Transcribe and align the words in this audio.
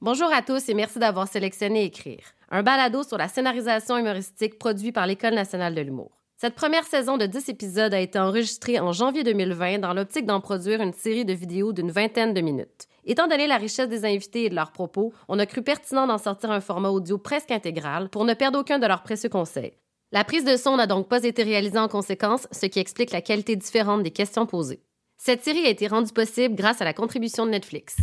Bonjour 0.00 0.32
à 0.32 0.42
tous 0.42 0.68
et 0.68 0.74
merci 0.74 1.00
d'avoir 1.00 1.26
sélectionné 1.26 1.82
Écrire, 1.82 2.22
un 2.52 2.62
balado 2.62 3.02
sur 3.02 3.18
la 3.18 3.26
scénarisation 3.26 3.98
humoristique 3.98 4.56
produit 4.56 4.92
par 4.92 5.08
l'École 5.08 5.34
nationale 5.34 5.74
de 5.74 5.80
l'humour. 5.80 6.12
Cette 6.36 6.54
première 6.54 6.84
saison 6.84 7.16
de 7.16 7.26
10 7.26 7.48
épisodes 7.48 7.92
a 7.92 7.98
été 7.98 8.16
enregistrée 8.16 8.78
en 8.78 8.92
janvier 8.92 9.24
2020 9.24 9.80
dans 9.80 9.94
l'optique 9.94 10.24
d'en 10.24 10.40
produire 10.40 10.80
une 10.80 10.92
série 10.92 11.24
de 11.24 11.32
vidéos 11.32 11.72
d'une 11.72 11.90
vingtaine 11.90 12.32
de 12.32 12.40
minutes. 12.40 12.86
Étant 13.06 13.26
donné 13.26 13.48
la 13.48 13.56
richesse 13.56 13.88
des 13.88 14.04
invités 14.04 14.44
et 14.44 14.50
de 14.50 14.54
leurs 14.54 14.70
propos, 14.70 15.12
on 15.26 15.40
a 15.40 15.46
cru 15.46 15.62
pertinent 15.62 16.06
d'en 16.06 16.18
sortir 16.18 16.52
un 16.52 16.60
format 16.60 16.90
audio 16.90 17.18
presque 17.18 17.50
intégral 17.50 18.08
pour 18.08 18.24
ne 18.24 18.34
perdre 18.34 18.60
aucun 18.60 18.78
de 18.78 18.86
leurs 18.86 19.02
précieux 19.02 19.30
conseils. 19.30 19.72
La 20.12 20.22
prise 20.22 20.44
de 20.44 20.56
son 20.56 20.76
n'a 20.76 20.86
donc 20.86 21.08
pas 21.08 21.24
été 21.24 21.42
réalisée 21.42 21.76
en 21.76 21.88
conséquence, 21.88 22.46
ce 22.52 22.66
qui 22.66 22.78
explique 22.78 23.10
la 23.10 23.20
qualité 23.20 23.56
différente 23.56 24.04
des 24.04 24.12
questions 24.12 24.46
posées. 24.46 24.84
Cette 25.16 25.42
série 25.42 25.66
a 25.66 25.70
été 25.70 25.88
rendue 25.88 26.12
possible 26.12 26.54
grâce 26.54 26.80
à 26.80 26.84
la 26.84 26.94
contribution 26.94 27.46
de 27.46 27.50
Netflix. 27.50 27.96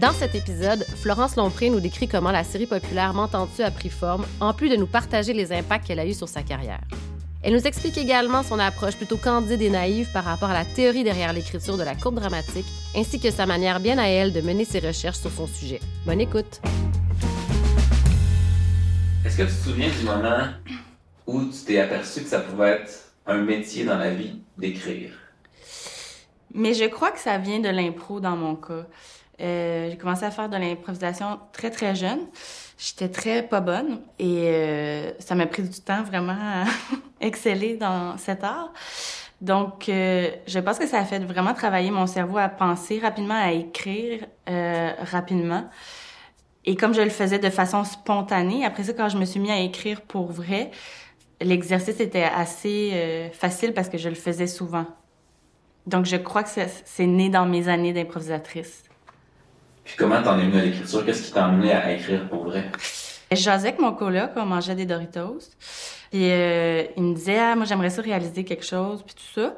Dans 0.00 0.12
cet 0.12 0.34
épisode, 0.34 0.86
Florence 0.96 1.36
Lompré 1.36 1.68
nous 1.68 1.78
décrit 1.78 2.08
comment 2.08 2.30
la 2.30 2.42
série 2.42 2.64
populaire 2.64 3.12
M'entends-tu 3.12 3.60
a 3.60 3.70
pris 3.70 3.90
forme, 3.90 4.24
en 4.40 4.54
plus 4.54 4.70
de 4.70 4.76
nous 4.76 4.86
partager 4.86 5.34
les 5.34 5.52
impacts 5.52 5.86
qu'elle 5.86 5.98
a 5.98 6.06
eus 6.06 6.14
sur 6.14 6.26
sa 6.26 6.42
carrière. 6.42 6.80
Elle 7.42 7.52
nous 7.52 7.66
explique 7.66 7.98
également 7.98 8.42
son 8.42 8.58
approche 8.58 8.96
plutôt 8.96 9.18
candide 9.18 9.60
et 9.60 9.68
naïve 9.68 10.10
par 10.10 10.24
rapport 10.24 10.48
à 10.48 10.54
la 10.54 10.64
théorie 10.64 11.04
derrière 11.04 11.34
l'écriture 11.34 11.76
de 11.76 11.82
la 11.82 11.94
courbe 11.94 12.14
dramatique, 12.14 12.64
ainsi 12.96 13.20
que 13.20 13.30
sa 13.30 13.44
manière 13.44 13.78
bien 13.78 13.98
à 13.98 14.06
elle 14.06 14.32
de 14.32 14.40
mener 14.40 14.64
ses 14.64 14.78
recherches 14.78 15.18
sur 15.18 15.30
son 15.30 15.46
sujet. 15.46 15.80
Bonne 16.06 16.22
écoute. 16.22 16.62
Est-ce 19.26 19.36
que 19.36 19.42
tu 19.42 19.48
te 19.48 19.68
souviens 19.68 19.90
du 19.90 20.06
moment 20.06 20.46
où 21.26 21.44
tu 21.44 21.58
t'es 21.66 21.78
aperçu 21.78 22.22
que 22.22 22.28
ça 22.30 22.40
pouvait 22.40 22.70
être 22.70 23.12
un 23.26 23.42
métier 23.42 23.84
dans 23.84 23.98
la 23.98 24.14
vie 24.14 24.40
d'écrire? 24.56 25.10
Mais 26.54 26.72
je 26.72 26.86
crois 26.86 27.10
que 27.10 27.20
ça 27.20 27.36
vient 27.36 27.60
de 27.60 27.68
l'impro 27.68 28.18
dans 28.18 28.36
mon 28.36 28.56
cas. 28.56 28.86
Euh, 29.40 29.90
j'ai 29.90 29.96
commencé 29.96 30.24
à 30.24 30.30
faire 30.30 30.48
de 30.48 30.56
l'improvisation 30.56 31.38
très, 31.52 31.70
très 31.70 31.94
jeune. 31.94 32.20
J'étais 32.78 33.08
très 33.08 33.42
pas 33.42 33.60
bonne 33.60 34.00
et 34.18 34.44
euh, 34.48 35.12
ça 35.18 35.34
m'a 35.34 35.46
pris 35.46 35.62
du 35.62 35.80
temps 35.80 36.02
vraiment 36.02 36.36
à 36.38 36.64
exceller 37.20 37.76
dans 37.76 38.16
cet 38.18 38.44
art. 38.44 38.72
Donc, 39.40 39.88
euh, 39.88 40.30
je 40.46 40.58
pense 40.58 40.78
que 40.78 40.86
ça 40.86 40.98
a 40.98 41.04
fait 41.04 41.18
vraiment 41.20 41.54
travailler 41.54 41.90
mon 41.90 42.06
cerveau 42.06 42.38
à 42.38 42.48
penser 42.48 42.98
rapidement, 42.98 43.34
à 43.34 43.52
écrire 43.52 44.26
euh, 44.48 44.92
rapidement. 44.98 45.64
Et 46.66 46.76
comme 46.76 46.92
je 46.92 47.00
le 47.00 47.10
faisais 47.10 47.38
de 47.38 47.48
façon 47.48 47.84
spontanée, 47.84 48.66
après 48.66 48.84
ça, 48.84 48.92
quand 48.92 49.08
je 49.08 49.16
me 49.16 49.24
suis 49.24 49.40
mis 49.40 49.50
à 49.50 49.58
écrire 49.60 50.02
pour 50.02 50.30
vrai, 50.30 50.70
l'exercice 51.40 52.00
était 52.00 52.24
assez 52.24 52.90
euh, 52.92 53.30
facile 53.30 53.72
parce 53.72 53.88
que 53.88 53.96
je 53.96 54.10
le 54.10 54.14
faisais 54.14 54.46
souvent. 54.46 54.84
Donc, 55.86 56.04
je 56.04 56.16
crois 56.16 56.42
que 56.42 56.50
c'est 56.84 57.06
né 57.06 57.30
dans 57.30 57.46
mes 57.46 57.68
années 57.68 57.94
d'improvisatrice. 57.94 58.89
Puis 59.90 59.96
comment 59.96 60.22
t'en 60.22 60.38
es 60.38 60.42
venu 60.42 60.56
à 60.56 60.62
l'écriture? 60.62 61.04
Qu'est-ce 61.04 61.22
qui 61.22 61.32
t'a 61.32 61.46
amené 61.46 61.72
à 61.72 61.92
écrire 61.92 62.28
pour 62.28 62.44
vrai? 62.44 62.70
Je 63.32 63.36
jasais 63.36 63.68
avec 63.68 63.80
mon 63.80 63.92
coloc, 63.92 64.30
on 64.36 64.46
mangeait 64.46 64.76
des 64.76 64.86
Doritos. 64.86 65.40
Puis 66.12 66.30
euh, 66.30 66.84
il 66.96 67.02
me 67.02 67.14
disait, 67.14 67.40
ah, 67.40 67.56
moi 67.56 67.64
j'aimerais 67.64 67.90
ça 67.90 68.00
réaliser 68.00 68.44
quelque 68.44 68.64
chose, 68.64 69.02
puis 69.04 69.16
tout 69.16 69.40
ça. 69.40 69.56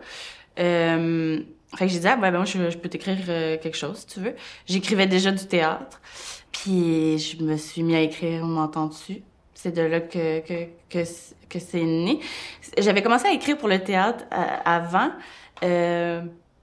Euh, 0.58 1.38
fait 1.76 1.86
que 1.86 1.92
j'ai 1.92 1.98
dit, 1.98 2.08
ah, 2.08 2.16
ben, 2.16 2.30
ben 2.30 2.38
moi 2.38 2.46
je, 2.46 2.78
peux 2.78 2.88
t'écrire 2.88 3.18
euh, 3.28 3.58
quelque 3.58 3.76
chose 3.76 3.98
si 3.98 4.06
tu 4.06 4.20
veux. 4.20 4.34
J'écrivais 4.66 5.06
déjà 5.06 5.30
du 5.30 5.46
théâtre. 5.46 6.00
Puis 6.50 7.18
je 7.18 7.42
me 7.42 7.58
suis 7.58 7.82
mis 7.82 7.94
à 7.94 8.00
écrire 8.00 8.42
On 8.42 8.46
m'entend 8.46 8.86
dessus. 8.86 9.22
C'est 9.52 9.72
de 9.72 9.82
là 9.82 10.00
que, 10.00 10.40
que, 10.40 10.64
que, 10.88 11.04
que 11.50 11.58
c'est 11.58 11.84
né. 11.84 12.20
J'avais 12.78 13.02
commencé 13.02 13.26
à 13.26 13.32
écrire 13.32 13.58
pour 13.58 13.68
le 13.68 13.80
théâtre 13.80 14.24
euh, 14.32 14.56
avant. 14.64 15.10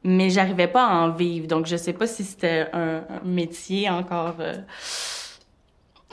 Mais 0.03 0.29
j'arrivais 0.29 0.67
pas 0.67 0.85
à 0.85 0.93
en 0.95 1.09
vivre. 1.11 1.47
Donc, 1.47 1.65
je 1.65 1.75
sais 1.75 1.93
pas 1.93 2.07
si 2.07 2.23
c'était 2.23 2.67
un, 2.71 3.03
un, 3.09 3.25
métier 3.25 3.89
encore. 3.89 4.35
Euh, 4.39 4.55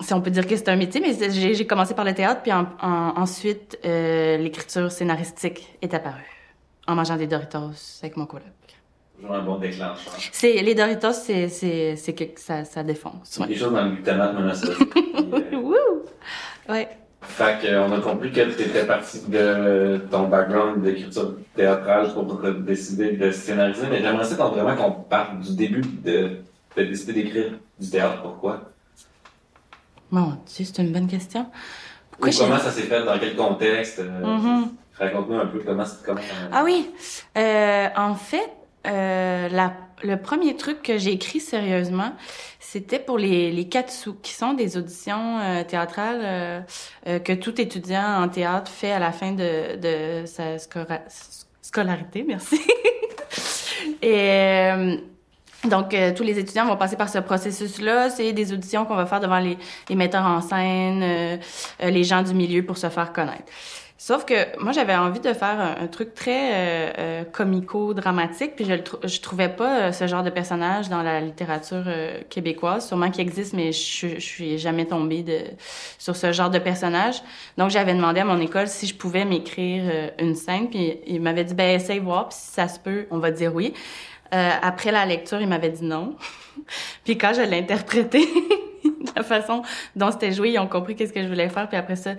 si 0.01 0.13
on 0.13 0.21
peut 0.21 0.31
dire 0.31 0.47
que 0.47 0.57
c'est 0.57 0.69
un 0.69 0.77
métier, 0.77 1.01
mais 1.01 1.31
j'ai 1.31 1.67
commencé 1.67 1.95
par 1.95 2.05
le 2.05 2.13
théâtre, 2.13 2.43
puis 2.43 2.53
en, 2.53 2.67
en, 2.83 3.15
ensuite, 3.17 3.79
euh, 3.85 4.37
l'écriture 4.39 4.91
scénaristique 4.91 5.79
est 5.81 5.95
apparue 5.95 6.37
en 6.87 6.95
mangeant 6.95 7.17
des 7.17 7.27
Doritos 7.27 8.01
avec 8.03 8.17
mon 8.17 8.27
coloc. 8.27 8.47
Toujours 9.17 9.35
un 9.35 9.43
bon 9.43 9.57
déclencheur. 9.57 9.97
C'est, 10.33 10.53
les 10.63 10.75
Doritos, 10.75 11.13
c'est, 11.13 11.49
c'est, 11.49 11.97
c'est 11.97 12.13
que 12.13 12.39
ça, 12.39 12.65
ça 12.65 12.83
défonce. 12.83 13.39
Ouais. 13.41 13.47
Des 13.47 13.57
choses 13.57 13.73
dans 13.73 13.85
le 13.85 13.93
glutamate 13.93 14.35
monosodique. 14.35 14.97
euh... 14.97 15.57
Wouh! 15.57 16.05
Ouais. 16.69 16.89
Fait 17.29 17.59
qu'on 17.61 17.93
a 17.93 18.01
compris 18.01 18.33
que 18.33 18.41
tu 18.55 18.63
étais 18.63 18.87
parti 18.87 19.21
de 19.29 20.01
ton 20.11 20.29
background 20.29 20.83
d'écriture 20.83 21.35
théâtrale 21.55 22.13
pour 22.15 22.41
te 22.41 22.47
décider 22.49 23.13
de 23.13 23.31
scénariser, 23.31 23.87
mais 23.91 24.01
j'aimerais 24.01 24.25
ça 24.25 24.37
vraiment 24.47 24.75
qu'on 24.77 24.93
parte 24.93 25.39
du 25.41 25.55
début 25.55 25.83
de, 25.83 26.39
de 26.77 26.83
décider 26.83 27.13
d'écrire 27.13 27.53
du 27.79 27.91
théâtre. 27.91 28.23
Pourquoi? 28.23 28.63
Mon 30.11 30.29
Dieu, 30.47 30.65
c'est 30.65 30.79
une 30.79 30.93
bonne 30.93 31.09
question. 31.09 31.47
Pourquoi 32.11 32.31
Ou 32.31 32.39
comment 32.39 32.59
ça 32.59 32.71
s'est 32.71 32.83
fait, 32.83 33.05
dans 33.05 33.19
quel 33.19 33.35
contexte? 33.37 33.99
Euh, 33.99 34.21
mm 34.25 34.41
-hmm. 34.41 34.69
Raconte-nous 34.99 35.39
un 35.39 35.47
peu 35.47 35.61
comment 35.67 35.85
c'est 35.85 36.03
comment. 36.07 36.21
Ah 36.53 36.63
oui, 36.65 36.91
euh, 37.37 37.89
en 37.97 38.15
fait, 38.15 38.51
euh, 38.87 39.49
le 40.03 40.17
premier 40.17 40.57
truc 40.57 40.83
que 40.83 40.99
j'ai 40.99 41.13
écrit 41.13 41.41
sérieusement, 41.41 42.13
c'était 42.61 42.99
pour 42.99 43.19
les, 43.19 43.51
les 43.51 43.69
Katsu, 43.69 44.11
qui 44.23 44.33
sont 44.33 44.55
des 44.55 44.77
auditions 44.77 45.39
euh, 45.39 45.65
théâtrales 45.65 46.21
euh, 46.23 47.19
que 47.21 47.33
tout 47.33 47.61
étudiant 47.61 48.23
en 48.23 48.29
théâtre 48.29 48.71
fait 48.71 48.93
à 48.93 48.99
la 48.99 49.13
fin 49.13 49.33
de, 49.33 50.25
sa 50.27 50.59
scolarité. 51.63 52.25
Merci. 52.27 52.61
Et 54.03 54.71
donc, 55.65 55.97
tous 56.17 56.23
les 56.23 56.39
étudiants 56.39 56.67
vont 56.67 56.77
passer 56.77 56.97
par 56.97 57.09
ce 57.09 57.19
processus-là. 57.19 58.11
C'est 58.11 58.33
des 58.33 58.53
auditions 58.53 58.85
qu'on 58.85 58.97
va 58.97 59.07
faire 59.07 59.21
devant 59.21 59.39
les, 59.39 59.57
metteurs 59.95 60.25
en 60.25 60.41
scène, 60.41 61.39
les 61.81 62.05
gens 62.05 62.23
du 62.23 62.35
milieu 62.35 62.65
pour 62.65 62.77
se 62.77 62.89
faire 62.89 63.13
connaître. 63.13 63.45
Sauf 63.99 64.27
que 64.27 64.35
moi, 64.63 64.73
j'avais 64.73 64.95
envie 64.95 65.21
de 65.21 65.33
faire 65.33 65.59
un, 65.81 65.87
truc 65.87 66.13
très 66.15 66.53
euh, 66.53 66.93
euh, 66.99 67.25
comico-dramatique, 67.25 68.55
puis 68.55 68.67
je, 68.67 68.75
je 69.09 69.21
trouvais 69.21 69.49
pas 69.49 69.91
ce 69.91 70.07
genre 70.07 70.23
de 70.23 70.29
personnage 70.29 70.91
dans 70.91 71.03
la 71.03 71.21
littérature 71.21 71.85
euh, 71.87 72.21
québécoise, 72.29 72.87
sûrement 72.87 73.11
qu'il 73.11 73.23
existe, 73.23 73.55
mais 73.55 73.73
je, 73.73 74.19
suis 74.19 74.59
jamais 74.59 74.85
tombée 74.85 75.25
sur 75.99 76.15
ce 76.15 76.33
genre 76.33 76.51
de 76.51 76.59
personnage. 76.59 77.23
Donc, 77.57 77.71
j'avais 77.71 77.95
demandé 77.95 78.21
à 78.21 78.25
mon 78.25 78.39
école 78.39 78.69
si 78.69 78.87
je 78.87 78.95
pouvais 78.95 79.25
m'écrire 79.25 79.85
euh, 79.87 80.09
une 80.19 80.35
scène, 80.35 80.69
puis 80.69 80.99
il 81.07 81.23
m'avait 81.23 81.45
dit, 81.45 81.55
ben 81.55 81.75
essaye 81.75 81.99
voir, 81.99 82.29
puis 82.29 82.39
si 82.39 82.53
ça 82.53 82.69
se 82.69 82.79
peut, 82.79 83.07
on 83.11 83.19
va 83.19 83.31
dire 83.31 83.55
oui. 83.55 83.73
Euh, 84.35 84.51
après 84.61 84.91
la 84.91 85.07
lecture, 85.07 85.41
il 85.41 85.49
m'avait 85.49 85.71
dit 85.71 85.85
non. 85.85 86.17
puis 87.05 87.17
quand 87.17 87.33
je 87.35 87.43
l'ai 87.43 87.63
la 89.17 89.23
façon 89.23 89.63
dont 89.95 90.11
c'était 90.11 90.33
joué, 90.33 90.51
ils 90.51 90.59
ont 90.59 90.67
compris 90.67 90.97
qu'est-ce 90.97 91.13
que 91.13 91.23
je 91.23 91.29
voulais 91.29 91.49
faire. 91.49 91.69
Puis 91.69 91.77
après 91.77 91.97
ça, 91.97 92.15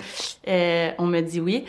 euh, 0.47 0.91
on 0.97 1.06
me 1.06 1.22
dit 1.22 1.40
oui. 1.40 1.66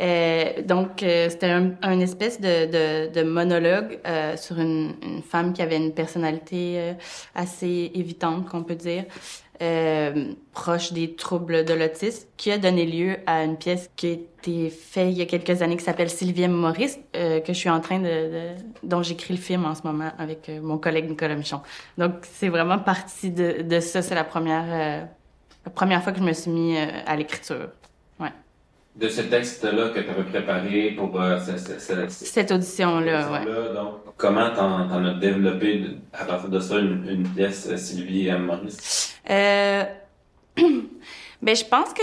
Euh, 0.00 0.62
donc, 0.62 1.02
euh, 1.02 1.28
c'était 1.30 1.50
un, 1.50 1.72
un, 1.82 2.00
espèce 2.00 2.40
de, 2.40 2.66
de, 2.66 3.12
de 3.12 3.22
monologue 3.22 4.00
euh, 4.06 4.36
sur 4.36 4.58
une, 4.58 4.94
une, 5.02 5.22
femme 5.22 5.52
qui 5.52 5.62
avait 5.62 5.76
une 5.76 5.92
personnalité 5.92 6.74
euh, 6.78 6.92
assez 7.34 7.92
évitante, 7.94 8.48
qu'on 8.48 8.64
peut 8.64 8.74
dire, 8.74 9.04
euh, 9.62 10.32
proche 10.52 10.92
des 10.92 11.14
troubles 11.14 11.64
de 11.64 11.74
l'autisme, 11.74 12.26
qui 12.36 12.50
a 12.50 12.58
donné 12.58 12.86
lieu 12.86 13.18
à 13.26 13.44
une 13.44 13.56
pièce 13.56 13.88
qui 13.94 14.06
a 14.08 14.10
été 14.12 14.70
faite 14.70 15.08
il 15.10 15.18
y 15.18 15.22
a 15.22 15.26
quelques 15.26 15.62
années 15.62 15.76
qui 15.76 15.84
s'appelle 15.84 16.10
Sylvie 16.10 16.48
Maurice, 16.48 16.98
que 17.12 17.42
je 17.46 17.52
suis 17.52 17.70
en 17.70 17.80
train 17.80 18.00
de, 18.00 18.04
de 18.04 18.48
dont 18.82 19.02
j'écris 19.02 19.34
le 19.34 19.40
film 19.40 19.64
en 19.64 19.76
ce 19.76 19.82
moment 19.84 20.10
avec 20.18 20.50
mon 20.60 20.76
collègue 20.76 21.08
Nicolas 21.08 21.36
Michon. 21.36 21.60
Donc, 21.98 22.14
c'est 22.22 22.48
vraiment 22.48 22.80
partie 22.80 23.30
de, 23.30 23.62
de 23.62 23.80
ça. 23.80 24.02
C'est 24.02 24.16
la 24.16 24.24
première 24.24 25.08
la 25.64 25.70
première 25.70 26.02
fois 26.02 26.12
que 26.12 26.18
je 26.18 26.24
me 26.24 26.32
suis 26.32 26.50
mis 26.50 26.76
à 26.76 27.16
l'écriture 27.16 27.68
de 28.96 29.08
ce 29.08 29.22
texte-là 29.22 29.88
que 29.88 30.00
tu 30.00 30.10
avais 30.10 30.22
préparé 30.22 30.92
pour 30.96 31.20
euh, 31.20 31.38
ce, 31.40 31.56
ce, 31.58 31.80
ce, 31.80 32.08
cette 32.08 32.52
audition-là. 32.52 33.32
Ouais. 33.32 33.74
Donc, 33.74 34.16
comment 34.16 34.50
t'en, 34.50 34.88
t'en 34.88 35.04
as 35.04 35.14
développé 35.14 35.84
à 36.12 36.24
partir 36.24 36.48
de 36.48 36.60
ça 36.60 36.78
une, 36.78 37.04
une 37.08 37.28
pièce 37.28 37.68
euh, 37.70 37.76
Sylvie 37.76 38.28
et 38.28 38.38
Maurice? 38.38 39.18
Euh, 39.28 39.84
ben, 40.56 41.56
je 41.56 41.64
pense 41.64 41.92
que 41.92 42.02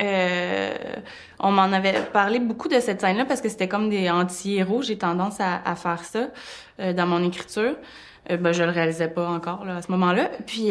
euh, 0.00 0.74
on 1.38 1.50
m'en 1.50 1.72
avait 1.72 2.00
parlé 2.12 2.38
beaucoup 2.38 2.68
de 2.68 2.80
cette 2.80 3.00
scène-là 3.00 3.24
parce 3.26 3.40
que 3.40 3.48
c'était 3.48 3.68
comme 3.68 3.90
des 3.90 4.10
anti-héros. 4.10 4.82
J'ai 4.82 4.96
tendance 4.96 5.40
à, 5.40 5.60
à, 5.64 5.74
faire 5.74 6.04
ça 6.04 6.28
euh, 6.80 6.92
dans 6.92 7.06
mon 7.06 7.22
écriture. 7.22 7.76
Euh, 8.30 8.36
ben, 8.36 8.52
je 8.52 8.62
le 8.62 8.70
réalisais 8.70 9.08
pas 9.08 9.28
encore 9.28 9.64
là, 9.64 9.76
à 9.76 9.82
ce 9.82 9.90
moment-là. 9.92 10.30
Puis 10.46 10.68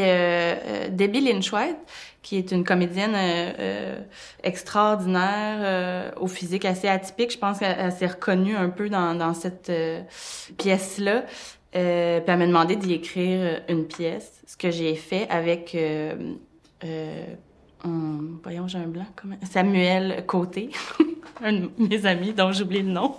Debbie 0.92 1.22
Lynch 1.22 1.52
White, 1.54 1.78
qui 2.21 2.38
est 2.38 2.51
une 2.51 2.63
comédienne 2.63 3.13
euh, 3.16 3.54
euh, 3.60 4.00
extraordinaire, 4.44 5.60
euh, 5.62 6.12
au 6.19 6.27
physique 6.27 6.66
assez 6.66 6.88
atypique. 6.88 7.31
Je 7.31 7.38
pense 7.38 7.60
qu'elle 7.60 7.92
s'est 7.92 8.07
reconnue 8.07 8.56
un 8.56 8.69
peu 8.69 8.89
dans, 8.89 9.33
cette 9.33 9.69
euh, 9.69 10.01
pièce-là. 10.57 11.21
Puis 11.71 11.81
elle 11.81 12.24
m'a 12.38 12.45
demandé 12.48 12.75
d'y 12.75 12.94
écrire 12.94 13.62
une 13.69 13.86
pièce, 13.86 14.42
ce 14.48 14.57
que 14.57 14.71
j'ai 14.71 14.95
fait 14.95 15.27
avec... 15.30 15.77
Voyons, 18.44 18.68
j'ai 18.68 18.77
un 18.80 18.88
blanc. 18.88 19.06
Samuel 19.50 20.24
Côté, 20.25 20.69
un 21.44 21.54
de 21.54 21.69
mes 21.77 22.06
amis 22.06 22.33
dont 22.33 22.51
j'oublie 22.51 22.81
le 22.81 22.92
nom. 22.92 23.16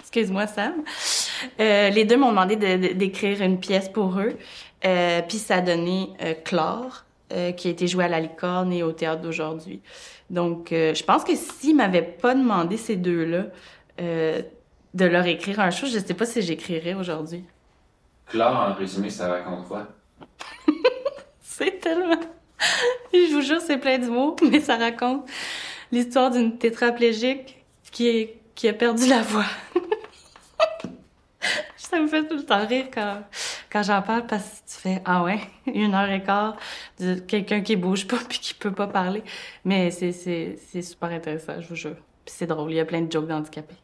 Excuse-moi, 0.00 0.46
Sam. 0.46 0.82
Les 1.58 2.04
deux 2.04 2.16
m'ont 2.16 2.30
demandé 2.30 2.56
de- 2.56 2.88
de- 2.88 2.92
d'écrire 2.94 3.42
une 3.42 3.60
pièce 3.60 3.88
pour 3.88 4.18
eux. 4.18 4.36
Puis 5.28 5.38
ça 5.38 5.56
a 5.56 5.60
donné 5.60 6.08
euh, 6.22 6.34
Clore, 6.44 7.04
euh, 7.34 7.52
qui 7.52 7.68
a 7.68 7.70
été 7.72 7.88
joué 7.88 8.04
à 8.04 8.08
la 8.08 8.20
licorne 8.20 8.72
et 8.72 8.82
au 8.82 8.92
théâtre 8.92 9.22
d'aujourd'hui. 9.22 9.80
Donc, 10.30 10.72
euh, 10.72 10.94
je 10.94 11.02
pense 11.02 11.24
que 11.24 11.34
s'ils 11.34 11.74
m'avaient 11.74 12.02
pas 12.02 12.34
demandé 12.34 12.76
ces 12.76 12.96
deux-là 12.96 13.46
euh, 14.00 14.40
de 14.94 15.04
leur 15.04 15.26
écrire 15.26 15.58
un 15.60 15.70
show, 15.70 15.86
je 15.86 15.98
sais 15.98 16.14
pas 16.14 16.26
si 16.26 16.42
j'écrirais 16.42 16.94
aujourd'hui. 16.94 17.44
Claire, 18.26 18.56
en 18.56 18.74
résumé, 18.74 19.10
ça 19.10 19.28
raconte 19.28 19.66
quoi? 19.66 19.88
C'est 21.40 21.80
tellement... 21.80 22.20
Je 23.12 23.34
vous 23.34 23.42
jure, 23.42 23.60
c'est 23.60 23.78
plein 23.78 23.98
d'humour, 23.98 24.36
mais 24.50 24.60
ça 24.60 24.76
raconte 24.76 25.28
l'histoire 25.92 26.30
d'une 26.30 26.56
tétraplégique 26.56 27.64
qui, 27.92 28.08
est, 28.08 28.38
qui 28.54 28.68
a 28.68 28.72
perdu 28.72 29.06
la 29.08 29.22
voix. 29.22 29.44
ça 31.76 32.00
me 32.00 32.06
fait 32.06 32.26
tout 32.26 32.36
le 32.36 32.44
temps 32.44 32.66
rire 32.66 32.86
quand, 32.92 33.22
quand 33.70 33.82
j'en 33.82 34.02
parle 34.02 34.26
parce 34.26 34.62
que 34.84 34.88
tu 34.88 34.94
fais 34.94 35.02
«Ah 35.04 35.22
ouais, 35.24 35.40
une 35.66 35.94
heure 35.94 36.10
et 36.10 36.22
quart 36.22 36.56
de 37.00 37.14
quelqu'un 37.14 37.60
qui 37.60 37.76
bouge 37.76 38.06
pas 38.06 38.18
puis 38.28 38.38
qui 38.38 38.54
peut 38.54 38.72
pas 38.72 38.86
parler.» 38.86 39.22
Mais 39.64 39.90
c'est, 39.90 40.12
c'est, 40.12 40.56
c'est 40.58 40.82
super 40.82 41.10
intéressant, 41.10 41.60
je 41.60 41.68
vous 41.68 41.76
jure. 41.76 41.96
Puis 42.24 42.34
c'est 42.36 42.46
drôle, 42.46 42.70
il 42.72 42.76
y 42.76 42.80
a 42.80 42.84
plein 42.84 43.02
de 43.02 43.10
jokes 43.10 43.26
d'handicapés. 43.28 43.76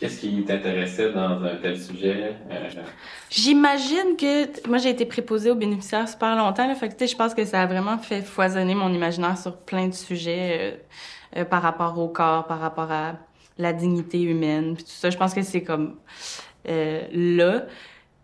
Qu'est-ce 0.00 0.20
qui 0.20 0.42
t'intéressait 0.44 1.12
dans 1.12 1.44
un 1.44 1.56
tel 1.56 1.78
sujet? 1.78 2.34
Euh, 2.50 2.70
J'imagine 3.28 4.16
que 4.18 4.66
moi 4.66 4.78
j'ai 4.78 4.88
été 4.88 5.04
préposée 5.04 5.50
aux 5.50 5.54
bénéficiaires 5.54 6.08
super 6.08 6.36
longtemps 6.36 6.66
là, 6.66 6.74
fait 6.74 6.88
que 6.88 6.94
tu 6.94 7.00
sais, 7.00 7.06
je 7.08 7.16
pense 7.16 7.34
que 7.34 7.44
ça 7.44 7.60
a 7.60 7.66
vraiment 7.66 7.98
fait 7.98 8.22
foisonner 8.22 8.74
mon 8.74 8.90
imaginaire 8.94 9.36
sur 9.36 9.58
plein 9.58 9.88
de 9.88 9.92
sujets 9.92 10.78
euh, 11.36 11.40
euh, 11.40 11.44
par 11.44 11.60
rapport 11.60 11.98
au 11.98 12.08
corps, 12.08 12.46
par 12.46 12.60
rapport 12.60 12.90
à 12.90 13.18
la 13.58 13.74
dignité 13.74 14.22
humaine, 14.22 14.74
puis 14.74 14.84
tout 14.84 14.90
ça. 14.90 15.10
Je 15.10 15.18
pense 15.18 15.34
que 15.34 15.42
c'est 15.42 15.62
comme 15.62 15.96
là, 16.64 17.66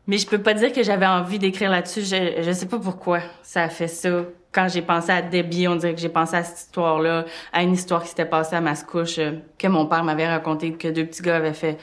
mais 0.07 0.19
je 0.19 0.27
peux 0.27 0.41
pas 0.41 0.55
dire 0.55 0.73
que 0.73 0.83
j'avais 0.83 1.07
envie 1.07 1.39
d'écrire 1.39 1.71
là-dessus. 1.71 2.03
Je 2.03 2.43
je 2.43 2.53
sais 2.53 2.67
pas 2.67 2.79
pourquoi 2.79 3.21
ça 3.43 3.65
a 3.65 3.69
fait 3.69 3.89
ça. 3.89 4.25
Quand 4.53 4.69
j'ai 4.69 4.83
pensé 4.83 5.11
à 5.13 5.21
Debbie, 5.23 5.69
on 5.69 5.77
dirait 5.77 5.95
que 5.95 6.01
j'ai 6.01 6.09
pensé 6.09 6.37
à 6.37 6.43
cette 6.45 6.59
histoire-là, 6.59 7.27
à 7.53 7.63
une 7.63 7.73
histoire 7.75 8.03
qui 8.03 8.09
s'était 8.09 8.25
passée 8.25 8.57
à 8.57 8.61
Mascouche, 8.61 9.19
euh, 9.19 9.33
que 9.59 9.67
mon 9.69 9.87
père 9.87 10.03
m'avait 10.05 10.27
raconté 10.29 10.73
que 10.73 10.89
deux 10.89 11.05
petits 11.05 11.23
gars 11.23 11.37
avaient 11.37 11.53
fait 11.53 11.77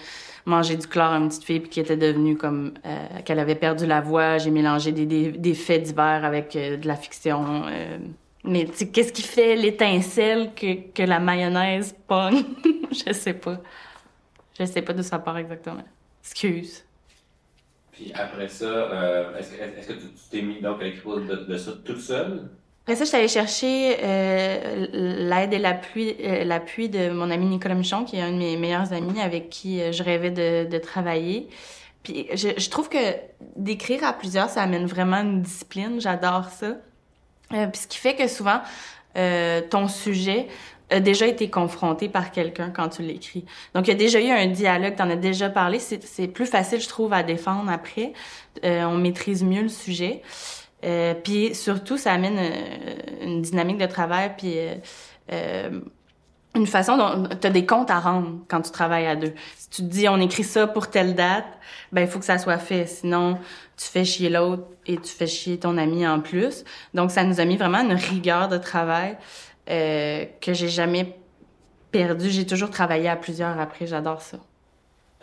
manger 0.45 0.75
du 0.75 0.87
chlore 0.87 1.11
à 1.11 1.17
une 1.17 1.27
petite 1.29 1.43
fille 1.43 1.59
puis 1.59 1.69
qui 1.69 1.79
était 1.79 1.97
devenue 1.97 2.35
comme 2.35 2.73
euh, 2.85 3.21
qu'elle 3.23 3.39
avait 3.39 3.55
perdu 3.55 3.85
la 3.85 4.01
voix. 4.01 4.37
J'ai 4.37 4.51
mélangé 4.51 4.91
des, 4.91 5.05
des, 5.05 5.31
des 5.31 5.53
faits 5.53 5.83
divers 5.83 6.25
avec 6.25 6.55
euh, 6.55 6.77
de 6.77 6.87
la 6.87 6.95
fiction. 6.95 7.63
euh. 7.67 7.97
mais 8.43 8.65
qu'est-ce 8.65 9.13
qui 9.13 9.21
fait 9.21 9.55
l'étincelle 9.55 10.51
que, 10.55 10.91
que 10.93 11.03
la 11.03 11.19
mayonnaise 11.19 11.95
pogne? 12.07 12.43
Je 12.91 13.13
sais 13.13 13.33
pas. 13.33 13.59
Je 14.59 14.65
sais 14.65 14.81
pas 14.81 14.93
d'où 14.93 15.03
ça 15.03 15.19
part 15.19 15.37
exactement. 15.37 15.83
Excuse. 16.23 16.83
Puis 17.94 18.12
après 18.16 18.48
ça, 18.48 18.66
euh, 18.66 19.38
est-ce 19.38 19.88
que, 19.88 19.94
tu 19.94 20.07
t'es 20.31 20.42
mis 20.42 20.60
donc 20.62 20.81
à 20.81 20.86
l'écriture 20.86 21.22
de, 21.22 21.36
de 21.36 21.57
ça 21.57 21.72
toute 21.86 22.00
seule? 22.00 22.50
Après 22.84 22.95
ça, 22.95 23.04
je 23.04 23.10
suis 23.10 23.18
allée 23.18 23.28
chercher 23.28 23.98
euh, 24.04 24.88
l'aide 25.30 25.54
et 25.54 25.60
l'appui, 25.60 26.16
euh, 26.19 26.44
l'appui 26.44 26.90
de 26.90 27.12
mon 27.12 27.30
ami 27.30 27.45
Nicolas 27.45 27.75
Michon, 27.75 28.04
qui 28.04 28.18
est 28.18 28.22
un 28.22 28.31
de 28.31 28.38
mes 28.38 28.57
meilleurs 28.57 28.92
amis 28.92 29.22
avec 29.22 29.50
qui 29.50 29.80
je 29.94 30.04
rêvais 30.04 30.31
de, 30.31 30.78
travailler. 30.80 31.48
Puis 32.01 32.28
je, 32.34 32.50
je 32.57 32.69
trouve 32.69 32.90
que 32.90 32.98
d'écrire 33.56 34.04
à 34.04 34.12
plusieurs, 34.12 34.50
ça 34.50 34.63
amène 34.63 34.86
vraiment 34.86 35.22
une 35.22 35.44
discipline. 35.44 36.01
J'adore 36.01 36.50
ça. 36.50 36.75
Puis 37.50 37.81
ce 37.81 37.88
qui 37.88 38.00
fait 38.00 38.16
que 38.16 38.28
souvent, 38.28 38.60
ton 39.69 39.88
sujet 39.88 40.48
a 40.94 41.00
déjà 41.00 41.28
été 41.28 41.50
confronté 41.50 42.10
par 42.10 42.31
quelqu'un 42.31 42.69
quand 42.69 42.90
tu 42.90 43.01
l'écris. 43.01 43.45
Donc, 43.74 43.88
il 43.88 43.92
y 43.92 43.94
a 43.94 43.98
déjà 43.98 44.22
eu 44.22 44.30
un 44.30 44.48
dialogue, 44.48 44.95
tu 44.95 45.01
en 45.01 45.10
as 45.10 45.16
déjà 45.16 45.50
parlé. 45.50 45.80
C'est 45.80 46.04
c'est 46.04 46.28
plus 46.28 46.45
facile, 46.45 46.80
je 46.80 46.88
trouve, 46.88 47.13
à 47.13 47.24
défendre 47.24 47.72
après. 47.72 48.13
Euh, 48.63 48.84
on 48.86 48.98
maîtrise 48.98 49.44
mieux 49.44 49.63
le 49.63 49.69
sujet. 49.69 50.22
Euh, 50.84 51.13
puis 51.13 51.56
surtout, 51.56 51.98
ça 51.98 52.12
amène 52.12 52.38
euh, 52.38 52.95
une 53.22 53.42
dynamique 53.42 53.78
de 53.78 53.86
travail, 53.86 54.34
puis 54.38 54.54
euh, 54.57 54.75
euh, 55.31 55.80
une 56.56 56.68
façon 56.68 56.98
dont 56.98 57.28
tu 57.30 57.48
as 57.48 57.50
des 57.50 57.66
comptes 57.66 57.90
à 57.90 58.00
rendre 58.00 58.40
quand 58.48 58.62
tu 58.62 58.72
travailles 58.72 59.07
à 59.07 59.16
deux. 59.16 59.34
Si 59.56 59.69
tu 59.69 59.81
te 59.81 59.88
dis 59.88 60.07
on 60.07 60.19
écrit 60.19 60.44
ça 60.44 60.68
pour 60.68 60.90
telle 60.90 61.16
date, 61.16 61.48
ben 61.92 62.01
il 62.01 62.07
faut 62.07 62.19
que 62.19 62.25
ça 62.25 62.38
soit 62.38 62.60
fait. 62.60 62.86
Sinon, 62.86 63.40
tu 63.75 63.88
fais 63.88 64.06
chier 64.06 64.30
l'autre 64.30 64.63
et 64.86 64.98
tu 64.98 65.12
fais 65.12 65.25
chier 65.25 65.57
ton 65.57 65.78
ami 65.78 66.06
en 66.07 66.19
plus. 66.19 66.63
Donc 66.94 67.10
ça 67.12 67.24
nous 67.24 67.40
a 67.40 67.45
mis 67.45 67.57
vraiment 67.57 67.80
une 67.80 67.94
rigueur 67.94 68.50
de 68.50 68.57
travail 68.57 69.18
euh, 69.69 70.25
que 70.42 70.54
j'ai 70.54 70.69
jamais 70.69 71.15
perdu. 71.92 72.30
J'ai 72.30 72.45
toujours 72.45 72.69
travaillé 72.69 73.10
à 73.10 73.15
plusieurs 73.15 73.60
après. 73.60 73.88
J'adore 73.88 74.21
ça. 74.21 74.38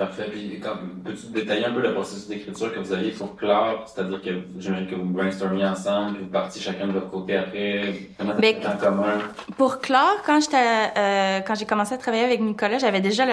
Parfait. 0.00 0.28
Puis, 0.32 0.58
peux-tu 1.04 1.26
détailler 1.26 1.66
un 1.66 1.72
peu 1.72 1.82
le 1.82 1.92
processus 1.92 2.26
d'écriture 2.26 2.72
que 2.72 2.78
vous 2.78 2.90
aviez 2.90 3.10
pour 3.10 3.36
Claire? 3.36 3.82
C'est-à-dire 3.84 4.22
que 4.22 4.30
j'imagine 4.58 4.86
que 4.86 4.94
vous 4.94 5.04
brainstormiez 5.04 5.66
ensemble, 5.66 6.14
puis 6.14 6.24
vous 6.24 6.30
partiez 6.30 6.62
chacun 6.62 6.86
de 6.86 6.92
votre 6.92 7.10
côté 7.10 7.36
après. 7.36 8.08
Comment 8.16 8.34
fait 8.40 8.66
en 8.66 8.76
commun? 8.78 9.18
Pour 9.58 9.80
Claire, 9.80 10.22
quand 10.24 10.40
j'étais, 10.40 10.56
euh, 10.96 11.40
quand 11.40 11.54
j'ai 11.54 11.66
commencé 11.66 11.92
à 11.92 11.98
travailler 11.98 12.24
avec 12.24 12.40
Nicolas, 12.40 12.78
j'avais 12.78 13.02
déjà 13.02 13.26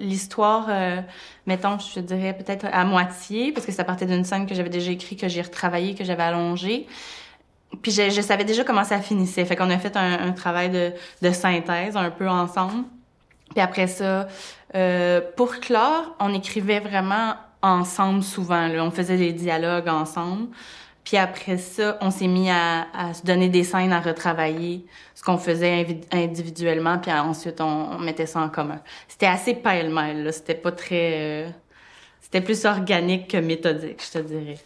l'histoire, 0.00 0.66
euh, 0.68 1.00
mettons, 1.46 1.78
je 1.78 2.00
dirais 2.00 2.36
peut-être 2.36 2.66
à 2.72 2.84
moitié, 2.84 3.52
parce 3.52 3.64
que 3.64 3.70
ça 3.70 3.84
partait 3.84 4.06
d'une 4.06 4.24
scène 4.24 4.48
que 4.48 4.54
j'avais 4.56 4.68
déjà 4.68 4.90
écrite, 4.90 5.20
que 5.20 5.28
j'ai 5.28 5.42
retravaillé, 5.42 5.94
que 5.94 6.02
j'avais 6.02 6.24
allongée. 6.24 6.88
Puis 7.82 7.92
je, 7.92 8.10
je 8.10 8.20
savais 8.20 8.44
déjà 8.44 8.64
comment 8.64 8.84
ça 8.84 9.00
finissait. 9.00 9.44
Fait 9.44 9.56
qu'on 9.56 9.70
a 9.70 9.78
fait 9.78 9.96
un, 9.96 10.28
un 10.28 10.32
travail 10.32 10.70
de, 10.70 10.92
de 11.22 11.30
synthèse 11.32 11.96
un 11.96 12.10
peu 12.10 12.28
ensemble. 12.28 12.84
Puis 13.50 13.60
après 13.60 13.86
ça, 13.86 14.28
euh, 14.74 15.20
pour 15.36 15.56
Claire, 15.60 16.12
on 16.20 16.32
écrivait 16.34 16.80
vraiment 16.80 17.34
ensemble 17.62 18.22
souvent. 18.22 18.68
Là. 18.68 18.84
On 18.84 18.90
faisait 18.90 19.16
des 19.16 19.32
dialogues 19.32 19.88
ensemble. 19.88 20.48
Puis 21.02 21.16
après 21.16 21.56
ça, 21.56 21.98
on 22.02 22.10
s'est 22.10 22.28
mis 22.28 22.50
à, 22.50 22.86
à 22.94 23.14
se 23.14 23.22
donner 23.24 23.48
des 23.48 23.64
scènes 23.64 23.92
à 23.92 24.00
retravailler, 24.00 24.86
ce 25.14 25.22
qu'on 25.22 25.38
faisait 25.38 26.00
individuellement, 26.12 26.98
puis 26.98 27.10
ensuite 27.10 27.60
on, 27.60 27.88
on 27.92 27.98
mettait 27.98 28.26
ça 28.26 28.40
en 28.40 28.50
commun. 28.50 28.80
C'était 29.08 29.26
assez 29.26 29.54
pêle-mêle. 29.54 30.32
C'était 30.32 30.54
pas 30.54 30.72
très... 30.72 31.46
euh, 31.46 31.50
C'était 32.20 32.42
plus 32.42 32.64
organique 32.66 33.28
que 33.28 33.38
méthodique, 33.38 34.02
je 34.06 34.18
te 34.18 34.24
dirais. 34.24 34.58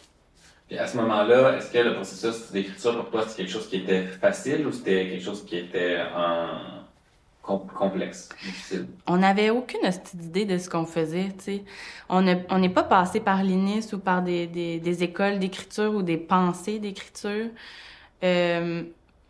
À 0.77 0.87
ce 0.87 0.97
moment-là, 0.97 1.57
est-ce 1.57 1.71
que 1.71 1.77
le 1.77 1.93
processus 1.93 2.51
d'écriture 2.51 2.95
pour 2.97 3.11
toi, 3.11 3.21
c'était 3.27 3.43
quelque 3.43 3.51
chose 3.51 3.69
qui 3.69 3.77
était 3.77 4.03
facile 4.07 4.65
ou 4.65 4.71
c'était 4.71 5.09
quelque 5.09 5.23
chose 5.23 5.45
qui 5.45 5.57
était 5.57 5.99
en 6.15 6.47
com- 7.43 7.67
complexe, 7.73 8.29
difficile? 8.43 8.87
On 9.05 9.17
n'avait 9.17 9.51
aucune 9.51 9.81
d'idée 10.15 10.45
de 10.45 10.57
ce 10.57 10.67
qu'on 10.67 10.85
faisait, 10.87 11.29
tu 11.37 11.43
sais. 11.43 11.63
On 12.09 12.21
ne- 12.23 12.35
on 12.49 12.57
n'est 12.57 12.69
pas 12.69 12.81
passé 12.83 13.19
par 13.19 13.43
l'INIS 13.43 13.93
ou 13.93 13.99
par 13.99 14.23
des, 14.23 15.03
écoles 15.03 15.37
d'écriture 15.37 15.93
ou 15.93 16.01
des 16.01 16.17
pensées 16.17 16.79
d'écriture. 16.79 17.49
Euh, 18.23 18.83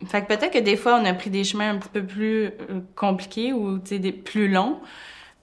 fait 0.06 0.22
que 0.22 0.26
peut-être 0.28 0.52
que 0.52 0.58
des 0.58 0.76
fois, 0.76 0.98
on 1.00 1.04
a 1.04 1.12
pris 1.12 1.28
des 1.30 1.44
chemins 1.44 1.70
un 1.70 1.76
petit 1.78 1.90
peu 1.90 2.02
plus 2.04 2.44
euh, 2.46 2.80
compliqués 2.94 3.52
ou, 3.52 3.78
tu 3.78 4.00
sais, 4.02 4.12
plus 4.12 4.48
longs. 4.48 4.80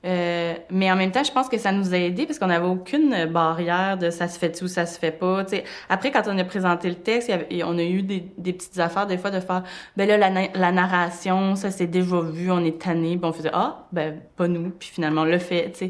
Euh, 0.05 0.55
mais 0.69 0.91
en 0.91 0.97
même 0.97 1.11
temps, 1.11 1.23
je 1.23 1.31
pense 1.31 1.47
que 1.47 1.57
ça 1.57 1.71
nous 1.71 1.93
a 1.93 1.97
aidés 1.97 2.25
parce 2.25 2.37
qu'on 2.37 2.47
n'avait 2.47 2.67
aucune 2.67 3.25
barrière 3.27 3.97
de 3.97 4.09
ça 4.09 4.27
se 4.27 4.37
fait-tu 4.37 4.65
ou 4.65 4.67
ça 4.67 4.85
se 4.85 4.99
fait 4.99 5.11
pas. 5.11 5.45
Tu 5.45 5.55
sais, 5.55 5.63
après, 5.87 6.11
quand 6.11 6.23
on 6.27 6.37
a 6.37 6.43
présenté 6.43 6.89
le 6.89 6.95
texte, 6.95 7.31
on 7.63 7.77
a 7.77 7.83
eu 7.83 8.01
des, 8.01 8.21
petites 8.21 8.77
affaires 8.79 9.07
des 9.07 9.17
fois 9.17 9.31
de 9.31 9.39
faire, 9.39 9.63
ben 9.95 10.07
là, 10.07 10.17
la, 10.17 10.29
na- 10.29 10.51
la 10.53 10.71
narration, 10.73 11.55
ça 11.55 11.71
c'est 11.71 11.87
déjà 11.87 12.19
vu, 12.19 12.51
on 12.51 12.63
est 12.65 12.81
tanné. 12.81 13.17
Puis 13.17 13.25
on 13.25 13.31
faisait, 13.31 13.51
ah, 13.53 13.87
ben 13.93 14.19
pas 14.35 14.47
nous. 14.49 14.71
Puis 14.71 14.89
finalement, 14.89 15.21
on 15.21 15.25
l'a 15.25 15.39
fait, 15.39 15.71
tu 15.71 15.89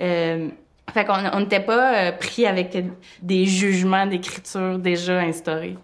Euh, 0.00 0.48
fait 0.92 1.04
qu'on 1.04 1.14
on 1.32 1.40
n'était 1.40 1.60
pas 1.60 1.94
euh, 1.94 2.12
pris 2.12 2.46
avec 2.46 2.76
des 3.22 3.46
jugements 3.46 4.06
d'écriture 4.06 4.78
déjà 4.78 5.20
instaurés. 5.20 5.76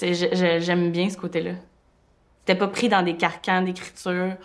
J'aime 0.00 0.90
bien 0.90 1.08
ce 1.10 1.16
côté-là. 1.16 1.52
T'es 2.44 2.54
pas 2.54 2.68
pris 2.68 2.88
dans 2.88 3.02
des 3.02 3.16
carcans 3.16 3.62
d'écriture. 3.62 4.36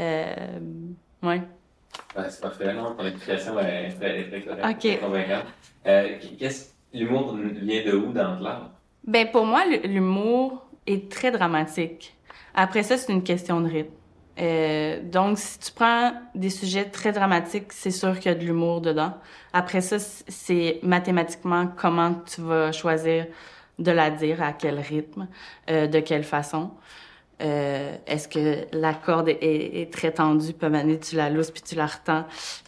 Euh, 0.00 0.58
ouais. 1.22 1.42
C'est 2.14 2.40
parfait, 2.40 2.74
non? 2.74 2.94
Ton 2.94 3.06
explication 3.06 3.58
est 3.60 3.90
très, 3.90 4.42
correcte. 4.42 4.84
Ok. 4.86 5.00
convaincante. 5.00 5.44
Euh, 5.86 6.18
qu'est-ce, 6.38 6.72
l'humour 6.92 7.36
vient 7.36 7.84
de 7.84 7.92
où 7.92 8.12
dans 8.12 8.38
Claire? 8.38 8.70
Ben 9.04 9.30
pour 9.30 9.46
moi, 9.46 9.64
l'humour 9.84 10.66
est 10.86 11.10
très 11.10 11.30
dramatique. 11.30 12.16
Après 12.54 12.82
ça, 12.82 12.96
c'est 12.96 13.12
une 13.12 13.22
question 13.22 13.60
de 13.60 13.68
rythme. 13.68 13.92
Euh, 14.40 15.00
donc, 15.02 15.38
si 15.38 15.58
tu 15.58 15.72
prends 15.72 16.12
des 16.34 16.50
sujets 16.50 16.84
très 16.84 17.12
dramatiques, 17.12 17.72
c'est 17.72 17.90
sûr 17.90 18.18
qu'il 18.18 18.30
y 18.30 18.34
a 18.34 18.38
de 18.38 18.44
l'humour 18.44 18.80
dedans. 18.80 19.14
Après 19.52 19.80
ça, 19.80 19.98
c'est 19.98 20.78
mathématiquement 20.82 21.68
comment 21.76 22.14
tu 22.14 22.42
vas 22.42 22.70
choisir 22.72 23.26
de 23.78 23.90
la 23.90 24.10
dire, 24.10 24.42
à 24.42 24.52
quel 24.52 24.78
rythme, 24.78 25.28
euh, 25.70 25.86
de 25.86 26.00
quelle 26.00 26.24
façon. 26.24 26.70
Euh, 27.40 27.96
Est-ce 28.06 28.28
que 28.28 28.66
la 28.72 28.94
corde 28.94 29.28
est, 29.28 29.38
est 29.40 29.92
très 29.92 30.10
tendue, 30.10 30.54
moment 30.60 30.80
donné, 30.80 30.98
tu 30.98 31.16
la 31.16 31.30
lousses 31.30 31.50
puis 31.50 31.62
tu 31.62 31.74
la 31.74 31.86
retends. 31.86 32.24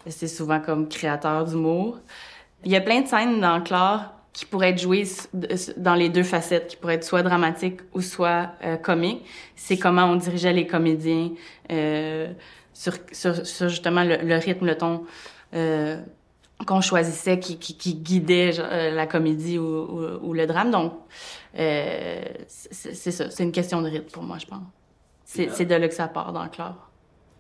C'est 0.07 0.29
souvent 0.29 0.61
comme 0.61 0.89
créateur 0.89 1.45
d'humour. 1.45 1.99
Il 2.65 2.71
y 2.71 2.77
a 2.77 2.81
plein 2.81 3.00
de 3.00 3.09
scènes 3.09 3.41
dans 3.41 3.61
Claire 3.62 4.12
qui 4.33 4.47
pourraient 4.47 4.71
être 4.71 4.81
jouées 4.81 5.07
dans 5.77 5.95
les 5.95 6.09
deux 6.09 6.23
facettes, 6.23 6.69
qui 6.69 6.77
pourraient 6.77 6.95
être 6.95 7.05
soit 7.05 7.23
dramatiques 7.23 7.81
ou 7.95 8.00
soit 8.00 8.53
euh, 8.65 8.77
comiques. 8.77 9.25
C'est 9.57 9.77
comment 9.77 10.05
on 10.05 10.17
dirigeait 10.17 10.53
les 10.53 10.67
comédiens 10.67 11.31
euh, 11.73 12.33
sur, 12.73 12.95
sur, 13.11 13.45
sur 13.45 13.69
justement 13.69 14.05
le, 14.05 14.19
le 14.19 14.37
rythme, 14.37 14.67
le 14.67 14.77
ton. 14.77 15.05
Euh, 15.55 16.00
qu'on 16.67 16.81
choisissait 16.81 17.39
qui, 17.39 17.59
qui, 17.59 17.77
qui 17.77 17.95
guidait 17.95 18.53
euh, 18.59 18.91
la 18.91 19.07
comédie 19.07 19.59
ou, 19.59 19.65
ou, 19.65 20.29
ou, 20.29 20.33
le 20.35 20.47
drame. 20.47 20.71
Donc, 20.71 20.93
euh, 21.59 22.23
c'est 22.47 23.11
ça. 23.11 23.30
C'est 23.30 23.42
une 23.42 23.52
question 23.52 23.83
de 23.83 23.88
rythme 23.88 24.11
pour 24.11 24.23
moi, 24.23 24.38
je 24.38 24.47
pense. 24.47 24.62
C'est 25.25 25.64
de 25.64 25.75
là 25.75 25.88
que 25.88 25.95
ça 25.95 26.09
part 26.09 26.33
dans 26.33 26.42
le 26.42 26.49
clair. 26.49 26.75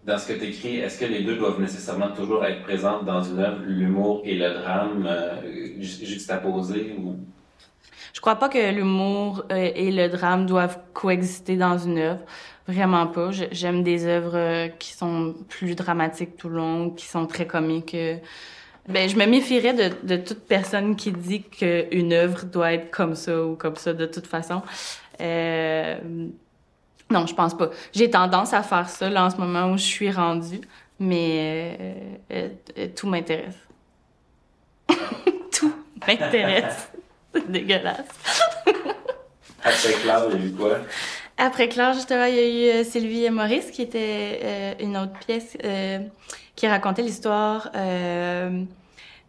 Dans 0.04 0.16
ce 0.16 0.32
que 0.32 0.38
tu 0.38 0.46
écris, 0.46 0.76
est-ce 0.76 0.98
que 0.98 1.04
les 1.04 1.22
deux 1.22 1.36
doivent 1.36 1.60
nécessairement 1.60 2.10
toujours 2.12 2.44
être 2.44 2.62
présents 2.62 3.02
dans 3.02 3.22
une 3.22 3.38
œuvre, 3.38 3.60
l'humour 3.66 4.22
et 4.24 4.34
le 4.34 4.54
drame 4.54 5.06
euh, 5.06 5.36
juxtaposés 5.80 6.94
ou? 6.98 7.16
Je 8.12 8.20
crois 8.20 8.36
pas 8.36 8.48
que 8.48 8.72
l'humour 8.72 9.44
euh, 9.52 9.70
et 9.74 9.90
le 9.92 10.08
drame 10.08 10.46
doivent 10.46 10.78
coexister 10.94 11.56
dans 11.56 11.78
une 11.78 11.98
œuvre. 11.98 12.20
Vraiment 12.66 13.06
pas. 13.08 13.30
J'aime 13.30 13.82
des 13.82 14.06
œuvres 14.06 14.68
qui 14.78 14.92
sont 14.92 15.34
plus 15.48 15.74
dramatiques 15.74 16.36
tout 16.36 16.48
le 16.48 16.56
long, 16.56 16.90
qui 16.90 17.06
sont 17.06 17.26
très 17.26 17.46
comiques. 17.46 17.96
Ben, 18.90 19.08
je 19.08 19.16
me 19.16 19.26
méfierais 19.26 19.72
de, 19.72 19.90
de 20.06 20.16
toute 20.16 20.40
personne 20.40 20.96
qui 20.96 21.12
dit 21.12 21.42
qu'une 21.42 22.12
œuvre 22.12 22.44
doit 22.44 22.72
être 22.72 22.90
comme 22.90 23.14
ça 23.14 23.44
ou 23.44 23.56
comme 23.56 23.76
ça 23.76 23.92
de 23.92 24.06
toute 24.06 24.26
façon. 24.26 24.62
Euh... 25.20 25.96
Non, 27.10 27.26
je 27.26 27.34
pense 27.34 27.56
pas. 27.56 27.70
J'ai 27.92 28.08
tendance 28.08 28.52
à 28.52 28.62
faire 28.62 28.88
ça 28.88 29.08
là 29.10 29.24
en 29.24 29.30
ce 29.30 29.36
moment 29.36 29.72
où 29.72 29.76
je 29.76 29.82
suis 29.82 30.10
rendue, 30.10 30.60
mais 30.98 31.76
euh, 32.32 32.48
tout 32.94 33.08
m'intéresse. 33.08 33.58
tout 35.52 35.72
m'intéresse. 36.06 36.88
C'est 37.34 37.50
dégueulasse. 37.50 38.06
Après 39.64 39.92
Claire, 40.02 40.26
il 40.32 40.40
y 40.40 40.42
a 40.42 40.46
eu 40.46 40.52
quoi? 40.52 40.78
Après 41.36 41.68
Claire, 41.68 41.94
justement, 41.94 42.24
il 42.24 42.34
y 42.34 42.38
a 42.38 42.48
eu 42.48 42.80
euh, 42.80 42.84
Sylvie 42.84 43.24
et 43.24 43.30
Maurice, 43.30 43.70
qui 43.70 43.82
était 43.82 44.40
euh, 44.42 44.74
une 44.80 44.96
autre 44.96 45.18
pièce 45.26 45.56
euh, 45.64 46.00
qui 46.60 46.68
racontait 46.68 47.00
l'histoire 47.00 47.70
euh, 47.74 48.64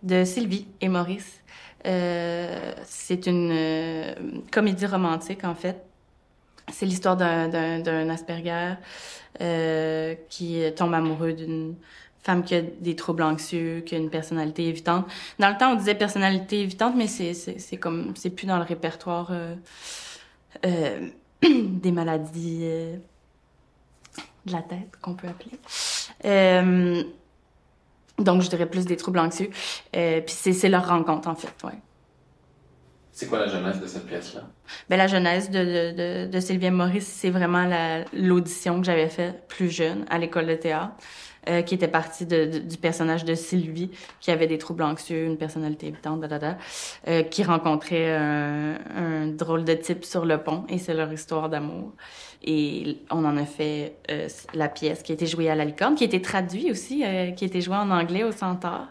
de 0.03 0.25
Sylvie 0.25 0.67
et 0.81 0.89
Maurice. 0.89 1.39
Euh, 1.87 2.73
c'est 2.83 3.25
une 3.25 4.13
comédie 4.51 4.85
romantique, 4.85 5.45
en 5.45 5.55
fait. 5.55 5.81
C'est 6.69 6.85
l'histoire 6.85 7.15
d'un 7.15 8.09
Asperger 8.09 8.73
qui 10.29 10.61
tombe 10.75 10.93
amoureux 10.93 11.31
d'une 11.31 11.75
femme 12.21 12.43
qui 12.43 12.53
a 12.55 12.61
des 12.61 12.97
troubles 12.97 13.23
anxieux, 13.23 13.81
qui 13.85 13.95
a 13.95 13.97
une 13.97 14.09
personnalité 14.09 14.67
évitante. 14.67 15.07
Dans 15.39 15.49
le 15.49 15.57
temps, 15.57 15.71
on 15.71 15.75
disait 15.75 15.95
personnalité 15.95 16.59
évitante, 16.59 16.95
mais 16.97 17.07
c'est, 17.07 17.77
comme, 17.77 18.13
c'est 18.17 18.29
plus 18.29 18.45
dans 18.45 18.57
le 18.57 18.63
répertoire 18.63 19.29
euh, 19.31 19.55
euh, 20.65 21.07
des 21.41 21.93
maladies 21.93 22.59
euh, 22.63 22.97
de 24.45 24.51
la 24.51 24.61
tête, 24.61 24.97
qu'on 25.01 25.15
peut 25.15 25.27
appeler. 25.29 25.57
Donc, 28.19 28.41
je 28.41 28.49
dirais 28.49 28.65
plus 28.65 28.85
des 28.85 28.97
troubles 28.97 29.19
anxieux. 29.19 29.49
Euh, 29.95 30.21
puis 30.21 30.33
c'est, 30.35 30.53
c'est 30.53 30.69
leur 30.69 30.87
rencontre, 30.87 31.27
en 31.27 31.35
fait, 31.35 31.53
ouais. 31.63 31.79
C'est 33.11 33.27
quoi 33.27 33.39
la 33.39 33.47
genèse 33.47 33.79
de 33.79 33.87
cette 33.87 34.07
pièce-là? 34.07 34.41
Ben, 34.89 34.97
la 34.97 35.07
genèse 35.07 35.49
de, 35.49 35.59
de, 35.59 36.25
de, 36.25 36.31
de 36.31 36.39
Sylvia 36.39 36.71
Maurice, 36.71 37.07
c'est 37.07 37.29
vraiment 37.29 37.65
la, 37.65 38.05
l'audition 38.13 38.79
que 38.79 38.85
j'avais 38.85 39.09
faite 39.09 39.47
plus 39.47 39.69
jeune 39.69 40.05
à 40.09 40.17
l'école 40.17 40.47
de 40.47 40.55
théâtre. 40.55 40.95
Euh, 41.49 41.63
qui 41.63 41.73
était 41.73 41.87
partie 41.87 42.27
de, 42.27 42.59
du 42.59 42.77
personnage 42.77 43.25
de 43.25 43.33
Sylvie, 43.33 43.89
qui 44.19 44.29
avait 44.29 44.45
des 44.45 44.59
troubles 44.59 44.83
anxieux, 44.83 45.25
une 45.25 45.37
personnalité 45.37 45.87
évitante, 45.87 46.23
euh, 47.07 47.23
qui 47.23 47.43
rencontrait 47.43 48.15
un, 48.15 48.75
un, 48.95 49.25
drôle 49.25 49.65
de 49.65 49.73
type 49.73 50.05
sur 50.05 50.23
le 50.23 50.37
pont, 50.37 50.65
et 50.69 50.77
c'est 50.77 50.93
leur 50.93 51.11
histoire 51.11 51.49
d'amour. 51.49 51.93
Et 52.43 52.97
on 53.11 53.23
en 53.23 53.37
a 53.37 53.45
fait 53.45 53.97
euh, 54.09 54.27
la 54.53 54.67
pièce 54.67 55.03
qui 55.03 55.11
a 55.11 55.15
été 55.15 55.27
jouée 55.27 55.49
à 55.49 55.55
la 55.55 55.63
licorne, 55.63 55.95
qui 55.95 56.03
a 56.03 56.07
été 56.07 56.21
traduite 56.21 56.71
aussi, 56.71 57.03
euh, 57.05 57.31
qui 57.31 57.43
a 57.43 57.47
été 57.47 57.61
jouée 57.61 57.75
en 57.75 57.91
anglais 57.91 58.23
au 58.23 58.31
Centaure. 58.31 58.87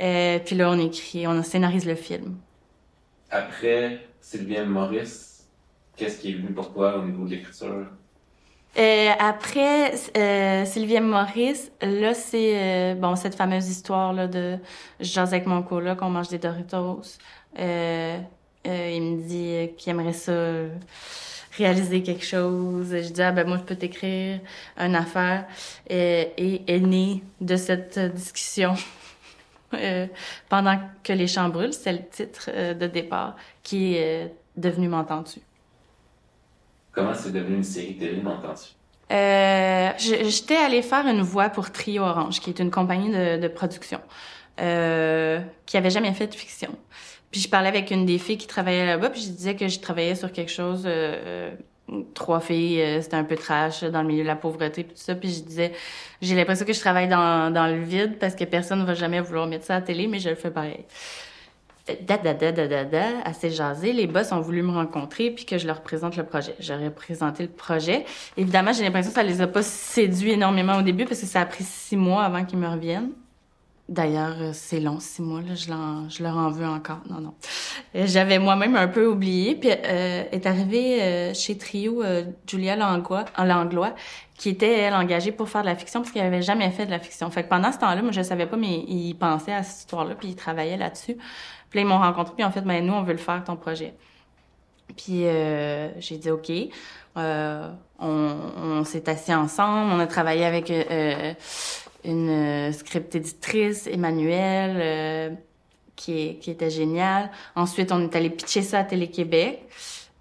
Euh, 0.00 0.40
puis 0.44 0.56
là, 0.56 0.70
on 0.70 0.78
écrit, 0.78 1.26
on 1.28 1.42
scénarise 1.44 1.86
le 1.86 1.94
film. 1.94 2.36
Après 3.30 4.00
Sylvienne 4.20 4.68
Maurice, 4.68 5.46
qu'est-ce 5.96 6.18
qui 6.18 6.30
est 6.30 6.34
venu 6.34 6.52
pour 6.52 6.72
toi 6.72 6.98
au 6.98 7.04
niveau 7.04 7.24
de 7.24 7.30
l'écriture? 7.30 7.86
Euh, 8.78 9.10
après 9.18 9.94
Sylvie 10.66 11.00
Maurice, 11.00 11.70
là 11.82 12.14
c'est 12.14 12.94
bon 12.94 13.16
cette 13.16 13.34
fameuse 13.34 13.68
histoire 13.68 14.14
là 14.14 14.26
de 14.26 14.56
je 14.98 15.20
avec 15.20 15.46
mon 15.46 15.62
coloc, 15.62 15.98
qu'on 15.98 16.08
mange 16.08 16.28
des 16.28 16.38
Doritos. 16.38 17.18
Il 17.58 17.62
me 18.64 19.22
dit 19.26 19.74
qu'il 19.76 19.90
aimerait 19.90 20.14
ça 20.14 20.32
réaliser 21.56 22.02
quelque 22.02 22.24
chose. 22.24 22.88
Je 22.90 23.12
dis 23.12 23.22
ah 23.22 23.32
ben 23.32 23.46
moi 23.46 23.58
je 23.58 23.62
peux 23.62 23.76
t'écrire 23.76 24.40
une 24.78 24.94
affaire 24.94 25.46
et 25.88 26.62
est 26.66 26.80
née 26.80 27.22
de 27.40 27.56
cette 27.56 27.98
discussion. 27.98 28.74
pendant 30.50 30.78
que 31.02 31.12
les 31.14 31.26
champs 31.26 31.48
brûlent, 31.48 31.72
c'est 31.72 31.92
le 31.92 32.06
titre 32.10 32.50
de 32.74 32.86
départ 32.86 33.36
qui 33.62 33.94
est 33.94 34.34
devenu 34.56 34.88
M'entends-tu? 34.88 35.40
Comment 36.92 37.14
c'est 37.14 37.32
devenu 37.32 37.56
une 37.56 37.64
série 37.64 37.96
télé, 37.96 38.20
m'entends-tu? 38.20 38.72
Euh, 39.12 39.90
J'étais 39.98 40.56
allée 40.56 40.82
faire 40.82 41.06
une 41.06 41.22
voix 41.22 41.48
pour 41.48 41.70
Trio 41.70 42.02
Orange, 42.02 42.40
qui 42.40 42.50
est 42.50 42.58
une 42.58 42.70
compagnie 42.70 43.10
de, 43.10 43.38
de 43.38 43.48
production, 43.48 44.00
euh, 44.60 45.40
qui 45.66 45.76
avait 45.76 45.90
jamais 45.90 46.12
fait 46.12 46.26
de 46.26 46.34
fiction. 46.34 46.76
Puis 47.32 47.40
je 47.40 47.48
parlais 47.48 47.68
avec 47.68 47.90
une 47.90 48.06
des 48.06 48.18
filles 48.18 48.38
qui 48.38 48.46
travaillait 48.46 48.86
là-bas, 48.86 49.10
puis 49.10 49.22
je 49.22 49.30
disais 49.30 49.56
que 49.56 49.66
je 49.66 49.80
travaillais 49.80 50.14
sur 50.14 50.30
quelque 50.30 50.52
chose, 50.52 50.84
euh, 50.86 51.50
trois 52.14 52.40
filles, 52.40 52.80
euh, 52.80 53.00
c'était 53.02 53.16
un 53.16 53.24
peu 53.24 53.36
trash 53.36 53.82
dans 53.82 54.02
le 54.02 54.08
milieu 54.08 54.22
de 54.22 54.28
la 54.28 54.36
pauvreté, 54.36 54.84
puis 54.84 54.94
tout 54.94 55.02
ça. 55.02 55.14
Puis 55.14 55.30
je 55.30 55.42
disais, 55.42 55.72
j'ai 56.20 56.36
l'impression 56.36 56.64
que 56.64 56.72
je 56.72 56.80
travaille 56.80 57.08
dans, 57.08 57.52
dans 57.52 57.66
le 57.66 57.82
vide 57.82 58.18
parce 58.20 58.34
que 58.36 58.44
personne 58.44 58.80
ne 58.80 58.84
va 58.84 58.94
jamais 58.94 59.20
vouloir 59.20 59.46
mettre 59.46 59.64
ça 59.64 59.76
à 59.76 59.80
la 59.80 59.86
télé, 59.86 60.06
mais 60.06 60.20
je 60.20 60.28
le 60.28 60.36
fais 60.36 60.50
pareil 60.50 60.84
da, 61.86 62.16
da, 62.16 62.34
da, 62.34 62.52
da, 62.52 62.66
da, 62.68 62.84
da, 62.84 63.04
assez 63.24 63.50
jasé. 63.50 63.92
Les 63.92 64.06
boss 64.06 64.32
ont 64.32 64.40
voulu 64.40 64.62
me 64.62 64.70
rencontrer 64.70 65.30
puis 65.30 65.44
que 65.44 65.58
je 65.58 65.66
leur 65.66 65.82
présente 65.82 66.16
le 66.16 66.24
projet. 66.24 66.54
J'aurais 66.60 66.90
présenté 66.90 67.42
le 67.42 67.48
projet. 67.48 68.04
Évidemment, 68.36 68.72
j'ai 68.72 68.84
l'impression 68.84 69.10
que 69.10 69.16
ça 69.16 69.22
les 69.22 69.40
a 69.40 69.46
pas 69.46 69.62
séduits 69.62 70.32
énormément 70.32 70.76
au 70.76 70.82
début 70.82 71.04
parce 71.04 71.20
que 71.20 71.26
ça 71.26 71.40
a 71.40 71.46
pris 71.46 71.64
six 71.64 71.96
mois 71.96 72.24
avant 72.24 72.44
qu'ils 72.44 72.58
me 72.58 72.68
reviennent. 72.68 73.10
D'ailleurs, 73.92 74.36
euh, 74.40 74.50
c'est 74.54 74.80
long, 74.80 75.00
six 75.00 75.20
mois, 75.20 75.42
là, 75.42 75.54
je, 75.54 75.66
je 75.66 76.22
leur 76.22 76.34
en 76.38 76.48
veux 76.48 76.64
encore. 76.64 77.00
Non, 77.10 77.20
non. 77.20 77.34
Euh, 77.94 78.06
j'avais 78.06 78.38
moi-même 78.38 78.74
un 78.74 78.88
peu 78.88 79.06
oublié. 79.06 79.54
Puis 79.54 79.68
euh, 79.70 80.24
est 80.32 80.46
arrivée 80.46 81.02
euh, 81.02 81.34
chez 81.34 81.58
Trio 81.58 82.02
euh, 82.02 82.24
Julia 82.46 82.74
Langlois, 82.74 83.26
Langlois, 83.36 83.94
qui 84.38 84.48
était, 84.48 84.78
elle, 84.78 84.94
engagée 84.94 85.30
pour 85.30 85.50
faire 85.50 85.60
de 85.60 85.66
la 85.66 85.76
fiction 85.76 86.00
parce 86.00 86.10
qu'elle 86.10 86.24
avait 86.24 86.40
jamais 86.40 86.70
fait 86.70 86.86
de 86.86 86.90
la 86.90 87.00
fiction. 87.00 87.30
Fait 87.30 87.42
que 87.42 87.50
pendant 87.50 87.70
ce 87.70 87.78
temps-là, 87.80 88.00
moi, 88.00 88.12
je 88.12 88.22
savais 88.22 88.46
pas, 88.46 88.56
mais 88.56 88.78
ils 88.88 89.12
pensaient 89.12 89.52
à 89.52 89.62
cette 89.62 89.80
histoire-là, 89.80 90.14
puis 90.14 90.28
ils 90.28 90.36
travaillaient 90.36 90.78
là-dessus. 90.78 91.18
Puis 91.68 91.78
là, 91.78 91.82
ils 91.82 91.86
m'ont 91.86 91.98
rencontré, 91.98 92.32
puis 92.34 92.44
en 92.46 92.50
fait, 92.50 92.62
ben, 92.62 92.82
nous, 92.86 92.94
on 92.94 93.02
veut 93.02 93.12
le 93.12 93.18
faire, 93.18 93.44
ton 93.44 93.56
projet. 93.56 93.94
Puis 94.96 95.26
euh, 95.26 95.88
j'ai 96.00 96.16
dit 96.16 96.30
OK. 96.30 96.50
Euh, 97.16 97.68
on, 97.98 98.84
s'est 98.84 99.08
assis 99.08 99.34
ensemble, 99.34 99.92
on 99.92 99.98
a 99.98 100.06
travaillé 100.06 100.44
avec 100.44 100.70
euh, 100.70 101.34
une 102.04 102.72
script 102.72 103.14
éditrice, 103.14 103.86
Emmanuelle, 103.86 104.76
euh, 104.80 105.30
qui, 105.94 106.38
qui 106.40 106.50
était 106.50 106.70
géniale. 106.70 107.30
Ensuite, 107.54 107.92
on 107.92 108.02
est 108.02 108.16
allé 108.16 108.30
pitcher 108.30 108.62
ça 108.62 108.80
à 108.80 108.84
Télé-Québec. 108.84 109.62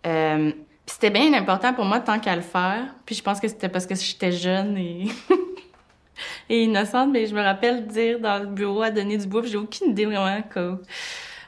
Euh, 0.06 0.52
c'était 0.86 1.10
bien 1.10 1.34
important 1.34 1.74
pour 1.74 1.86
moi 1.86 2.00
tant 2.00 2.20
qu'à 2.20 2.36
le 2.36 2.42
faire. 2.42 2.94
Puis 3.06 3.16
je 3.16 3.24
pense 3.24 3.40
que 3.40 3.48
c'était 3.48 3.70
parce 3.70 3.86
que 3.86 3.96
j'étais 3.96 4.32
jeune 4.32 4.78
et 4.78 5.06
et 6.50 6.64
innocente, 6.64 7.10
mais 7.12 7.26
je 7.26 7.34
me 7.34 7.42
rappelle 7.42 7.88
dire 7.88 8.20
dans 8.20 8.40
le 8.40 8.48
bureau 8.48 8.82
à 8.82 8.92
Denis 8.92 9.18
Dubois, 9.18 9.44
j'ai 9.46 9.58
aucune 9.58 9.92
idée 9.92 10.06
vraiment 10.06 10.44
quoi 10.52 10.80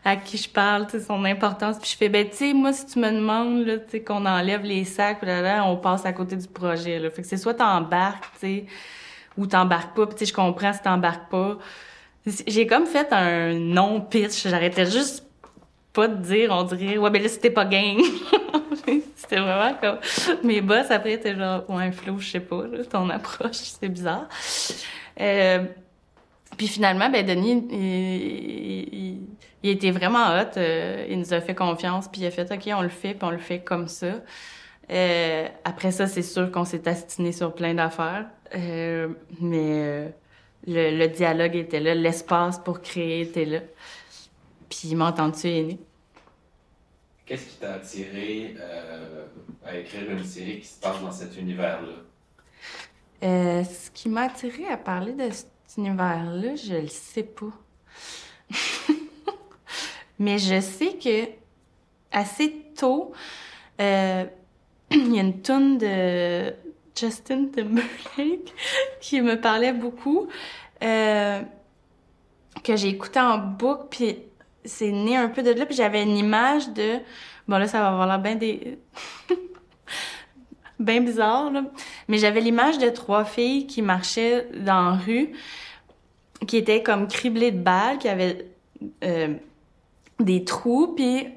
à 0.06 0.16
qui 0.16 0.38
je 0.38 0.50
parle, 0.50 0.88
son 1.06 1.24
importance. 1.26 1.78
Puis 1.80 1.92
je 1.92 1.98
fais, 1.98 2.10
ben, 2.10 2.28
tu 2.30 2.36
sais, 2.36 2.54
moi, 2.54 2.74
si 2.74 2.86
tu 2.86 3.00
me 3.00 3.10
demandes, 3.10 3.66
là, 3.66 3.78
tu 3.78 3.92
sais, 3.92 4.04
qu'on 4.04 4.26
enlève 4.26 4.64
les 4.64 4.84
sacs, 4.84 5.22
là, 5.22 5.42
là, 5.42 5.66
on 5.66 5.78
passe 5.78 6.06
à 6.06 6.14
côté 6.14 6.36
du 6.36 6.48
projet, 6.48 7.00
là. 7.00 7.10
Fait 7.10 7.22
que 7.22 7.28
c'est 7.28 7.38
soit 7.38 7.54
t'embarques, 7.54 8.26
tu 8.34 8.40
sais, 8.40 8.66
ou 9.38 9.48
t'embarques 9.48 9.96
pas. 9.96 10.06
Puis 10.06 10.16
tu 10.16 10.26
sais, 10.26 10.32
je 10.32 10.36
comprends 10.36 10.74
si 10.74 10.82
t'embarques 10.82 11.30
pas. 11.30 11.58
J'ai 12.26 12.68
comme 12.68 12.86
fait 12.86 13.12
un 13.12 13.54
non-pitch. 13.54 14.48
J'arrêtais 14.48 14.86
juste 14.86 15.26
pas 15.94 16.08
de 16.08 16.22
dire, 16.22 16.50
on 16.52 16.64
dirait, 16.64 16.98
ouais, 16.98 17.10
ben 17.10 17.22
là, 17.22 17.30
c'était 17.30 17.52
pas 17.52 17.66
gang. 17.66 18.02
c'était 19.16 19.40
vraiment 19.40 19.76
comme, 19.80 20.00
mes 20.44 20.62
boss, 20.62 20.90
après, 20.90 21.14
étaient 21.14 21.36
genre, 21.36 21.70
ouais, 21.70 21.92
Flo, 21.92 22.18
je 22.18 22.32
sais 22.32 22.40
pas, 22.40 22.66
là, 22.68 22.84
ton 22.84 23.10
approche, 23.10 23.52
c'est 23.54 23.90
bizarre. 23.90 24.28
Euh, 25.22 25.66
puis 26.58 26.68
finalement, 26.68 27.10
ben 27.10 27.26
Denis, 27.26 27.68
il, 27.72 28.94
il, 28.94 29.20
il 29.64 29.70
était 29.70 29.92
vraiment 29.92 30.28
hot. 30.28 30.58
Euh, 30.58 31.08
il 31.10 31.20
nous 31.20 31.34
a 31.34 31.42
fait 31.42 31.56
confiance, 31.56 32.08
puis 32.08 32.22
il 32.22 32.28
a 32.28 32.32
fait 32.32 32.52
OK, 32.52 32.70
on 32.76 32.82
le 32.82 32.90
fait, 32.90 33.14
puis 33.14 33.24
on 33.24 33.32
le 33.32 33.38
fait 33.38 33.60
comme 33.60 33.88
ça. 33.88 34.22
Euh, 34.92 35.48
après 35.64 35.92
ça, 35.92 36.08
c'est 36.08 36.22
sûr 36.22 36.52
qu'on 36.52 36.66
s'est 36.66 36.88
astiné 36.88 37.32
sur 37.32 37.56
plein 37.56 37.74
d'affaires, 37.74 38.26
euh, 38.56 39.10
mais 39.40 39.70
euh, 39.72 40.10
le, 40.68 40.98
le, 40.98 41.08
dialogue 41.08 41.56
était 41.56 41.80
là, 41.80 41.96
l'espace 41.96 42.60
pour 42.60 42.82
créer 42.82 43.22
était 43.22 43.46
là. 43.46 43.60
Puis 44.70 44.94
m'entends-tu 44.96 45.48
est 45.48 45.64
né. 45.64 45.80
Qu'est-ce 47.26 47.46
qui 47.48 47.56
t'a 47.56 47.76
attiré 47.76 48.56
euh, 48.60 49.26
à 49.66 49.78
écrire 49.78 50.12
une 50.12 50.26
série 50.26 50.60
qui 50.60 50.68
se 50.68 50.80
passe 50.82 51.02
dans 51.02 51.12
cet 51.12 51.38
univers-là? 51.38 51.94
ce 53.22 53.90
qui 53.92 54.10
m'a 54.10 54.24
attiré 54.24 54.68
à 54.68 54.76
parler 54.76 55.14
de 55.14 55.30
univers-là, 55.78 56.56
je 56.56 56.76
le 56.76 56.88
sais 56.88 57.24
pas. 57.24 57.52
Mais 60.20 60.38
je 60.38 60.62
sais 60.62 60.94
que 60.94 61.30
assez 62.12 62.52
tôt, 62.78 63.12
euh, 63.82 64.26
il 64.92 65.16
y 65.16 65.20
a 65.20 65.22
une 65.22 65.42
tonne 65.42 65.78
de 65.78 66.54
Justin 66.96 67.48
Timberlake 67.48 68.54
qui 69.02 69.22
me 69.22 69.40
parlait 69.40 69.74
beaucoup, 69.74 70.28
euh, 70.84 71.42
que 72.64 72.76
j'ai 72.76 72.90
écouté 72.90 73.20
en 73.20 73.38
boucle, 73.38 73.88
puis 73.90 74.18
c'est 74.64 74.92
né 74.92 75.18
un 75.18 75.28
peu 75.28 75.44
de 75.44 75.52
là, 75.52 75.66
puis 75.66 75.76
j'avais 75.76 76.04
une 76.04 76.16
image 76.16 76.70
de... 76.70 77.00
Bon, 77.48 77.58
là, 77.58 77.68
ça 77.68 77.82
va 77.82 77.90
avoir 77.90 78.08
l'air 78.08 78.20
bien 78.20 78.36
des... 78.36 78.78
bien 80.80 81.02
bizarre, 81.02 81.52
là. 81.52 81.64
Mais 82.08 82.18
j'avais 82.18 82.42
l'image 82.42 82.78
de 82.78 82.90
trois 82.90 83.26
filles 83.26 83.68
qui 83.68 83.82
marchaient 83.82 84.48
dans 84.54 84.92
la 84.92 84.96
rue, 84.98 85.32
qui 86.46 86.58
étaient 86.58 86.84
comme 86.84 87.08
criblées 87.08 87.52
de 87.52 87.60
balles, 87.60 87.98
qui 87.98 88.10
avaient 88.10 88.46
euh, 89.04 89.34
des 90.20 90.44
trous, 90.44 90.94
puis 90.96 91.28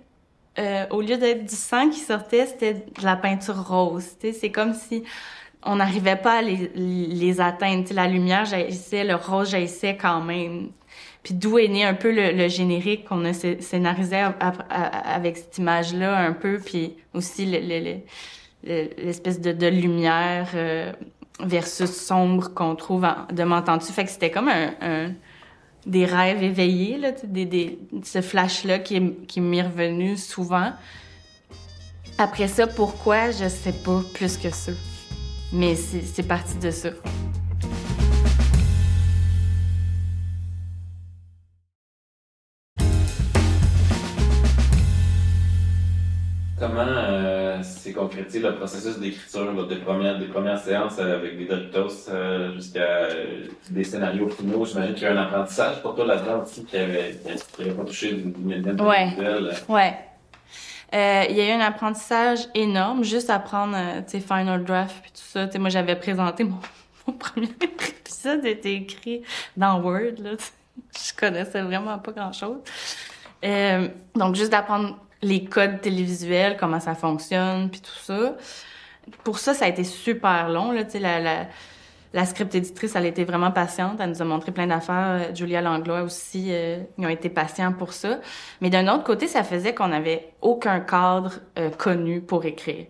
euh, 0.58 0.86
au 0.90 1.00
lieu 1.00 1.16
d'être 1.16 1.44
du 1.44 1.54
sang 1.54 1.90
qui 1.90 1.98
sortait, 1.98 2.46
c'était 2.46 2.74
de 2.74 3.04
la 3.04 3.16
peinture 3.16 3.68
rose. 3.68 4.16
C'est 4.20 4.50
comme 4.50 4.74
si 4.74 5.04
on 5.62 5.76
n'arrivait 5.76 6.16
pas 6.16 6.38
à 6.38 6.42
les, 6.42 6.70
les 6.74 7.40
atteindre. 7.40 7.84
la 7.92 8.06
lumière 8.06 8.44
jaillissait, 8.44 9.04
le 9.04 9.16
rose 9.16 9.50
jaillissait 9.50 9.96
quand 9.96 10.20
même. 10.20 10.70
Puis 11.22 11.34
d'où 11.34 11.58
est 11.58 11.68
né 11.68 11.84
un 11.84 11.94
peu 11.94 12.12
le, 12.12 12.48
générique 12.48 13.04
qu'on 13.04 13.24
a 13.24 13.32
scénarisé 13.32 14.24
avec 14.38 15.36
cette 15.36 15.58
image-là 15.58 16.16
un 16.16 16.32
peu, 16.32 16.60
puis 16.64 16.96
aussi 17.14 17.44
l'espèce 18.62 19.40
de, 19.40 19.50
de, 19.50 19.66
lumière 19.66 20.50
euh, 20.54 20.92
versus 21.40 21.90
sombre 21.90 22.52
qu'on 22.54 22.74
trouve 22.74 23.06
de 23.32 23.42
m'entends-tu. 23.44 23.92
Fait 23.92 24.04
que 24.04 24.10
c'était 24.10 24.30
comme 24.30 24.48
un, 24.48 25.12
des 25.84 26.04
rêves 26.04 26.42
éveillés, 26.42 27.00
ce 28.02 28.20
flash-là 28.20 28.78
qui, 28.78 29.14
qui 29.26 29.40
m'est 29.40 29.62
revenu 29.62 30.16
souvent. 30.16 30.72
Après 32.18 32.48
ça, 32.48 32.66
pourquoi, 32.66 33.30
je 33.30 33.48
sais 33.48 33.74
pas 33.84 34.00
plus 34.14 34.38
que 34.38 34.50
ça. 34.50 34.72
Mais 35.52 35.74
c'est 35.74 36.26
parti 36.26 36.56
de 36.58 36.70
ça. 36.70 36.88
Comment 46.58 47.05
euh, 47.96 48.00
concrétisé 48.00 48.40
le 48.40 48.54
processus 48.54 48.98
d'écriture 48.98 49.66
des 49.66 49.76
premières, 49.76 50.18
des 50.18 50.26
premières 50.26 50.58
séances 50.58 50.98
avec 50.98 51.38
des 51.38 51.46
Doritos 51.46 52.08
euh, 52.08 52.54
jusqu'à 52.54 52.80
euh, 52.80 53.46
des 53.70 53.84
scénarios 53.84 54.28
finaux? 54.30 54.64
J'imagine 54.64 54.94
qu'il 54.94 55.04
y 55.04 55.06
a 55.06 55.12
un 55.12 55.22
apprentissage 55.22 55.82
pour 55.82 55.94
toi 55.94 56.06
là-dedans 56.06 56.42
aussi 56.42 56.64
qui 56.64 56.76
avait, 56.76 57.18
qui 57.56 57.62
avait 57.62 57.72
pas 57.72 57.84
touché 57.84 58.12
d'une 58.12 58.80
ouais. 58.80 59.08
Ouais. 59.68 59.94
Euh, 60.94 61.24
il 61.28 61.36
y 61.36 61.40
a 61.40 61.48
eu 61.48 61.50
un 61.50 61.60
apprentissage 61.60 62.40
énorme, 62.54 63.02
juste 63.02 63.28
apprendre, 63.28 63.76
euh, 63.76 64.02
tu 64.02 64.12
sais, 64.12 64.20
Final 64.20 64.64
Draft 64.64 64.96
puis 65.02 65.10
tout 65.10 65.20
ça. 65.20 65.48
Moi, 65.58 65.68
j'avais 65.68 65.96
présenté 65.96 66.44
mon, 66.44 66.60
mon 67.06 67.14
premier 67.14 67.50
épisode, 67.60 68.44
était 68.44 68.74
écrit 68.74 69.22
dans 69.56 69.80
Word, 69.80 70.22
là. 70.22 70.30
Je 70.94 71.12
connaissais 71.18 71.62
vraiment 71.62 71.98
pas 71.98 72.12
grand-chose. 72.12 72.58
Euh, 73.44 73.88
donc, 74.14 74.34
juste 74.34 74.50
d'apprendre 74.50 74.98
les 75.22 75.44
codes 75.44 75.80
télévisuels, 75.80 76.56
comment 76.58 76.80
ça 76.80 76.94
fonctionne, 76.94 77.70
puis 77.70 77.80
tout 77.80 77.98
ça. 78.02 78.36
Pour 79.24 79.38
ça, 79.38 79.54
ça 79.54 79.66
a 79.66 79.68
été 79.68 79.84
super 79.84 80.48
long, 80.48 80.72
là, 80.72 80.82
la, 81.00 81.20
la 81.20 81.46
la 82.16 82.24
script 82.24 82.54
éditrice, 82.54 82.96
elle 82.96 83.04
été 83.04 83.24
vraiment 83.24 83.50
patiente. 83.50 83.98
Elle 84.00 84.08
nous 84.08 84.22
a 84.22 84.24
montré 84.24 84.50
plein 84.50 84.66
d'affaires. 84.66 85.34
Julia 85.34 85.60
Langlois 85.60 86.02
aussi, 86.02 86.46
euh, 86.48 86.78
ils 86.96 87.04
ont 87.04 87.10
été 87.10 87.28
patients 87.28 87.74
pour 87.74 87.92
ça. 87.92 88.20
Mais 88.62 88.70
d'un 88.70 88.88
autre 88.88 89.04
côté, 89.04 89.26
ça 89.26 89.44
faisait 89.44 89.74
qu'on 89.74 89.88
n'avait 89.88 90.32
aucun 90.40 90.80
cadre 90.80 91.32
euh, 91.58 91.68
connu 91.68 92.22
pour 92.22 92.46
écrire. 92.46 92.86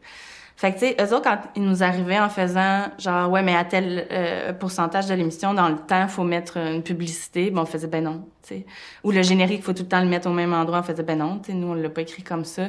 Fait 0.56 0.72
que, 0.72 0.78
tu 0.78 0.86
sais, 0.86 0.96
eux 0.98 1.14
autres, 1.14 1.24
quand 1.24 1.38
ils 1.54 1.62
nous 1.62 1.82
arrivaient 1.82 2.18
en 2.18 2.30
faisant, 2.30 2.84
genre, 2.98 3.30
ouais, 3.30 3.42
mais 3.42 3.54
à 3.54 3.64
tel 3.64 4.06
euh, 4.10 4.54
pourcentage 4.54 5.06
de 5.06 5.14
l'émission, 5.14 5.52
dans 5.52 5.68
le 5.68 5.76
temps, 5.76 6.08
faut 6.08 6.24
mettre 6.24 6.56
une 6.56 6.82
publicité, 6.82 7.50
bon, 7.50 7.62
on 7.62 7.66
faisait, 7.66 7.88
ben 7.88 8.04
non, 8.04 8.24
tu 8.42 8.48
sais. 8.48 8.66
Ou 9.04 9.10
le 9.10 9.22
générique, 9.22 9.62
faut 9.62 9.74
tout 9.74 9.82
le 9.82 9.88
temps 9.88 10.00
le 10.00 10.08
mettre 10.08 10.28
au 10.28 10.32
même 10.32 10.54
endroit, 10.54 10.78
on 10.78 10.82
faisait, 10.82 11.02
ben 11.02 11.18
non, 11.18 11.38
tu 11.38 11.52
sais, 11.52 11.58
nous, 11.58 11.68
on 11.68 11.74
l'a 11.74 11.90
pas 11.90 12.00
écrit 12.00 12.22
comme 12.22 12.46
ça. 12.46 12.68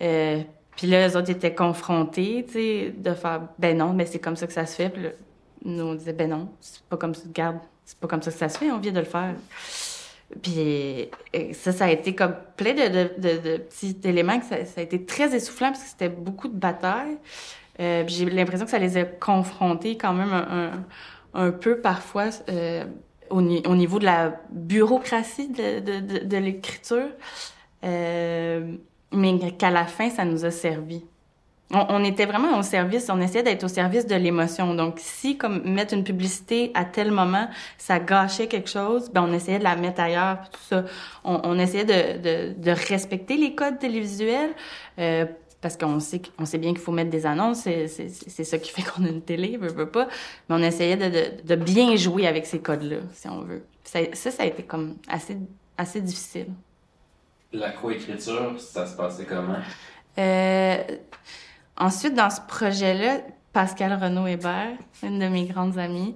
puis 0.00 0.86
là, 0.88 1.08
eux 1.08 1.16
autres 1.16 1.30
étaient 1.30 1.54
confrontés, 1.54 2.44
tu 2.48 2.54
sais, 2.54 2.94
de 2.96 3.14
faire, 3.14 3.42
ben 3.60 3.78
non, 3.78 3.92
mais 3.92 4.06
c'est 4.06 4.18
comme 4.18 4.36
ça 4.36 4.48
que 4.48 4.52
ça 4.52 4.66
se 4.66 4.74
fait. 4.74 4.88
Puis 4.88 5.02
nous, 5.64 5.84
on 5.84 5.94
disait, 5.94 6.12
ben 6.12 6.28
non, 6.28 6.48
c'est 6.60 6.82
pas 6.82 6.96
comme 6.96 7.14
ça, 7.14 7.22
garde, 7.32 7.58
c'est 7.84 7.98
pas 7.98 8.08
comme 8.08 8.22
ça 8.22 8.32
que 8.32 8.38
ça 8.38 8.48
se 8.48 8.58
fait, 8.58 8.72
on 8.72 8.78
vient 8.78 8.92
de 8.92 8.98
le 8.98 9.04
faire. 9.04 9.34
Puis 10.42 11.10
ça, 11.52 11.72
ça 11.72 11.84
a 11.84 11.90
été 11.90 12.14
comme 12.14 12.34
plein 12.56 12.74
de, 12.74 13.10
de, 13.18 13.56
petits 13.58 13.96
éléments 14.04 14.40
que 14.40 14.46
ça, 14.46 14.56
a 14.76 14.80
été 14.80 15.04
très 15.04 15.34
essoufflant 15.34 15.68
parce 15.68 15.84
que 15.84 15.90
c'était 15.90 16.08
beaucoup 16.08 16.48
de 16.48 16.56
batailles. 16.56 17.18
Euh, 17.80 18.04
j'ai 18.06 18.24
l'impression 18.26 18.64
que 18.64 18.70
ça 18.70 18.78
les 18.78 18.96
a 18.96 19.04
confrontés 19.04 19.96
quand 19.96 20.12
même 20.12 20.32
un, 20.32 20.84
un, 21.34 21.50
peu 21.50 21.80
parfois 21.80 22.30
euh, 22.48 22.84
au, 23.30 23.40
au, 23.40 23.76
niveau 23.76 23.98
de 23.98 24.04
la 24.04 24.40
bureaucratie 24.50 25.48
de, 25.48 25.80
de, 26.24 26.36
l'écriture. 26.36 27.08
Euh, 27.84 28.76
mais 29.12 29.52
qu'à 29.52 29.70
la 29.70 29.86
fin, 29.86 30.10
ça 30.10 30.24
nous 30.24 30.44
a 30.44 30.50
servi 30.50 31.04
on, 31.70 32.04
était 32.04 32.26
vraiment 32.26 32.58
au 32.58 32.62
service, 32.62 33.08
on 33.10 33.20
essayait 33.20 33.42
d'être 33.42 33.64
au 33.64 33.68
service 33.68 34.06
de 34.06 34.14
l'émotion. 34.14 34.74
Donc, 34.74 34.96
si, 34.98 35.36
comme 35.36 35.62
mettre 35.64 35.94
une 35.94 36.04
publicité 36.04 36.70
à 36.74 36.84
tel 36.84 37.10
moment, 37.10 37.48
ça 37.78 37.98
gâchait 37.98 38.46
quelque 38.46 38.68
chose, 38.68 39.10
ben 39.10 39.26
on 39.28 39.32
essayait 39.32 39.58
de 39.58 39.64
la 39.64 39.74
mettre 39.74 40.00
ailleurs, 40.00 40.50
tout 40.50 40.60
ça. 40.68 40.84
On, 41.24 41.58
essayait 41.58 41.84
de, 41.84 42.52
de, 42.52 42.70
respecter 42.70 43.36
les 43.36 43.54
codes 43.54 43.78
télévisuels, 43.78 44.50
euh, 44.98 45.24
parce 45.60 45.76
qu'on 45.78 45.98
sait, 45.98 46.20
on 46.38 46.44
sait 46.44 46.58
bien 46.58 46.70
qu'il 46.70 46.82
faut 46.82 46.92
mettre 46.92 47.10
des 47.10 47.24
annonces, 47.24 47.60
c'est, 47.60 47.88
c'est, 47.88 48.44
ça 48.44 48.58
qui 48.58 48.70
fait 48.70 48.82
qu'on 48.82 49.04
a 49.04 49.08
une 49.08 49.22
télé, 49.22 49.56
veut, 49.56 49.72
veut 49.72 49.88
pas. 49.88 50.06
Mais 50.48 50.56
on 50.56 50.62
essayait 50.62 50.98
de, 50.98 51.42
de, 51.42 51.56
bien 51.56 51.96
jouer 51.96 52.26
avec 52.26 52.44
ces 52.44 52.60
codes-là, 52.60 52.98
si 53.12 53.28
on 53.28 53.40
veut. 53.40 53.64
Ça, 53.82 54.00
ça, 54.12 54.30
ça 54.30 54.42
a 54.42 54.46
été 54.46 54.62
comme 54.62 54.96
assez, 55.08 55.38
assez 55.78 56.02
difficile. 56.02 56.48
La 57.52 57.70
coécriture, 57.70 58.60
ça 58.60 58.86
se 58.86 58.94
passait 58.94 59.24
comment? 59.24 59.56
Euh, 60.18 60.82
Ensuite, 61.76 62.14
dans 62.14 62.30
ce 62.30 62.40
projet-là, 62.40 63.18
Pascal 63.52 63.96
Renaud 64.00 64.26
Hébert, 64.26 64.72
une 65.02 65.18
de 65.18 65.26
mes 65.26 65.44
grandes 65.44 65.78
amies, 65.78 66.14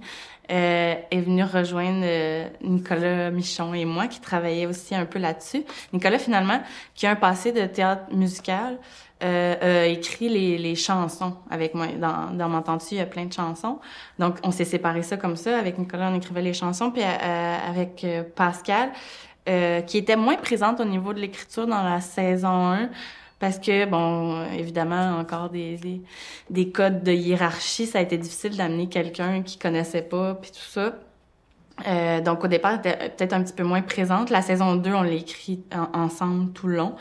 euh, 0.51 0.95
est 1.11 1.21
venue 1.21 1.43
rejoindre 1.43 2.01
euh, 2.03 2.47
Nicolas 2.61 3.29
Michon 3.29 3.73
et 3.73 3.85
moi, 3.85 4.07
qui 4.07 4.19
travaillaient 4.19 4.65
aussi 4.65 4.95
un 4.95 5.05
peu 5.05 5.19
là-dessus. 5.19 5.63
Nicolas, 5.93 6.19
finalement, 6.19 6.61
qui 6.95 7.07
a 7.07 7.11
un 7.11 7.15
passé 7.15 7.51
de 7.51 7.65
théâtre 7.65 8.13
musical, 8.13 8.77
euh, 9.23 9.83
a 9.83 9.85
écrit 9.85 10.27
les, 10.27 10.57
les, 10.57 10.75
chansons 10.75 11.35
avec 11.49 11.75
moi. 11.75 11.87
Dans, 11.87 12.31
dans 12.31 12.49
M'entends-tu, 12.49 12.95
il 12.95 12.97
y 12.97 13.01
a 13.01 13.05
plein 13.05 13.25
de 13.25 13.33
chansons. 13.33 13.79
Donc, 14.17 14.37
on 14.43 14.51
s'est 14.51 14.65
séparé 14.65 15.03
ça 15.03 15.17
comme 15.17 15.35
ça. 15.35 15.57
Avec 15.57 15.77
Nicolas, 15.77 16.09
on 16.09 16.15
écrivait 16.15 16.41
les 16.41 16.53
chansons. 16.53 16.89
Puis 16.89 17.03
euh, 17.03 17.57
avec 17.69 18.05
Pascal, 18.35 18.91
qui 19.87 19.97
était 19.97 20.15
moins 20.15 20.35
présente 20.35 20.79
au 20.79 20.85
niveau 20.85 21.11
de 21.11 21.19
l'écriture 21.19 21.65
dans 21.65 21.81
la 21.81 22.01
saison 22.01 22.71
1, 22.71 22.89
parce 23.39 23.57
que, 23.57 23.85
bon, 23.85 24.45
évidemment, 24.51 25.17
encore 25.17 25.49
des, 25.49 25.77
des, 25.77 26.01
des 26.49 26.69
codes 26.71 27.03
de 27.03 27.11
hiérarchie, 27.11 27.85
ça 27.85 27.99
a 27.99 28.01
été 28.01 28.17
difficile 28.17 28.57
d'amener 28.57 28.89
quelqu'un 28.89 29.41
qui 29.41 29.57
connaissait 29.57 30.01
pas, 30.01 30.35
puis 30.35 30.51
tout 30.51 30.57
ça. 30.57 30.95
Euh, 31.87 32.21
donc, 32.21 32.43
au 32.43 32.47
départ, 32.47 32.81
peut-être 32.81 33.33
un 33.33 33.41
petit 33.43 33.53
peu 33.53 33.63
moins 33.63 33.81
présente. 33.81 34.29
La 34.29 34.41
saison 34.41 34.75
2, 34.75 34.93
on 34.93 35.03
l'a 35.03 35.13
écrit 35.13 35.61
ensemble 35.93 36.51
tout 36.51 36.67
le 36.67 36.75
long. 36.75 36.95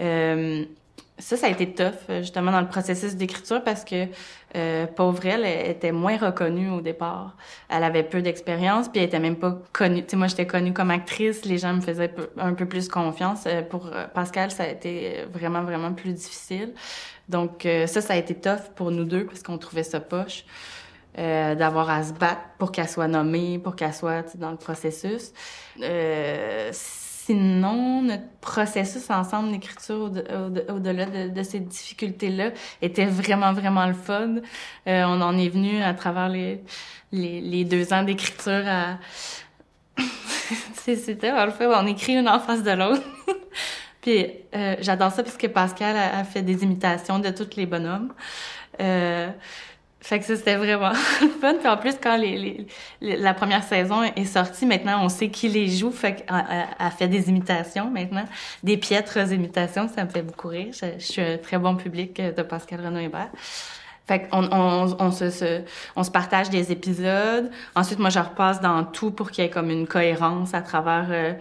Euh, 0.00 0.64
ça, 1.18 1.36
ça 1.36 1.46
a 1.46 1.50
été 1.50 1.72
tough, 1.72 1.92
euh, 2.10 2.22
justement, 2.22 2.50
dans 2.50 2.60
le 2.60 2.66
processus 2.66 3.14
d'écriture 3.14 3.62
parce 3.62 3.84
que 3.84 4.06
euh, 4.56 4.86
pauvre 4.86 5.24
elle, 5.26 5.44
était 5.44 5.92
moins 5.92 6.16
reconnue 6.16 6.70
au 6.70 6.80
départ. 6.80 7.36
Elle 7.68 7.84
avait 7.84 8.02
peu 8.02 8.20
d'expérience, 8.20 8.88
puis 8.88 9.00
elle 9.00 9.06
était 9.06 9.20
même 9.20 9.36
pas 9.36 9.56
connue. 9.72 10.02
Tu 10.02 10.10
sais, 10.10 10.16
moi, 10.16 10.26
j'étais 10.26 10.46
connue 10.46 10.72
comme 10.72 10.90
actrice, 10.90 11.44
les 11.44 11.58
gens 11.58 11.74
me 11.74 11.80
faisaient 11.80 12.12
un 12.36 12.54
peu 12.54 12.66
plus 12.66 12.88
confiance. 12.88 13.44
Euh, 13.46 13.62
pour 13.62 13.86
euh, 13.86 14.06
Pascal, 14.12 14.50
ça 14.50 14.64
a 14.64 14.68
été 14.68 15.24
vraiment, 15.32 15.62
vraiment 15.62 15.92
plus 15.92 16.12
difficile. 16.12 16.74
Donc, 17.28 17.66
ça, 17.86 18.02
ça 18.02 18.12
a 18.12 18.16
été 18.16 18.34
tough 18.34 18.74
pour 18.74 18.90
nous 18.90 19.04
deux 19.04 19.24
parce 19.24 19.42
qu'on 19.42 19.56
trouvait 19.56 19.82
ça 19.82 19.98
poche. 19.98 20.44
d'avoir 21.16 21.88
à 21.88 22.02
se 22.02 22.12
battre 22.12 22.42
pour 22.58 22.70
qu'elle 22.70 22.88
soit 22.88 23.08
nommée, 23.08 23.58
pour 23.58 23.76
qu'elle 23.76 23.94
soit 23.94 24.36
dans 24.36 24.50
le 24.50 24.58
processus. 24.58 25.32
Sinon, 27.26 28.02
notre 28.02 28.28
processus 28.42 29.08
ensemble 29.08 29.52
d'écriture 29.52 30.12
au-delà 30.68 31.06
de, 31.06 31.42
ces 31.42 31.60
difficultés-là 31.60 32.50
était 32.82 33.06
vraiment, 33.06 33.54
vraiment 33.54 33.86
le 33.86 33.94
fun. 33.94 34.36
Euh, 34.86 35.04
on 35.06 35.22
en 35.22 35.38
est 35.38 35.48
venu 35.48 35.82
à 35.82 35.94
travers 35.94 36.28
les, 36.28 37.64
deux 37.64 37.94
ans 37.94 38.02
d'écriture 38.02 38.64
à... 38.66 38.98
C'était 40.74 41.30
le 41.46 41.50
fun. 41.50 41.70
On 41.82 41.86
écrit 41.86 42.14
une 42.14 42.28
en 42.28 42.40
face 42.40 42.62
de 42.62 42.72
l'autre. 42.72 43.02
Puis 44.02 44.26
euh, 44.54 44.76
j'adore 44.80 45.10
ça 45.10 45.22
parce 45.22 45.38
que 45.38 45.46
Pascal 45.46 45.96
a, 45.96 46.24
fait 46.24 46.42
des 46.42 46.62
imitations 46.62 47.20
de 47.20 47.30
tous 47.30 47.56
les 47.56 47.64
bonhommes. 47.64 48.12
Euh, 48.80 49.30
Fait 50.04 50.18
que 50.18 50.26
ça, 50.26 50.36
c'était 50.36 50.56
vraiment 50.56 50.92
fun. 51.40 51.54
Puis 51.54 51.66
en 51.66 51.78
plus, 51.78 51.94
quand 51.98 52.18
les, 52.18 52.66
les, 53.00 53.16
la 53.16 53.32
première 53.32 53.64
saison 53.64 54.02
est 54.02 54.26
sortie, 54.26 54.66
maintenant, 54.66 55.02
on 55.02 55.08
sait 55.08 55.30
qui 55.30 55.48
les 55.48 55.66
joue. 55.66 55.90
Fait 55.90 56.16
qu'elle 56.16 56.90
fait 56.98 57.08
des 57.08 57.30
imitations 57.30 57.88
maintenant, 57.90 58.26
des 58.62 58.76
piètres 58.76 59.32
imitations. 59.32 59.88
Ça 59.88 60.04
me 60.04 60.10
fait 60.10 60.20
beaucoup 60.20 60.48
rire. 60.48 60.74
Je, 60.74 61.02
suis 61.02 61.22
un 61.22 61.38
très 61.38 61.56
bon 61.56 61.74
public 61.76 62.20
de 62.20 62.42
Pascal 62.42 62.84
Renaud 62.84 62.98
Hébert. 62.98 63.30
Fait 64.06 64.28
qu'on 64.28 64.48
on, 64.52 65.10
se, 65.10 66.10
partage 66.10 66.50
des 66.50 66.70
épisodes. 66.70 67.50
Ensuite, 67.74 67.98
moi, 67.98 68.10
je 68.10 68.18
repasse 68.18 68.60
dans 68.60 68.84
tout 68.84 69.10
pour 69.10 69.30
qu'il 69.30 69.44
y 69.44 69.46
ait 69.46 69.50
comme 69.50 69.70
une 69.70 69.86
cohérence 69.86 70.52
à 70.52 70.60
travers 70.60 71.06
euh, 71.08 71.32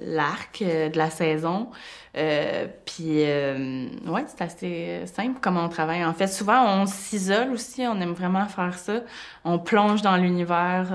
l'arc 0.00 0.62
euh, 0.62 0.88
de 0.88 0.98
la 0.98 1.10
saison. 1.10 1.68
Euh, 2.16 2.66
puis, 2.84 3.24
euh, 3.24 3.86
ouais, 4.06 4.24
c'est 4.26 4.42
assez 4.42 5.06
simple 5.06 5.38
comment 5.40 5.64
on 5.64 5.68
travaille. 5.68 6.04
En 6.04 6.12
fait, 6.12 6.26
souvent, 6.26 6.82
on 6.82 6.86
s'isole 6.86 7.50
aussi. 7.52 7.82
On 7.86 8.00
aime 8.00 8.12
vraiment 8.12 8.46
faire 8.46 8.78
ça. 8.78 9.00
On 9.44 9.58
plonge 9.58 10.02
dans 10.02 10.16
l'univers 10.16 10.88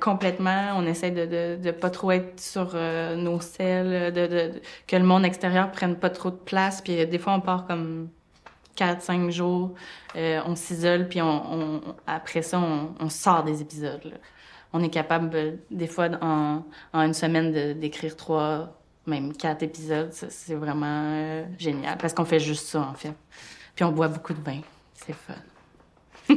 complètement. 0.00 0.72
On 0.76 0.86
essaie 0.86 1.10
de, 1.10 1.56
de, 1.56 1.70
pas 1.70 1.90
trop 1.90 2.12
être 2.12 2.40
sur 2.40 2.74
nos 2.74 3.40
selles, 3.40 4.12
que 4.86 4.96
le 4.96 5.04
monde 5.04 5.24
extérieur 5.24 5.70
prenne 5.70 5.96
pas 5.96 6.10
trop 6.10 6.30
de 6.30 6.36
place. 6.36 6.80
Puis, 6.80 7.06
des 7.06 7.18
fois, 7.18 7.34
on 7.34 7.40
part 7.40 7.66
comme 7.66 8.08
4, 8.80 9.02
5 9.02 9.30
jours. 9.30 9.74
on 10.14 10.56
s'isole, 10.56 11.08
puis 11.08 11.20
on, 11.20 11.80
après 12.06 12.42
ça, 12.42 12.58
on, 12.58 13.08
sort 13.10 13.44
des 13.44 13.60
épisodes. 13.60 14.18
On 14.72 14.82
est 14.82 14.88
capable, 14.90 15.58
des 15.70 15.86
fois, 15.86 16.08
en, 16.22 16.64
en 16.92 17.00
une 17.02 17.14
semaine, 17.14 17.78
d'écrire 17.78 18.16
trois 18.16 18.80
même 19.06 19.34
quatre 19.34 19.62
épisodes, 19.62 20.12
c'est 20.12 20.54
vraiment 20.54 20.86
euh, 20.86 21.44
génial 21.58 21.98
parce 21.98 22.14
qu'on 22.14 22.24
fait 22.24 22.40
juste 22.40 22.66
ça 22.68 22.80
en 22.80 22.94
fait. 22.94 23.14
Puis 23.74 23.84
on 23.84 23.92
boit 23.92 24.08
beaucoup 24.08 24.34
de 24.34 24.42
vin, 24.42 24.60
c'est 24.94 25.14
fun. 25.14 25.34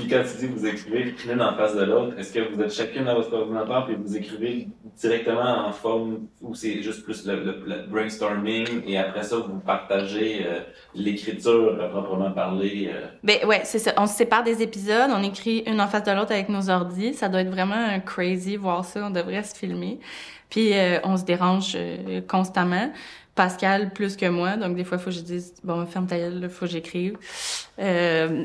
puis 0.00 0.08
quand 0.08 0.22
tu 0.22 0.46
dis 0.46 0.52
vous 0.52 0.66
écrivez 0.66 1.14
l'une 1.26 1.42
en 1.42 1.56
face 1.56 1.76
de 1.76 1.84
l'autre, 1.84 2.18
est-ce 2.18 2.32
que 2.32 2.52
vous 2.52 2.60
êtes 2.62 2.72
chacune 2.72 3.06
à 3.06 3.14
votre 3.14 3.32
ordinateur 3.32 3.86
puis 3.86 3.96
vous 3.96 4.16
écrivez 4.16 4.68
directement 4.96 5.68
en 5.68 5.72
forme 5.72 6.26
ou 6.40 6.54
c'est 6.54 6.82
juste 6.82 7.04
plus 7.04 7.26
le, 7.26 7.86
brainstorming 7.88 8.82
et 8.86 8.98
après 8.98 9.22
ça 9.22 9.36
vous 9.36 9.60
partagez 9.60 10.46
euh, 10.46 10.60
l'écriture 10.94 11.76
proprement 11.90 12.32
parler? 12.32 12.90
Euh? 12.92 13.06
Ben 13.22 13.44
ouais, 13.46 13.60
c'est 13.64 13.78
ça. 13.78 13.92
On 13.96 14.06
se 14.06 14.14
sépare 14.14 14.42
des 14.42 14.62
épisodes, 14.62 15.10
on 15.14 15.22
écrit 15.22 15.62
une 15.66 15.80
en 15.80 15.88
face 15.88 16.04
de 16.04 16.12
l'autre 16.12 16.32
avec 16.32 16.48
nos 16.48 16.70
ordis. 16.70 17.14
Ça 17.14 17.28
doit 17.28 17.42
être 17.42 17.50
vraiment 17.50 18.00
crazy 18.00 18.56
voir 18.56 18.84
ça. 18.84 19.06
On 19.06 19.10
devrait 19.10 19.42
se 19.42 19.54
filmer. 19.54 20.00
Puis 20.50 20.74
euh, 20.74 20.98
on 21.04 21.16
se 21.16 21.24
dérange 21.24 21.72
euh, 21.76 22.20
constamment. 22.28 22.92
Pascal 23.36 23.92
plus 23.92 24.16
que 24.16 24.26
moi, 24.26 24.56
donc 24.56 24.76
des 24.76 24.84
fois 24.84 24.98
il 24.98 25.00
faut 25.00 25.10
que 25.10 25.16
je 25.16 25.20
dise 25.20 25.54
bon 25.62 25.86
ferme 25.86 26.06
ta 26.06 26.18
gueule, 26.18 26.40
il 26.42 26.48
faut 26.48 26.66
que 26.66 26.72
j'écrive. 26.72 27.16
Euh, 27.78 28.44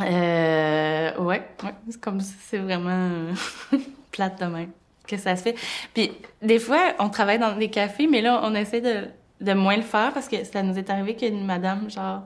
euh, 0.00 1.16
ouais, 1.18 1.42
ouais, 1.62 1.74
c'est 1.88 2.00
comme 2.00 2.20
c'est 2.20 2.58
vraiment 2.58 3.32
plate 4.10 4.40
de 4.40 4.46
même 4.46 4.70
que 5.06 5.16
ça 5.16 5.36
se 5.36 5.42
fait. 5.42 5.56
Puis 5.92 6.12
des 6.42 6.58
fois 6.58 6.94
on 6.98 7.08
travaille 7.10 7.38
dans 7.38 7.56
des 7.56 7.70
cafés, 7.70 8.06
mais 8.06 8.20
là 8.20 8.40
on 8.42 8.54
essaie 8.54 8.80
de 8.80 9.08
de 9.40 9.52
moins 9.52 9.76
le 9.76 9.82
faire 9.82 10.12
parce 10.12 10.28
que 10.28 10.42
ça 10.44 10.62
nous 10.62 10.78
est 10.78 10.88
arrivé 10.88 11.16
qu'une 11.16 11.44
madame 11.44 11.90
genre 11.90 12.22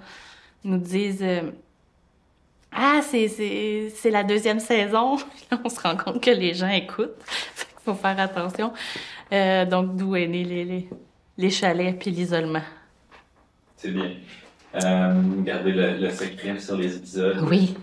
nous 0.64 0.78
dise 0.78 1.24
ah 2.72 3.00
c'est 3.02 4.10
la 4.10 4.24
deuxième 4.24 4.60
saison. 4.60 5.16
on 5.64 5.68
se 5.68 5.80
rend 5.80 5.96
compte 5.96 6.22
que 6.22 6.30
les 6.30 6.54
gens 6.54 6.68
écoutent 6.68 7.16
faut 7.88 7.94
faire 7.94 8.18
attention. 8.20 8.72
Euh, 9.32 9.64
donc, 9.64 9.96
d'où 9.96 10.16
est 10.16 10.26
né 10.26 10.44
les, 10.44 10.64
les, 10.64 10.88
les 11.36 11.50
chalets 11.50 11.98
puis 11.98 12.10
l'isolement. 12.10 12.62
C'est 13.76 13.90
bien. 13.90 14.12
Euh, 14.74 15.12
garder 15.44 15.72
le, 15.72 15.96
le, 15.96 16.10
secret 16.10 16.58
sur 16.58 16.76
les 16.76 16.96
épisodes. 16.96 17.38
Oui. 17.48 17.74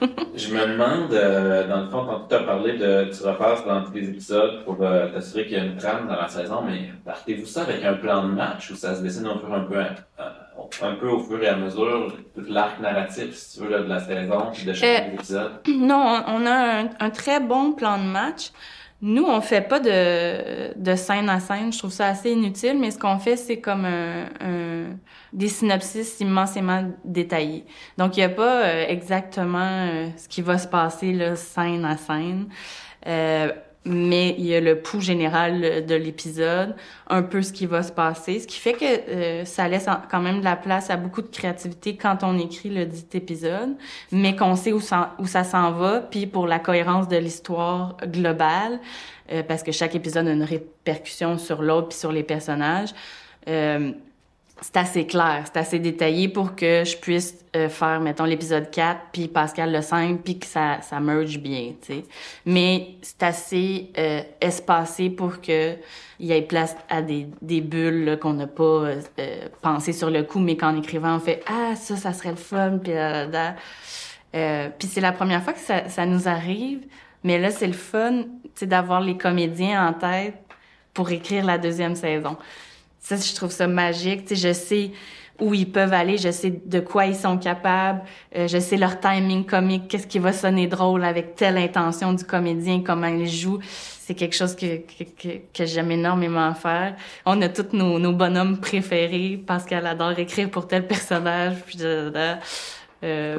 je 0.36 0.54
me 0.54 0.66
demande, 0.66 1.12
euh, 1.12 1.66
dans 1.66 1.82
le 1.82 1.88
fond, 1.88 2.04
quand 2.04 2.26
tu 2.28 2.34
as 2.34 2.40
parlé 2.40 2.76
de 2.76 3.10
tu 3.10 3.26
repasses 3.26 3.64
dans 3.64 3.82
tous 3.82 3.92
les 3.94 4.10
épisodes 4.10 4.64
pour 4.64 4.76
euh, 4.80 5.08
t'assurer 5.08 5.44
qu'il 5.44 5.56
y 5.56 5.60
a 5.60 5.64
une 5.64 5.76
trame 5.76 6.06
dans 6.06 6.16
la 6.16 6.28
saison, 6.28 6.62
mais 6.62 6.90
partez-vous 7.04 7.46
ça 7.46 7.62
avec 7.62 7.82
un 7.82 7.94
plan 7.94 8.24
de 8.24 8.32
match 8.32 8.70
ou 8.70 8.74
ça 8.74 8.94
se 8.94 9.02
dessine 9.02 9.26
un 9.26 9.38
peu, 9.38 9.52
un 9.52 9.60
peu, 9.60 9.78
un, 10.82 10.94
peu 10.96 11.08
au 11.08 11.20
fur 11.20 11.42
et 11.42 11.48
à 11.48 11.56
mesure, 11.56 12.12
tout 12.34 12.44
l'arc 12.46 12.78
narratif, 12.80 13.34
si 13.34 13.58
tu 13.58 13.64
veux, 13.64 13.70
là, 13.70 13.80
de 13.80 13.88
la 13.88 14.00
saison 14.00 14.50
de 14.66 14.72
chaque 14.74 15.14
épisode? 15.14 15.52
Non, 15.68 16.22
on 16.26 16.44
a 16.46 16.80
un, 16.82 16.88
un, 17.00 17.10
très 17.10 17.40
bon 17.40 17.72
plan 17.72 17.96
de 17.98 18.04
match. 18.04 18.50
Nous, 19.06 19.22
on 19.22 19.42
fait 19.42 19.60
pas 19.60 19.80
de, 19.80 20.72
de 20.78 20.94
scène 20.96 21.28
à 21.28 21.38
scène. 21.38 21.70
Je 21.70 21.76
trouve 21.76 21.92
ça 21.92 22.06
assez 22.06 22.30
inutile, 22.30 22.78
mais 22.80 22.90
ce 22.90 22.98
qu'on 22.98 23.18
fait, 23.18 23.36
c'est 23.36 23.60
comme 23.60 23.84
un, 23.84 24.96
des 25.30 25.48
synopsis 25.48 26.20
immensément 26.20 26.90
détaillés. 27.04 27.66
Donc, 27.98 28.16
il 28.16 28.20
n'y 28.20 28.24
a 28.24 28.30
pas 28.30 28.62
euh, 28.62 28.86
exactement 28.88 29.58
euh, 29.58 30.08
ce 30.16 30.26
qui 30.26 30.40
va 30.40 30.56
se 30.56 30.66
passer 30.66 31.12
là, 31.12 31.36
scène 31.36 31.84
à 31.84 31.98
scène. 31.98 32.48
Euh, 33.06 33.52
mais 33.84 34.34
il 34.38 34.46
y 34.46 34.54
a 34.54 34.60
le 34.60 34.80
pouls 34.80 35.00
général 35.00 35.84
de 35.84 35.94
l'épisode, 35.94 36.74
un 37.08 37.22
peu 37.22 37.42
ce 37.42 37.52
qui 37.52 37.66
va 37.66 37.82
se 37.82 37.92
passer, 37.92 38.40
ce 38.40 38.46
qui 38.46 38.58
fait 38.58 38.72
que 38.72 38.84
euh, 38.84 39.44
ça 39.44 39.68
laisse 39.68 39.86
quand 40.10 40.20
même 40.20 40.40
de 40.40 40.44
la 40.44 40.56
place 40.56 40.90
à 40.90 40.96
beaucoup 40.96 41.22
de 41.22 41.28
créativité 41.28 41.96
quand 41.96 42.18
on 42.22 42.38
écrit 42.38 42.70
le 42.70 42.86
dit 42.86 43.06
épisode, 43.12 43.74
mais 44.10 44.36
qu'on 44.36 44.56
sait 44.56 44.72
où 44.72 44.80
ça, 44.80 45.44
s'en 45.44 45.72
va, 45.72 46.00
puis 46.00 46.26
pour 46.26 46.46
la 46.46 46.58
cohérence 46.58 47.08
de 47.08 47.16
l'histoire 47.16 47.96
globale, 48.06 48.80
euh, 49.32 49.42
parce 49.42 49.62
que 49.62 49.72
chaque 49.72 49.94
épisode 49.94 50.26
a 50.28 50.32
une 50.32 50.42
répercussion 50.42 51.38
sur 51.38 51.62
l'autre 51.62 51.88
puis 51.88 51.98
sur 51.98 52.12
les 52.12 52.22
personnages. 52.22 52.90
Euh, 53.48 53.92
c'est 54.60 54.76
assez 54.76 55.06
clair, 55.06 55.42
c'est 55.44 55.58
assez 55.58 55.78
détaillé 55.78 56.28
pour 56.28 56.54
que 56.54 56.84
je 56.84 56.96
puisse 56.96 57.44
euh, 57.56 57.68
faire, 57.68 58.00
mettons, 58.00 58.24
l'épisode 58.24 58.70
4, 58.70 59.00
puis 59.12 59.28
Pascal 59.28 59.72
le 59.72 59.82
5, 59.82 60.20
puis 60.22 60.38
que 60.38 60.46
ça, 60.46 60.80
ça 60.80 61.00
merge 61.00 61.38
bien, 61.38 61.72
tu 61.82 61.94
sais. 61.94 62.04
Mais 62.46 62.96
c'est 63.02 63.22
assez 63.24 63.90
euh, 63.98 64.22
espacé 64.40 65.10
pour 65.10 65.40
que 65.40 65.74
il 66.20 66.26
y 66.26 66.32
ait 66.32 66.42
place 66.42 66.76
à 66.88 67.02
des, 67.02 67.26
des 67.42 67.60
bulles 67.60 68.18
qu'on 68.22 68.34
n'a 68.34 68.46
pas 68.46 68.62
euh, 68.62 69.48
pensé 69.60 69.92
sur 69.92 70.10
le 70.10 70.22
coup, 70.22 70.38
mais 70.38 70.56
qu'en 70.56 70.76
écrivant, 70.76 71.16
on 71.16 71.20
fait 71.20 71.42
«Ah, 71.48 71.74
ça, 71.74 71.96
ça 71.96 72.12
serait 72.12 72.30
le 72.30 72.36
fun», 72.36 72.78
puis 72.82 72.92
euh, 72.94 74.68
Puis 74.78 74.88
c'est 74.88 75.00
la 75.00 75.12
première 75.12 75.42
fois 75.42 75.52
que 75.52 75.58
ça, 75.58 75.88
ça 75.88 76.06
nous 76.06 76.28
arrive, 76.28 76.86
mais 77.24 77.38
là, 77.38 77.50
c'est 77.50 77.66
le 77.66 77.72
fun, 77.72 78.22
tu 78.22 78.50
sais, 78.54 78.66
d'avoir 78.66 79.00
les 79.00 79.16
comédiens 79.16 79.88
en 79.88 79.92
tête 79.92 80.36
pour 80.92 81.10
écrire 81.10 81.44
la 81.44 81.58
deuxième 81.58 81.96
saison. 81.96 82.36
Ça, 83.04 83.16
je 83.16 83.34
trouve 83.34 83.50
ça 83.50 83.66
magique. 83.66 84.24
Tu 84.24 84.34
je 84.34 84.54
sais 84.54 84.90
où 85.38 85.52
ils 85.52 85.70
peuvent 85.70 85.92
aller, 85.92 86.16
je 86.16 86.30
sais 86.30 86.50
de 86.64 86.80
quoi 86.80 87.06
ils 87.06 87.16
sont 87.16 87.36
capables, 87.38 88.02
euh, 88.36 88.46
je 88.46 88.58
sais 88.58 88.76
leur 88.76 89.00
timing 89.00 89.44
comique, 89.44 89.88
qu'est-ce 89.88 90.06
qui 90.06 90.20
va 90.20 90.32
sonner 90.32 90.68
drôle 90.68 91.04
avec 91.04 91.34
telle 91.34 91.58
intention 91.58 92.12
du 92.12 92.24
comédien, 92.24 92.82
comment 92.86 93.08
il 93.08 93.28
joue. 93.28 93.58
C'est 93.62 94.14
quelque 94.14 94.36
chose 94.36 94.54
que, 94.54 94.78
que, 94.78 95.28
que, 95.52 95.66
j'aime 95.66 95.90
énormément 95.90 96.54
faire. 96.54 96.94
On 97.26 97.42
a 97.42 97.48
tous 97.48 97.76
nos, 97.76 97.98
nos 97.98 98.12
bonhommes 98.12 98.60
préférés 98.60 99.42
parce 99.44 99.64
qu'elle 99.64 99.86
adore 99.86 100.18
écrire 100.18 100.50
pour 100.50 100.68
tel 100.68 100.86
personnage. 100.86 101.56
Puis 101.66 101.78
euh, 101.82 103.38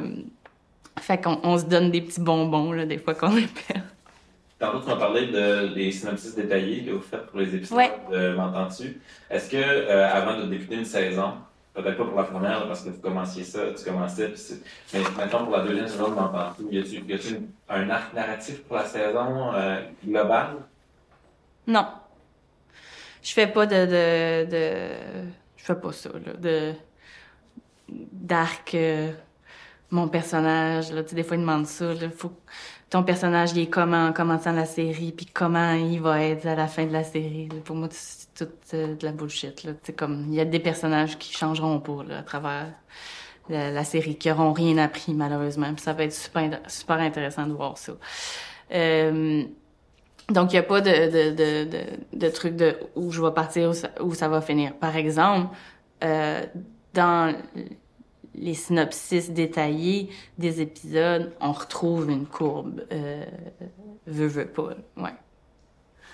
fait 1.00 1.18
qu'on 1.22 1.40
on 1.42 1.58
se 1.58 1.64
donne 1.64 1.90
des 1.90 2.02
petits 2.02 2.20
bonbons 2.20 2.72
là, 2.72 2.84
des 2.84 2.98
fois 2.98 3.14
qu'on 3.14 3.36
est 3.36 3.52
perdu. 3.66 3.95
Tantôt, 4.58 4.80
tu 4.80 4.86
m'as 4.86 4.96
parlé 4.96 5.26
de, 5.26 5.74
des 5.74 5.92
synopsis 5.92 6.34
détaillés 6.34 6.82
que 6.84 6.92
vous 6.92 7.02
faites 7.02 7.26
pour 7.26 7.38
les 7.40 7.54
épisodes 7.54 7.78
de 8.10 8.34
M'entends-tu? 8.34 9.00
Est-ce 9.28 9.50
que, 9.50 9.56
euh, 9.58 10.08
avant 10.10 10.38
de 10.40 10.46
débuter 10.46 10.76
une 10.76 10.86
saison, 10.86 11.34
peut-être 11.74 11.98
pas 11.98 12.04
pour 12.06 12.16
la 12.16 12.24
première, 12.24 12.66
parce 12.66 12.82
que 12.82 12.88
vous 12.88 13.00
commenciez 13.00 13.44
ça, 13.44 13.60
tu 13.76 13.84
commençais, 13.84 14.32
mais 14.94 15.00
maintenant 15.14 15.44
pour 15.44 15.56
la 15.58 15.62
deuxième 15.62 15.86
saison 15.86 16.08
de 16.08 16.14
M'entends-tu, 16.14 16.74
y 16.74 16.78
a-t-il 16.78 17.42
un 17.68 17.90
arc 17.90 18.14
narratif 18.14 18.62
pour 18.64 18.76
la 18.76 18.86
saison 18.86 19.52
euh, 19.54 19.82
globale? 20.02 20.56
Non. 21.66 21.86
Je 23.22 23.32
fais 23.32 23.48
pas 23.48 23.66
de, 23.66 23.84
de, 23.84 24.50
de... 24.50 25.28
je 25.56 25.64
fais 25.64 25.74
pas 25.74 25.92
ça, 25.92 26.10
là, 26.24 26.32
de 26.32 26.72
d'arc... 27.88 28.74
Euh, 28.74 29.12
mon 29.88 30.08
personnage, 30.08 30.90
là, 30.90 31.04
tu 31.04 31.10
sais, 31.10 31.14
des 31.14 31.22
fois, 31.22 31.36
ils 31.36 31.42
demandent 31.42 31.64
ça, 31.64 31.94
là, 31.94 32.10
faut 32.10 32.32
ton 32.90 33.02
personnage, 33.02 33.52
il 33.52 33.62
est 33.62 33.66
comment 33.66 34.06
en 34.06 34.12
commençant 34.12 34.52
la 34.52 34.64
série, 34.64 35.12
puis 35.12 35.26
comment 35.26 35.72
il 35.72 36.00
va 36.00 36.22
être 36.22 36.46
à 36.46 36.54
la 36.54 36.68
fin 36.68 36.86
de 36.86 36.92
la 36.92 37.02
série. 37.02 37.48
Pour 37.64 37.74
moi, 37.74 37.88
c'est 37.90 38.28
tout 38.34 38.52
euh, 38.74 38.94
de 38.94 39.04
la 39.04 39.12
bullshit. 39.12 39.64
Là. 39.64 39.72
comme, 39.96 40.26
il 40.28 40.34
y 40.34 40.40
a 40.40 40.44
des 40.44 40.60
personnages 40.60 41.18
qui 41.18 41.32
changeront 41.32 41.80
pas 41.80 42.04
là, 42.06 42.18
à 42.18 42.22
travers 42.22 42.72
la, 43.48 43.84
série, 43.84 44.16
qui 44.16 44.30
auront 44.30 44.52
rien 44.52 44.78
appris, 44.78 45.14
malheureusement. 45.14 45.72
Puis 45.74 45.82
ça 45.82 45.92
va 45.92 46.04
être 46.04 46.12
super, 46.12 46.60
super 46.68 46.98
intéressant 46.98 47.46
de 47.46 47.52
voir 47.52 47.76
ça. 47.76 47.92
Euh, 48.72 49.44
donc, 50.30 50.52
il 50.52 50.56
n'y 50.56 50.60
a 50.60 50.64
pas 50.64 50.80
de, 50.80 50.90
de, 50.90 51.30
de, 51.30 51.64
de, 51.70 51.84
de 52.12 52.28
truc 52.30 52.56
de 52.56 52.76
où 52.94 53.10
je 53.10 53.22
vais 53.22 53.32
partir, 53.32 53.70
où 53.70 53.74
ça, 53.74 53.90
où 54.00 54.14
ça 54.14 54.28
va 54.28 54.40
finir. 54.40 54.74
Par 54.74 54.96
exemple, 54.96 55.54
euh, 56.02 56.44
dans 56.94 57.34
les 58.36 58.54
synopsis 58.54 59.30
détaillés 59.30 60.08
des 60.38 60.60
épisodes, 60.60 61.32
on 61.40 61.52
retrouve 61.52 62.10
une 62.10 62.26
courbe. 62.26 62.82
Euh, 62.92 63.24
veut, 64.06 64.26
veut 64.26 64.46
pas. 64.46 64.70
Ouais. 64.96 65.10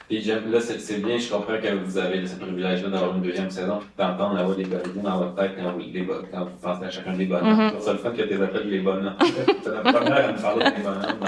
Puis 0.09 0.21
j'aime- 0.21 0.51
là, 0.53 0.61
c'est 0.61 0.79
c'est 0.79 0.99
bien, 0.99 1.17
je 1.17 1.31
comprends 1.31 1.57
que 1.59 1.75
vous 1.75 1.97
avez 1.97 2.27
ce 2.27 2.37
privilège-là 2.37 2.91
d'avoir 2.91 3.17
une 3.17 3.23
deuxième 3.23 3.49
saison, 3.51 3.79
d'entendre 3.97 4.35
la 4.35 4.43
voix 4.43 4.55
des 4.55 4.65
comédiens 4.65 5.03
dans 5.03 5.19
votre 5.19 5.35
tête 5.37 5.53
quand 5.57 5.73
vous, 5.73 5.79
les, 5.79 6.07
quand 6.07 6.45
vous 6.45 6.51
pensez 6.61 6.85
à 6.85 6.91
chacun 6.91 7.13
des 7.15 7.25
bonhommes. 7.27 7.57
Mhm. 7.57 7.69
C'est 7.69 7.75
pour 7.77 7.83
ça 7.85 7.93
le 7.93 7.99
fun 7.99 8.11
que 8.11 8.23
tu 8.23 8.29
les 8.29 8.43
appelles 8.43 8.69
les 8.69 8.81
bonhommes. 8.81 9.15
C'est 9.63 9.71
la 9.71 9.81
première 9.93 10.29
à 10.29 10.33
me 10.33 10.39
parler 10.43 10.65
des 10.65 10.83
bonhommes 10.83 11.19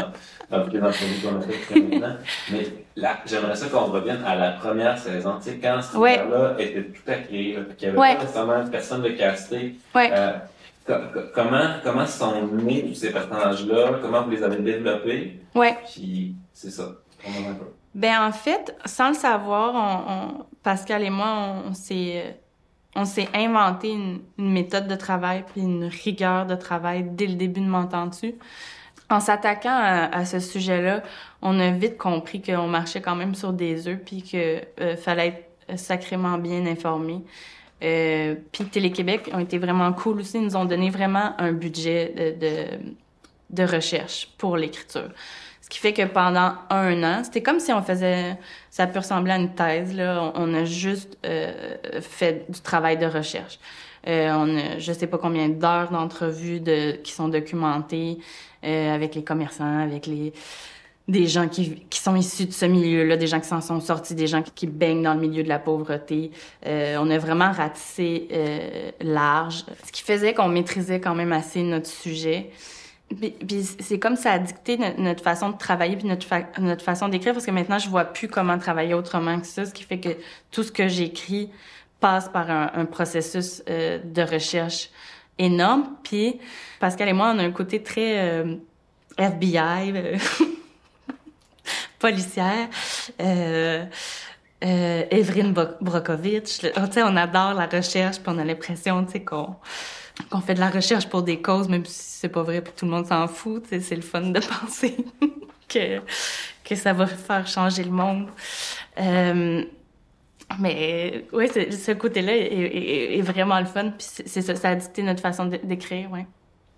dans, 0.50 0.56
dans 0.58 0.64
toutes 0.64 0.74
les 0.74 0.82
entrevues 0.82 1.22
qu'on 1.22 1.36
a 1.38 1.40
faites 1.40 1.56
jusqu'à 1.56 1.80
maintenant. 1.80 2.16
Mais 2.52 2.66
là, 2.96 3.18
j'aimerais 3.24 3.54
ça 3.54 3.66
qu'on 3.68 3.84
revienne 3.86 4.22
à 4.26 4.34
la 4.36 4.50
première 4.52 4.98
saison. 4.98 5.34
Tu 5.42 5.50
sais, 5.50 5.58
quand 5.62 5.80
ce 5.80 5.96
Ouais. 5.96 6.16
là 6.28 6.54
était 6.58 6.82
tout 6.84 7.02
à 7.10 7.14
créer, 7.14 7.58
qu'il 7.78 7.88
n'y 7.88 7.94
avait 7.94 7.98
Ouais. 7.98 8.14
pas 8.16 8.20
nécessairement 8.22 8.64
personne 8.70 9.02
de 9.02 9.10
casté, 9.10 9.76
Ouais. 9.94 10.10
euh, 10.12 10.32
comment, 11.34 11.66
comment 11.82 12.06
sont 12.06 12.46
nés 12.48 12.86
tous 12.88 12.94
ces 12.94 13.12
personnages-là? 13.12 13.98
Comment 14.02 14.22
vous 14.22 14.30
les 14.30 14.42
avez 14.42 14.58
développés? 14.58 15.40
Ouais. 15.54 15.76
Puis, 15.92 16.34
c'est 16.52 16.70
ça. 16.70 16.92
On 17.26 17.30
en. 17.30 17.56
Ben 17.94 18.26
en 18.26 18.32
fait, 18.32 18.76
sans 18.84 19.08
le 19.08 19.14
savoir, 19.14 19.74
on, 19.74 20.12
on- 20.40 20.46
Pascal 20.64 21.02
et 21.04 21.10
moi, 21.10 21.54
on, 21.68 21.74
s'est 21.74 22.22
euh, 22.26 22.30
on 22.96 23.04
s'est 23.04 23.28
inventé 23.34 23.92
une, 23.92 24.20
une 24.38 24.52
méthode 24.52 24.88
de 24.88 24.94
travail 24.96 25.44
puis 25.52 25.60
une 25.60 25.84
rigueur 25.84 26.46
de 26.46 26.54
travail 26.56 27.04
dès 27.12 27.26
le 27.26 27.34
début 27.34 27.60
de 27.60 27.66
M'entends-tu? 27.66 28.34
En 29.10 29.20
s'attaquant 29.20 29.70
à, 29.76 30.06
à 30.16 30.24
ce 30.24 30.40
sujet-là, 30.40 31.02
on 31.42 31.60
a 31.60 31.70
vite 31.70 31.98
compris 31.98 32.42
qu'on 32.42 32.66
marchait 32.66 33.00
quand 33.02 33.14
même 33.14 33.34
sur 33.34 33.52
des 33.52 33.86
œufs 33.86 34.00
puis 34.04 34.22
que 34.22 34.60
euh, 34.80 34.96
fallait 34.96 35.44
être 35.68 35.78
sacrément 35.78 36.36
bien 36.38 36.66
informé. 36.66 37.22
Euh, 37.84 38.34
puis 38.52 38.64
Télé-Québec 38.64 39.30
ont 39.32 39.40
été 39.40 39.58
vraiment 39.58 39.92
cool 39.92 40.20
aussi, 40.20 40.38
ils 40.38 40.44
nous 40.44 40.56
ont 40.56 40.64
donné 40.64 40.90
vraiment 40.90 41.34
un 41.38 41.52
budget 41.52 42.36
de, 42.40 42.78
de, 43.50 43.70
recherche 43.70 44.30
pour 44.38 44.56
l'écriture. 44.56 45.10
Ce 45.60 45.68
qui 45.68 45.78
fait 45.78 45.92
que 45.92 46.04
pendant 46.04 46.54
un 46.70 47.02
an, 47.02 47.24
c'était 47.24 47.42
comme 47.42 47.60
si 47.60 47.72
on 47.72 47.82
faisait, 47.82 48.38
ça 48.70 48.86
peut 48.86 49.00
ressembler 49.00 49.32
à 49.32 49.36
une 49.36 49.54
thèse, 49.54 49.94
là. 49.94 50.32
On, 50.34 50.54
a 50.54 50.64
juste 50.64 51.18
euh, 51.26 51.76
fait 52.00 52.46
du 52.50 52.60
travail 52.60 52.96
de 52.96 53.06
recherche. 53.06 53.58
Euh, 54.06 54.30
on 54.34 54.56
a, 54.56 54.78
je 54.78 54.92
sais 54.92 55.06
pas 55.06 55.18
combien 55.18 55.48
d'heures 55.48 55.90
d'entrevues 55.90 56.60
de, 56.60 56.92
qui 57.02 57.12
sont 57.12 57.28
documentées 57.28 58.18
euh, 58.64 58.94
avec 58.94 59.14
les 59.14 59.24
commerçants, 59.24 59.78
avec 59.78 60.06
les 60.06 60.32
des 61.06 61.26
gens 61.26 61.48
qui, 61.48 61.84
qui 61.90 62.00
sont 62.00 62.16
issus 62.16 62.46
de 62.46 62.52
ce 62.52 62.64
milieu-là, 62.64 63.16
des 63.16 63.26
gens 63.26 63.38
qui 63.40 63.48
s'en 63.48 63.60
sont 63.60 63.80
sortis, 63.80 64.14
des 64.14 64.26
gens 64.26 64.42
qui, 64.42 64.66
baignent 64.66 65.02
dans 65.02 65.12
le 65.14 65.20
milieu 65.20 65.42
de 65.42 65.48
la 65.48 65.58
pauvreté. 65.58 66.30
Euh, 66.66 66.96
on 66.98 67.10
a 67.10 67.18
vraiment 67.18 67.52
ratissé 67.52 68.26
euh, 68.32 68.90
large, 69.00 69.64
ce 69.84 69.92
qui 69.92 70.02
faisait 70.02 70.32
qu'on 70.32 70.48
maîtrisait 70.48 71.00
quand 71.00 71.14
même 71.14 71.32
assez 71.32 71.62
notre 71.62 71.88
sujet. 71.88 72.50
Puis, 73.20 73.32
puis 73.32 73.62
c'est 73.80 73.98
comme 73.98 74.16
ça 74.16 74.32
a 74.32 74.38
dicté 74.38 74.78
notre, 74.78 74.98
notre 74.98 75.22
façon 75.22 75.50
de 75.50 75.58
travailler 75.58 75.96
puis 75.96 76.08
notre, 76.08 76.26
fa- 76.26 76.48
notre 76.58 76.82
façon 76.82 77.08
d'écrire 77.08 77.34
parce 77.34 77.44
que 77.44 77.50
maintenant 77.50 77.78
je 77.78 77.90
vois 77.90 78.06
plus 78.06 78.28
comment 78.28 78.56
travailler 78.58 78.94
autrement 78.94 79.38
que 79.38 79.46
ça, 79.46 79.66
ce 79.66 79.74
qui 79.74 79.82
fait 79.84 80.00
que 80.00 80.08
tout 80.50 80.62
ce 80.62 80.72
que 80.72 80.88
j'écris 80.88 81.50
passe 82.00 82.30
par 82.30 82.50
un, 82.50 82.70
un 82.74 82.86
processus 82.86 83.62
euh, 83.68 83.98
de 84.02 84.22
recherche 84.22 84.88
énorme. 85.38 85.84
Puis 86.02 86.38
Pascal 86.80 87.10
et 87.10 87.12
moi, 87.12 87.32
on 87.34 87.38
a 87.40 87.42
un 87.42 87.50
côté 87.52 87.82
très 87.82 88.20
euh, 88.20 88.54
FBI, 89.18 89.92
euh, 89.94 90.16
policière. 91.98 92.68
Euh, 93.20 93.84
euh, 94.64 95.02
Evelyn 95.10 95.50
Bro- 95.50 95.76
Brokovich, 95.80 96.62
le- 96.62 96.72
oh, 96.76 96.88
on 96.96 97.16
adore 97.16 97.54
la 97.54 97.66
recherche, 97.66 98.16
puis 98.18 98.32
on 98.34 98.38
a 98.38 98.44
l'impression, 98.44 99.06
qu'on 99.26 99.56
qu'on 100.30 100.40
fait 100.40 100.54
de 100.54 100.60
la 100.60 100.70
recherche 100.70 101.08
pour 101.08 101.22
des 101.24 101.42
causes, 101.42 101.68
même 101.68 101.84
si 101.84 102.18
c'est 102.20 102.28
pas 102.28 102.42
vrai, 102.44 102.60
puis 102.62 102.72
tout 102.76 102.84
le 102.84 102.92
monde 102.92 103.06
s'en 103.06 103.26
fout. 103.26 103.64
C'est 103.68 103.96
le 103.96 104.02
fun 104.02 104.20
de 104.22 104.40
penser 104.62 104.96
que, 105.68 106.00
que 106.64 106.76
ça 106.76 106.92
va 106.92 107.06
faire 107.06 107.46
changer 107.46 107.82
le 107.82 107.90
monde. 107.90 108.28
Euh, 109.00 109.64
mais 110.60 111.24
oui, 111.32 111.48
ce 111.48 111.92
côté-là 111.92 112.36
est, 112.36 112.44
est- 112.52 113.18
est 113.18 113.22
vraiment 113.22 113.58
le 113.58 113.66
fun, 113.66 113.90
puis 113.90 114.06
c'est 114.26 114.42
ça, 114.42 114.54
ça 114.54 114.68
a 114.70 114.74
dicté 114.76 115.02
notre 115.02 115.20
façon 115.20 115.46
d'écrire, 115.46 116.10
ouais. 116.12 116.26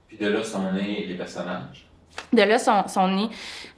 Puis 0.09 0.17
de 0.17 0.29
là 0.29 0.43
sont 0.43 0.73
nés 0.73 1.05
les 1.07 1.15
personnages. 1.17 1.87
De 2.33 2.43
là 2.43 2.59
sont, 2.59 2.87
sont 2.89 3.09
nés 3.09 3.29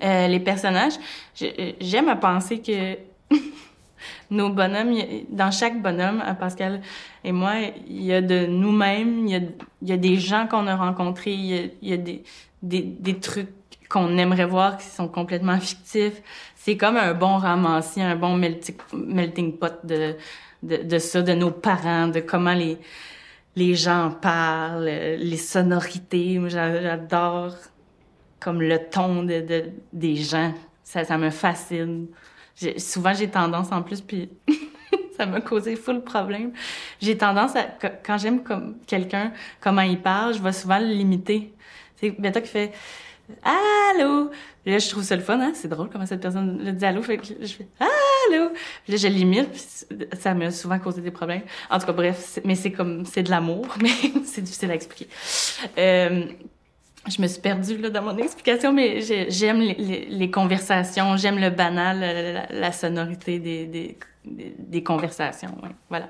euh, 0.03 0.27
les 0.29 0.41
personnages. 0.41 0.95
Je- 1.35 1.75
J'aime 1.81 2.09
à 2.09 2.17
penser 2.17 2.61
que 2.61 2.97
nos 4.31 4.51
bonhommes, 4.51 4.95
dans 5.31 5.51
chaque 5.51 5.81
bonhomme, 5.83 6.23
à 6.25 6.35
Pascal 6.35 6.81
et 7.25 7.33
moi, 7.33 7.55
il 7.89 8.03
y 8.05 8.13
a 8.13 8.21
de 8.21 8.47
nous-mêmes, 8.47 9.27
il 9.27 9.33
y 9.33 9.37
a, 9.37 9.41
il 9.83 9.89
y 9.89 9.93
a 9.93 9.97
des 9.97 10.17
gens 10.17 10.47
qu'on 10.47 10.67
a 10.67 10.77
rencontrés, 10.77 11.33
il 11.33 11.47
y 11.47 11.59
a, 11.59 11.63
y 11.83 11.93
a 11.93 11.97
des, 11.97 12.23
des, 12.63 12.83
des 12.83 13.19
trucs 13.19 13.49
qu'on 13.89 14.19
aimerait 14.19 14.45
voir 14.45 14.77
qui 14.77 14.87
sont 14.87 15.09
complètement 15.09 15.59
fictifs. 15.59 16.23
C'est 16.57 16.77
comme 16.77 16.97
un 16.97 17.15
bon 17.15 17.39
ramassis, 17.39 18.03
un 18.03 18.17
bon 18.17 18.37
melting, 18.37 19.57
pot 19.59 19.73
de, 19.85 20.15
de, 20.63 20.77
de 20.77 20.99
ça, 20.99 21.23
de 21.23 21.33
nos 21.33 21.51
parents, 21.51 22.09
de 22.09 22.21
comment 22.21 22.53
les, 22.55 22.77
les 23.57 23.75
gens 23.75 24.11
parlent, 24.11 24.85
les 24.85 25.37
sonorités. 25.39 26.39
J'adore 26.49 27.55
comme 28.41 28.61
le 28.63 28.79
ton 28.91 29.23
de, 29.23 29.41
de- 29.41 29.71
des 29.93 30.17
gens. 30.17 30.53
Ça, 30.85 31.05
ça 31.05 31.19
me 31.19 31.31
fascine. 31.31 32.07
Souvent, 32.79 33.13
j'ai 33.15 33.29
tendance, 33.29 33.71
en 33.73 33.83
plus, 33.83 34.01
puis 34.01 34.31
ça 35.17 35.27
m'a 35.27 35.41
causé 35.41 35.77
full 35.77 36.03
problème. 36.03 36.53
J'ai 37.01 37.17
tendance 37.17 37.55
à, 37.57 37.65
quand 38.05 38.19
j'aime 38.19 38.43
comme 38.43 38.77
quelqu'un, 38.87 39.33
comment 39.61 39.83
il 39.83 40.01
parle, 40.01 40.35
je 40.35 40.43
vais 40.43 40.53
souvent 40.53 40.79
l'imiter. 40.79 41.53
C'est 41.97 42.11
Beta 42.11 42.41
qui 42.41 42.49
fait 42.49 42.73
Allô! 43.45 44.31
Puis 44.63 44.73
là, 44.73 44.79
je 44.79 44.89
trouve 44.89 45.03
ça 45.03 45.15
le 45.15 45.23
fun, 45.23 45.39
hein? 45.41 45.53
C'est 45.55 45.69
drôle 45.69 45.91
comment 45.91 46.07
cette 46.07 46.21
personne 46.23 46.65
le 46.65 46.73
dit 46.73 46.85
allô. 46.85 47.03
Fait 47.03 47.19
que 47.19 47.27
je 47.27 47.47
fais 47.53 47.69
Allô! 47.79 48.51
Puis 48.85 48.93
là, 48.93 48.97
je 48.97 49.09
l'imite, 49.09 49.51
puis 49.51 50.17
ça 50.19 50.33
m'a 50.35 50.51
souvent 50.51 50.79
causé 50.79 51.03
des 51.03 51.11
problèmes. 51.11 51.43
En 51.71 51.79
tout 51.79 51.87
cas, 51.87 51.93
bref, 51.93 52.39
mais 52.45 52.55
c'est 52.55 52.73
comme, 52.73 53.05
c'est 53.05 53.23
de 53.23 53.31
l'amour, 53.31 53.67
mais 53.83 53.91
c'est 54.25 54.41
difficile 54.41 54.71
à 54.71 54.75
expliquer. 54.75 55.09
Euh, 55.77 56.25
je 57.07 57.23
me 57.23 57.27
suis 57.27 57.41
perdue 57.41 57.77
là, 57.79 57.91
dans 57.91 58.03
mon 58.03 58.17
explication, 58.17 58.73
mais 58.73 59.01
j'ai- 59.01 59.31
j'aime 59.31 59.61
les, 59.61 59.75
les- 59.75 60.07
les 60.07 60.31
conversations, 60.31 61.17
j'aime 61.17 61.39
le 61.39 61.51
banal, 61.51 62.01
la, 62.01 62.47
la- 62.51 62.73
sonorité 62.73 63.39
des, 63.39 63.67
des, 63.67 63.99
des, 64.25 64.55
des 64.59 64.83
conversations. 64.83 65.51
Ouais. 65.63 65.71
Voilà. 65.89 66.09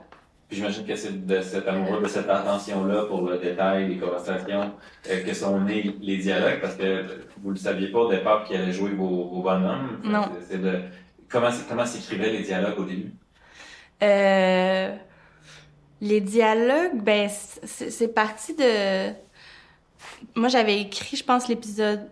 J'imagine 0.50 0.86
que 0.86 0.96
c'est 0.96 1.26
de 1.26 1.40
cet 1.42 1.68
amour, 1.68 2.00
de 2.00 2.08
cette 2.08 2.28
attention-là 2.28 3.04
pour 3.04 3.20
le 3.28 3.36
détail, 3.38 3.86
les 3.88 3.98
conversations, 3.98 4.72
euh, 5.10 5.22
que 5.22 5.34
sont 5.34 5.60
nés 5.60 5.94
les 6.00 6.16
dialogues, 6.16 6.60
parce 6.62 6.74
que 6.76 7.04
vous 7.42 7.50
ne 7.50 7.54
le 7.54 7.60
saviez 7.60 7.88
pas 7.88 7.98
au 7.98 8.10
départ 8.10 8.44
qui 8.44 8.56
allait 8.56 8.72
jouer 8.72 8.90
vos, 8.92 9.28
vos 9.28 9.42
bonhommes. 9.42 10.00
Non. 10.04 10.22
c'est- 10.40 10.52
C'est 10.54 10.62
de 10.62 10.80
comment 11.28 11.84
s'écrivaient 11.84 12.32
les 12.32 12.42
dialogues 12.42 12.78
au 12.78 12.84
début? 12.84 13.12
Euh, 14.02 14.94
les 16.00 16.20
dialogues, 16.20 17.02
ben, 17.02 17.28
c'est 17.28 18.14
parti 18.14 18.54
de. 18.54 19.10
Moi, 20.34 20.48
j'avais 20.48 20.80
écrit, 20.80 21.16
je 21.16 21.24
pense, 21.24 21.48
l'épisode 21.48 22.10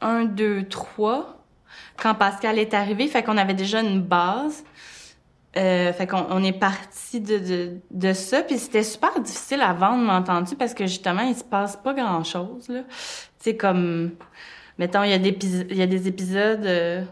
1, 0.00 0.24
2, 0.26 0.64
3 0.68 1.38
quand 1.96 2.14
Pascal 2.14 2.58
est 2.58 2.74
arrivé. 2.74 3.06
Fait 3.08 3.22
qu'on 3.22 3.36
avait 3.36 3.54
déjà 3.54 3.80
une 3.80 4.00
base. 4.00 4.64
Euh, 5.56 5.92
fait 5.92 6.06
qu'on 6.06 6.24
on 6.30 6.42
est 6.42 6.58
parti 6.58 7.20
de, 7.20 7.76
de, 7.90 8.12
ça. 8.14 8.42
Puis 8.42 8.58
c'était 8.58 8.82
super 8.82 9.20
difficile 9.20 9.60
à 9.60 9.72
vendre, 9.74 10.02
m'entends-tu, 10.02 10.56
parce 10.56 10.72
que 10.72 10.86
justement, 10.86 11.22
il 11.22 11.34
se 11.36 11.44
passe 11.44 11.76
pas 11.76 11.92
grand-chose, 11.92 12.68
là. 12.68 12.82
Tu 12.82 12.90
sais, 13.38 13.56
comme... 13.56 14.12
Mettons, 14.78 15.02
il 15.02 15.10
y, 15.10 15.12
a 15.12 15.18
des 15.18 15.74
y 15.76 15.82
a 15.82 15.86
des 15.86 16.08
épisodes 16.08 16.64
euh, 16.64 17.04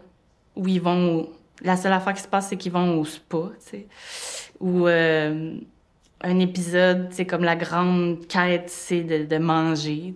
où 0.57 0.67
ils 0.69 0.81
vont... 0.81 1.17
au- 1.19 1.33
La 1.63 1.77
seule 1.77 1.93
affaire 1.93 2.15
qui 2.15 2.23
se 2.23 2.29
passe, 2.29 2.49
c'est 2.49 2.57
qu'ils 2.57 2.73
vont 2.73 2.99
au 2.99 3.05
spa, 3.05 3.51
tu 3.59 3.71
sais. 3.71 3.89
Ou 4.59 4.87
euh, 4.89 5.57
un 6.23 6.39
épisode, 6.39 7.09
c'est 7.11 7.27
comme 7.27 7.45
la 7.45 7.57
grande 7.57 8.27
quête, 8.27 8.69
c'est 8.69 9.03
de, 9.03 9.25
de 9.25 9.39
manger. 9.39 10.15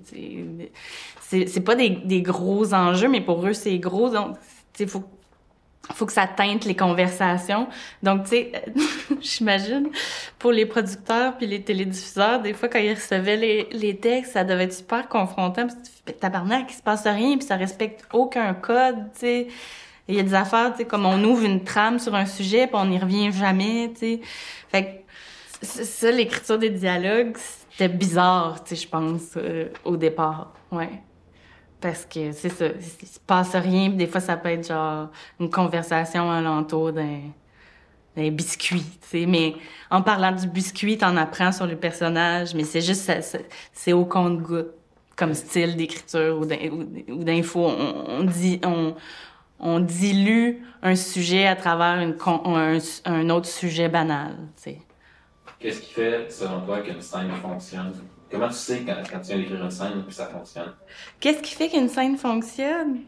C'est 1.20 1.64
pas 1.64 1.74
des, 1.74 1.90
des 1.90 2.22
gros 2.22 2.74
enjeux, 2.74 3.08
mais 3.08 3.20
pour 3.20 3.46
eux, 3.46 3.54
c'est 3.54 3.78
gros. 3.78 4.10
Donc, 4.10 4.36
sais, 4.74 4.86
faut 4.86 5.04
faut 5.92 6.06
que 6.06 6.12
ça 6.12 6.26
teinte 6.26 6.64
les 6.64 6.74
conversations. 6.76 7.68
Donc, 8.02 8.24
tu 8.24 8.30
sais, 8.30 8.52
j'imagine, 9.20 9.88
pour 10.38 10.52
les 10.52 10.66
producteurs 10.66 11.36
puis 11.36 11.46
les 11.46 11.62
télédiffuseurs, 11.62 12.40
des 12.40 12.54
fois, 12.54 12.68
quand 12.68 12.78
ils 12.78 12.94
recevaient 12.94 13.36
les, 13.36 13.68
les 13.70 13.96
textes, 13.96 14.32
ça 14.32 14.44
devait 14.44 14.64
être 14.64 14.72
super 14.72 15.08
confrontant. 15.08 15.66
Parce 15.66 15.74
que 15.74 15.84
tu 15.84 15.90
fais, 16.06 16.12
tabarnak, 16.12 16.70
il 16.70 16.74
se 16.74 16.82
passe 16.82 17.06
rien, 17.06 17.36
puis 17.36 17.46
ça 17.46 17.56
respecte 17.56 18.06
aucun 18.12 18.54
code, 18.54 18.96
tu 19.14 19.20
sais. 19.20 19.48
Il 20.08 20.14
y 20.16 20.20
a 20.20 20.22
des 20.22 20.34
affaires, 20.34 20.72
tu 20.72 20.78
sais, 20.78 20.84
comme 20.84 21.06
on 21.06 21.22
ouvre 21.24 21.44
une 21.44 21.64
trame 21.64 21.98
sur 21.98 22.14
un 22.14 22.26
sujet, 22.26 22.66
puis 22.66 22.76
on 22.76 22.86
n'y 22.86 22.98
revient 22.98 23.32
jamais, 23.32 23.90
tu 23.92 24.00
sais. 24.00 24.20
Fait 24.70 24.84
que 24.84 25.03
ça, 25.62 26.10
l'écriture 26.10 26.58
des 26.58 26.70
dialogues, 26.70 27.36
c'était 27.70 27.88
bizarre, 27.88 28.62
tu 28.64 28.74
sais, 28.76 28.82
je 28.82 28.88
pense, 28.88 29.22
euh, 29.36 29.68
au 29.84 29.96
départ. 29.96 30.52
Ouais. 30.70 30.90
Parce 31.80 32.06
que 32.06 32.32
c'est 32.32 32.48
ça, 32.48 32.66
il 32.66 33.06
se 33.08 33.18
passe 33.26 33.54
rien, 33.54 33.90
des 33.90 34.06
fois 34.06 34.20
ça 34.20 34.36
peut 34.38 34.48
être 34.48 34.66
genre 34.68 35.08
une 35.38 35.50
conversation 35.50 36.30
alentour 36.30 36.92
d'un 36.92 37.20
d'un 38.16 38.30
biscuit, 38.30 38.84
tu 39.02 39.08
sais. 39.08 39.26
Mais 39.26 39.54
en 39.90 40.00
parlant 40.00 40.30
du 40.32 40.46
biscuit, 40.46 40.96
t'en 40.96 41.16
apprends 41.16 41.50
sur 41.50 41.66
le 41.66 41.74
personnage, 41.76 42.54
mais 42.54 42.62
c'est 42.62 42.80
juste, 42.80 43.02
ça- 43.02 43.38
c'est 43.72 43.92
au 43.92 44.04
compte-goutte 44.04 44.70
comme 45.16 45.34
style 45.34 45.76
d'écriture 45.76 46.38
ou 46.38 46.46
d'in- 46.46 46.70
ou- 46.70 47.12
ou 47.12 47.24
d'info. 47.24 47.66
On, 47.66 48.22
dit, 48.22 48.60
on, 48.64 48.94
dilue 49.80 50.62
un 50.82 50.94
sujet 50.94 51.46
à 51.46 51.56
travers 51.56 51.98
un, 51.98 52.12
un 53.04 53.30
autre 53.30 53.48
sujet 53.48 53.88
banal. 53.88 54.36
sais. 54.56 54.78
Qu'est-ce 55.64 55.80
qui 55.80 55.94
fait, 55.94 56.30
selon 56.30 56.60
toi, 56.60 56.80
qu'une 56.80 57.00
scène 57.00 57.30
fonctionne? 57.40 57.94
Comment 58.30 58.48
tu 58.48 58.54
sais 58.54 58.84
quand, 58.84 59.02
tu 59.02 59.28
viens 59.28 59.38
d'écrire 59.38 59.64
une 59.64 59.70
scène 59.70 60.04
que 60.06 60.12
ça 60.12 60.26
fonctionne? 60.26 60.74
Qu'est-ce 61.18 61.40
qui 61.40 61.54
fait 61.54 61.70
qu'une 61.70 61.88
scène 61.88 62.18
fonctionne? 62.18 62.98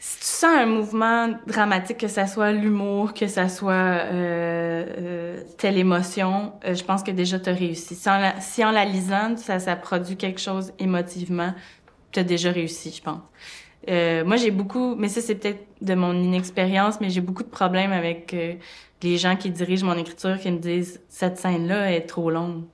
Si 0.00 0.18
tu 0.18 0.24
sens 0.24 0.56
un 0.56 0.66
mouvement 0.66 1.28
dramatique, 1.46 1.98
que 1.98 2.08
ça 2.08 2.26
soit 2.26 2.50
l'humour, 2.50 3.14
que 3.14 3.28
ça 3.28 3.48
soit 3.48 3.72
euh, 3.72 4.84
euh, 4.98 5.42
telle 5.58 5.78
émotion, 5.78 6.54
euh, 6.64 6.74
je 6.74 6.82
pense 6.82 7.04
que 7.04 7.12
déjà 7.12 7.38
tu 7.38 7.50
as 7.50 7.54
réussi. 7.54 7.94
Si 7.94 8.10
en, 8.10 8.18
la, 8.18 8.40
si 8.40 8.64
en 8.64 8.72
la 8.72 8.84
lisant, 8.84 9.36
ça, 9.36 9.60
ça 9.60 9.76
produit 9.76 10.16
quelque 10.16 10.40
chose 10.40 10.72
émotivement, 10.80 11.54
tu 12.10 12.18
as 12.18 12.24
déjà 12.24 12.50
réussi, 12.50 12.90
je 12.90 13.00
pense. 13.00 13.20
Euh, 13.88 14.24
moi, 14.24 14.36
j'ai 14.36 14.50
beaucoup, 14.50 14.94
mais 14.94 15.08
ça, 15.08 15.20
c'est 15.20 15.36
peut-être 15.36 15.66
de 15.80 15.94
mon 15.94 16.14
inexpérience, 16.14 17.00
mais 17.00 17.10
j'ai 17.10 17.20
beaucoup 17.20 17.42
de 17.42 17.48
problèmes 17.48 17.92
avec 17.92 18.34
euh, 18.34 18.54
les 19.02 19.16
gens 19.16 19.36
qui 19.36 19.50
dirigent 19.50 19.86
mon 19.86 19.96
écriture 19.96 20.38
qui 20.38 20.50
me 20.50 20.58
disent 20.58 21.00
cette 21.08 21.38
scène-là 21.38 21.92
est 21.92 22.02
trop 22.02 22.30
longue 22.30 22.64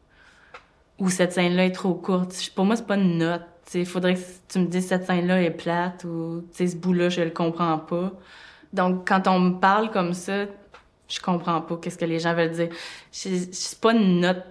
ou 0.99 1.11
cette 1.11 1.33
scène-là 1.33 1.67
est 1.67 1.73
trop 1.73 1.95
courte. 1.95 2.35
Pour 2.55 2.65
moi, 2.65 2.77
c'est 2.77 2.87
pas 2.87 2.97
une 2.97 3.19
note. 3.19 3.43
Il 3.75 3.87
faudrait 3.87 4.15
que 4.15 4.21
tu 4.49 4.59
me 4.59 4.67
dises 4.67 4.87
cette 4.87 5.07
scène-là 5.07 5.43
est 5.43 5.51
plate 5.51 6.05
ou 6.05 6.45
ce 6.53 6.77
bout-là, 6.77 7.09
je 7.09 7.23
le 7.23 7.31
comprends 7.31 7.79
pas. 7.79 8.13
Donc, 8.73 9.07
quand 9.07 9.29
on 9.29 9.39
me 9.39 9.61
parle 9.61 9.91
comme 9.91 10.13
ça, 10.13 10.47
je 11.09 11.21
comprends 11.21 11.61
pas 11.61 11.77
qu'est-ce 11.77 11.99
que 11.99 12.05
les 12.05 12.19
gens 12.19 12.35
veulent 12.35 12.51
dire. 12.51 12.69
C'est 13.11 13.81
pas 13.81 13.93
une 13.93 14.21
note 14.21 14.43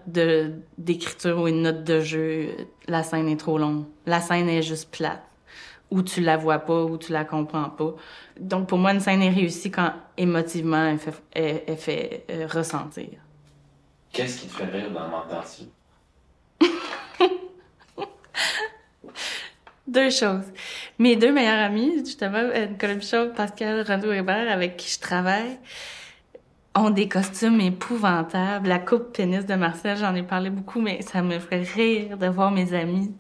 d'écriture 0.78 1.40
ou 1.40 1.48
une 1.48 1.64
note 1.64 1.84
de 1.84 2.00
jeu. 2.00 2.48
La 2.88 3.04
scène 3.04 3.28
est 3.28 3.40
trop 3.40 3.58
longue. 3.58 3.86
La 4.06 4.22
scène 4.22 4.48
est 4.50 4.62
juste 4.62 4.90
plate. 4.92 5.22
Ou 5.96 6.02
tu 6.02 6.20
la 6.20 6.36
vois 6.36 6.60
pas, 6.60 6.84
ou 6.84 6.98
tu 6.98 7.14
la 7.14 7.24
comprends 7.24 7.70
pas. 7.70 7.96
Donc 8.38 8.68
pour 8.68 8.78
moi, 8.78 8.92
une 8.92 9.00
scène 9.00 9.22
est 9.22 9.30
réussie 9.30 9.72
quand 9.72 9.94
émotivement 10.18 10.88
elle 10.88 11.00
fait, 11.00 11.14
elle, 11.32 11.78
fait 11.78 12.26
euh, 12.30 12.48
ressentir. 12.48 13.08
Qu'est-ce 14.12 14.42
qui 14.42 14.48
te 14.48 14.54
fait 14.56 14.66
rire 14.66 14.92
dans 14.92 15.08
Mentation? 15.08 15.68
deux 19.88 20.10
choses. 20.10 20.52
Mes 21.00 21.16
deux 21.16 21.32
meilleurs 21.32 21.60
amis, 21.60 22.00
justement, 22.00 22.44
Nicolas 22.70 22.96
Bichot, 22.96 23.30
Pascal 23.34 23.86
Rondeau-Hébert, 23.88 24.52
avec 24.52 24.76
qui 24.76 24.92
je 24.92 25.00
travaille, 25.00 25.60
ont 26.76 26.90
des 26.90 27.08
costumes 27.08 27.62
épouvantables. 27.62 28.68
La 28.68 28.80
coupe 28.80 29.16
pénis 29.16 29.46
de 29.46 29.56
Marcel, 29.56 29.96
j'en 29.96 30.14
ai 30.14 30.24
parlé 30.24 30.50
beaucoup, 30.50 30.82
mais 30.82 31.02
ça 31.04 31.22
me 31.22 31.40
fait 31.40 31.64
rire 31.64 32.18
de 32.18 32.28
voir 32.28 32.52
mes 32.52 32.74
amis 32.74 33.16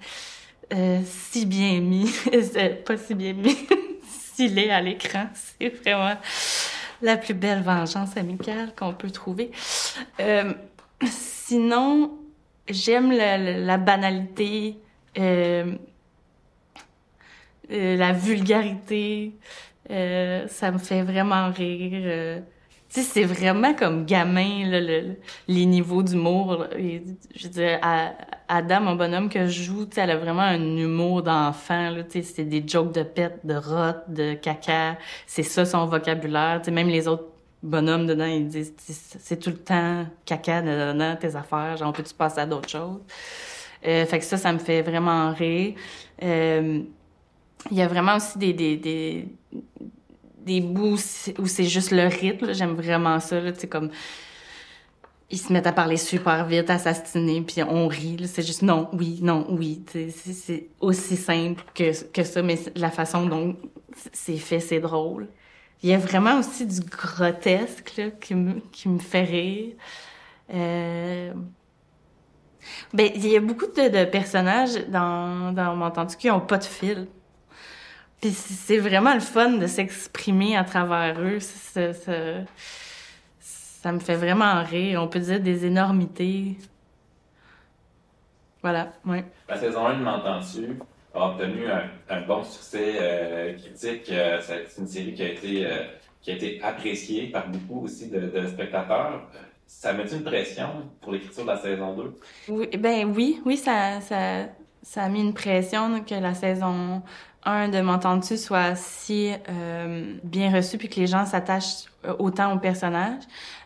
euh, 0.73 1.01
si 1.05 1.45
bien 1.45 1.79
mis. 1.81 2.11
pas 2.85 2.97
si 2.97 3.13
bien 3.13 3.33
mis, 3.33 3.57
s'il 4.35 4.57
est 4.57 4.71
à 4.71 4.81
l'écran. 4.81 5.27
C'est 5.33 5.69
vraiment 5.69 6.15
la 7.01 7.17
plus 7.17 7.33
belle 7.33 7.61
vengeance 7.61 8.17
amicale 8.17 8.73
qu'on 8.75 8.93
peut 8.93 9.11
trouver. 9.11 9.51
Euh, 10.19 10.53
sinon, 11.05 12.17
j'aime 12.67 13.11
la, 13.11 13.77
banalité, 13.77 14.77
euh, 15.19 15.75
la 17.69 18.13
vulgarité. 18.13 19.33
Ça 19.87 20.71
me 20.71 20.79
fait 20.79 21.03
vraiment 21.03 21.51
rire. 21.51 22.41
C'est 23.01 23.23
vraiment 23.25 23.73
comme 23.73 24.05
gamin, 24.05 24.69
là, 24.69 24.79
le, 24.79 25.15
les 25.47 25.65
niveaux 25.65 26.01
d'humour. 26.01 26.65
Je 26.77 27.43
veux 27.43 27.49
dire, 27.49 27.79
Adam, 28.47 28.81
mon 28.81 28.95
bonhomme 28.95 29.29
que 29.29 29.47
je 29.47 29.63
joue, 29.63 29.87
elle 29.97 30.11
a 30.11 30.17
vraiment 30.17 30.43
un 30.43 30.77
humour 30.77 31.23
d'enfant, 31.23 31.93
c'est 32.09 32.45
des 32.45 32.63
jokes 32.65 32.93
de 32.93 33.03
pète, 33.03 33.39
de 33.43 33.55
rot, 33.55 33.97
de 34.07 34.33
caca. 34.35 34.97
C'est 35.27 35.43
ça 35.43 35.65
son 35.65 35.85
vocabulaire. 35.85 36.61
Même 36.71 36.87
les 36.87 37.07
autres 37.07 37.27
bonhommes 37.61 38.05
dedans, 38.05 38.25
ils 38.25 38.47
disent, 38.47 38.73
c'est 38.77 39.39
tout 39.39 39.49
le 39.49 39.57
temps 39.57 40.05
caca 40.25 40.61
dedans, 40.61 41.15
tes 41.15 41.35
affaires, 41.35 41.77
genre, 41.77 41.91
peux-tu 41.91 42.13
passer 42.13 42.39
à 42.41 42.45
d'autres 42.45 42.69
choses? 42.69 43.01
Euh, 43.85 44.05
fait 44.05 44.19
que 44.19 44.25
ça, 44.25 44.37
ça 44.37 44.53
me 44.53 44.59
fait 44.59 44.81
vraiment 44.81 45.33
rire. 45.33 45.75
Euh, 46.23 46.81
il 47.71 47.77
y 47.77 47.81
a 47.81 47.87
vraiment 47.87 48.15
aussi 48.15 48.37
des, 48.37 48.53
des, 48.53 48.77
des, 48.77 49.27
des 50.45 50.61
bouts 50.61 50.97
où 51.39 51.47
c'est 51.47 51.65
juste 51.65 51.91
le 51.91 52.07
rythme. 52.07 52.53
J'aime 52.53 52.75
vraiment 52.75 53.19
ça. 53.19 53.39
Là, 53.39 53.51
comme 53.69 53.89
ils 55.29 55.39
se 55.39 55.51
mettent 55.51 55.67
à 55.67 55.73
parler 55.73 55.97
super 55.97 56.45
vite, 56.45 56.69
à 56.69 56.77
s'astiner, 56.77 57.41
puis 57.41 57.63
on 57.63 57.87
rit. 57.87 58.27
C'est 58.27 58.45
juste 58.45 58.61
non, 58.61 58.89
oui, 58.93 59.19
non, 59.21 59.45
oui. 59.49 59.83
C'est 59.91 60.67
aussi 60.79 61.17
simple 61.17 61.63
que, 61.73 62.03
que 62.11 62.23
ça, 62.23 62.41
mais 62.41 62.59
la 62.75 62.91
façon 62.91 63.25
dont 63.25 63.55
c'est 64.13 64.37
fait, 64.37 64.59
c'est 64.59 64.79
drôle. 64.79 65.27
Il 65.81 65.89
y 65.89 65.93
a 65.93 65.97
vraiment 65.97 66.39
aussi 66.39 66.65
du 66.65 66.79
grotesque 66.81 67.93
là, 67.97 68.11
qui, 68.11 68.35
me, 68.35 68.59
qui 68.71 68.87
me 68.87 68.99
fait 68.99 69.23
rire. 69.23 69.73
Euh... 70.53 71.33
Ben, 72.93 73.11
il 73.15 73.27
y 73.27 73.35
a 73.35 73.39
beaucoup 73.39 73.67
de, 73.67 74.05
personnages 74.05 74.87
dans, 74.87 75.53
dans 75.53 75.75
mon 75.75 75.85
entendu 75.85 76.15
qui 76.15 76.29
ont 76.31 76.39
pas 76.39 76.57
de 76.57 76.63
fil. 76.63 77.07
Puis 78.25 78.33
c'est 78.33 78.79
vraiment 78.79 79.13
le 79.13 79.19
fun 79.19 79.51
de 79.51 79.67
s'exprimer 79.67 80.57
à 80.57 80.63
travers 80.63 81.21
eux. 81.21 81.39
Ça, 81.39 81.93
ça, 81.93 82.11
ça, 83.39 83.91
me 83.91 83.99
fait 83.99 84.15
vraiment 84.15 84.63
rire. 84.63 85.03
On 85.03 85.07
peut 85.07 85.19
dire 85.19 85.39
des 85.39 85.63
énormités. 85.63 86.57
Voilà, 88.63 88.93
oui. 89.05 89.19
La 89.47 89.57
saison 89.57 89.85
1 89.85 89.99
de 89.99 90.03
M'entends-tu 90.03 90.79
a 91.13 91.29
obtenu 91.29 91.69
un, 91.69 91.83
un 92.09 92.21
bon 92.21 92.43
succès 92.43 92.95
euh, 92.99 93.53
critique. 93.53 94.09
Euh, 94.09 94.39
c'est 94.41 94.81
une 94.81 94.87
série 94.87 95.13
qui 95.13 95.21
a 95.21 95.29
été, 95.29 95.65
euh, 95.67 95.83
qui 96.19 96.31
a 96.31 96.33
été 96.33 96.59
appréciée 96.63 97.27
par 97.27 97.47
beaucoup 97.47 97.85
aussi 97.85 98.09
de, 98.09 98.21
de 98.21 98.47
spectateurs. 98.47 99.21
Ça 99.67 99.93
met 99.93 100.11
une 100.11 100.23
pression 100.23 100.89
pour 100.99 101.11
l'écriture 101.11 101.43
de 101.43 101.49
la 101.49 101.57
saison 101.57 101.95
2? 101.95 102.15
Oui, 102.49 102.69
ben 102.75 103.13
oui, 103.15 103.39
oui, 103.45 103.55
ça, 103.55 104.01
ça, 104.01 104.47
ça 104.81 105.03
a 105.03 105.09
mis 105.09 105.21
une 105.21 105.35
pression 105.35 106.03
que 106.03 106.15
la 106.15 106.33
saison 106.33 107.03
un, 107.45 107.69
de 107.69 107.79
m'entendre-tu 107.79 108.37
soit 108.37 108.75
si 108.75 109.31
euh, 109.49 110.15
bien 110.23 110.53
reçu 110.53 110.77
puis 110.77 110.89
que 110.89 110.99
les 110.99 111.07
gens 111.07 111.25
s'attachent 111.25 111.85
euh, 112.05 112.13
autant 112.19 112.53
au 112.53 112.59
personnage? 112.59 113.23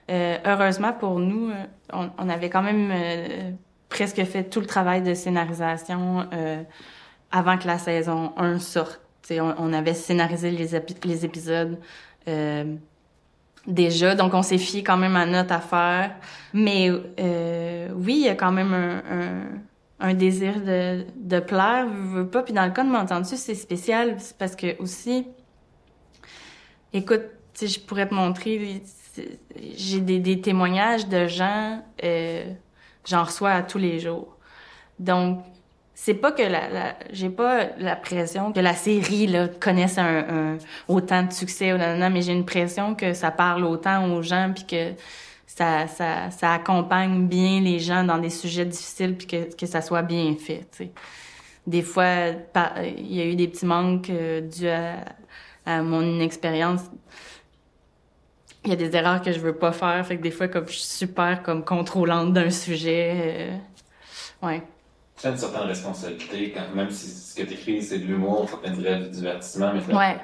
Euh, 0.09 0.37
heureusement 0.43 0.91
pour 0.93 1.19
nous, 1.19 1.49
euh, 1.49 1.65
on, 1.93 2.09
on, 2.17 2.29
avait 2.29 2.49
quand 2.49 2.63
même 2.63 2.91
euh, 2.91 3.51
presque 3.89 4.23
fait 4.23 4.43
tout 4.43 4.59
le 4.59 4.65
travail 4.65 5.03
de 5.03 5.13
scénarisation 5.13 6.27
avant 7.31 7.57
que 7.57 7.67
la 7.67 7.77
saison 7.77 8.33
1 8.37 8.59
sorte. 8.59 9.01
On, 9.31 9.53
on, 9.59 9.73
avait 9.73 9.93
scénarisé 9.93 10.49
les, 10.49 10.69
les 11.03 11.25
épisodes 11.25 11.77
déjà, 13.67 14.15
donc 14.15 14.33
on 14.33 14.41
s'est 14.41 14.57
fié 14.57 14.81
quand 14.83 14.97
même 14.97 15.15
à 15.15 15.27
notre 15.27 15.53
affaire. 15.53 16.15
Mais 16.53 16.89
oui, 16.89 18.15
il 18.15 18.25
y 18.25 18.29
a 18.29 18.35
quand 18.35 18.51
même 18.51 18.73
un, 18.73 18.97
un 18.97 19.43
un 19.99 20.13
désir 20.13 20.61
de, 20.61 21.05
de 21.15 21.39
plaire, 21.39 21.87
veux, 21.87 22.27
pas. 22.27 22.43
Puis 22.43 22.53
dans 22.53 22.65
le 22.65 22.71
cas 22.71 22.83
de 22.83 22.89
m'entendre-tu, 22.89 23.35
c'est 23.35 23.55
spécial 23.55 24.17
parce 24.37 24.55
que 24.55 24.79
aussi, 24.81 25.27
écoute, 26.93 27.23
si 27.53 27.67
je 27.67 27.79
pourrais 27.79 28.07
te 28.07 28.13
montrer, 28.13 28.81
j'ai 29.75 29.99
des, 29.99 30.19
des, 30.19 30.39
témoignages 30.39 31.07
de 31.07 31.27
gens, 31.27 31.83
euh, 32.03 32.45
j'en 33.05 33.23
reçois 33.23 33.51
à 33.51 33.61
tous 33.61 33.77
les 33.77 33.99
jours. 33.99 34.37
Donc, 34.99 35.43
c'est 35.93 36.13
pas 36.13 36.31
que 36.31 36.43
la, 36.43 36.69
la 36.69 36.95
j'ai 37.11 37.29
pas 37.29 37.75
la 37.77 37.97
pression 37.97 38.53
que 38.53 38.61
la 38.61 38.73
série 38.73 39.27
là 39.27 39.49
connaisse 39.49 39.97
un, 39.97 40.19
un 40.29 40.57
autant 40.87 41.23
de 41.23 41.33
succès 41.33 41.73
ou 41.73 41.77
non, 41.77 41.97
non 41.97 42.09
mais 42.09 42.21
j'ai 42.21 42.31
une 42.31 42.45
pression 42.45 42.95
que 42.95 43.13
ça 43.13 43.31
parle 43.31 43.65
autant 43.65 44.09
aux 44.13 44.21
gens 44.21 44.51
puis 44.55 44.65
que 44.65 44.93
ça, 45.55 45.87
ça, 45.87 46.29
ça 46.29 46.53
accompagne 46.53 47.27
bien 47.27 47.59
les 47.59 47.79
gens 47.79 48.03
dans 48.03 48.19
des 48.19 48.29
sujets 48.29 48.65
difficiles 48.65 49.17
puis 49.17 49.25
que, 49.25 49.55
que 49.55 49.65
ça 49.65 49.81
soit 49.81 50.03
bien 50.03 50.35
fait. 50.35 50.65
sais. 50.71 50.91
Des 51.65 51.81
fois, 51.81 52.29
il 52.85 53.13
y 53.13 53.19
a 53.19 53.25
eu 53.25 53.35
des 53.35 53.47
petits 53.47 53.65
manques 53.65 54.09
euh, 54.09 54.41
dus 54.41 54.67
à, 54.67 55.03
à, 55.65 55.81
mon 55.81 56.01
inexpérience. 56.01 56.81
Il 58.63 58.69
y 58.69 58.73
a 58.73 58.75
des 58.75 58.95
erreurs 58.95 59.21
que 59.21 59.31
je 59.31 59.39
veux 59.39 59.55
pas 59.55 59.71
faire, 59.71 60.05
fait 60.05 60.17
que 60.17 60.21
des 60.21 60.31
fois, 60.31 60.47
comme 60.47 60.67
je 60.67 60.73
suis 60.73 60.83
super 60.83 61.41
comme 61.41 61.65
contrôlante 61.65 62.33
d'un 62.33 62.51
sujet, 62.51 63.59
euh, 64.43 64.47
ouais. 64.47 64.61
Tu 65.19 65.27
as 65.27 65.31
une 65.31 65.37
certaine 65.37 65.67
responsabilité, 65.67 66.51
quand, 66.51 66.75
même 66.75 66.91
si 66.91 67.07
ce 67.09 67.35
que 67.35 67.47
tu 67.47 67.53
écris, 67.53 67.81
c'est 67.81 67.99
de 67.99 68.05
l'humour, 68.05 68.47
ça 68.49 68.69
du 68.69 69.09
divertissement, 69.09 69.73
mais 69.73 69.95
ouais. 69.95 70.17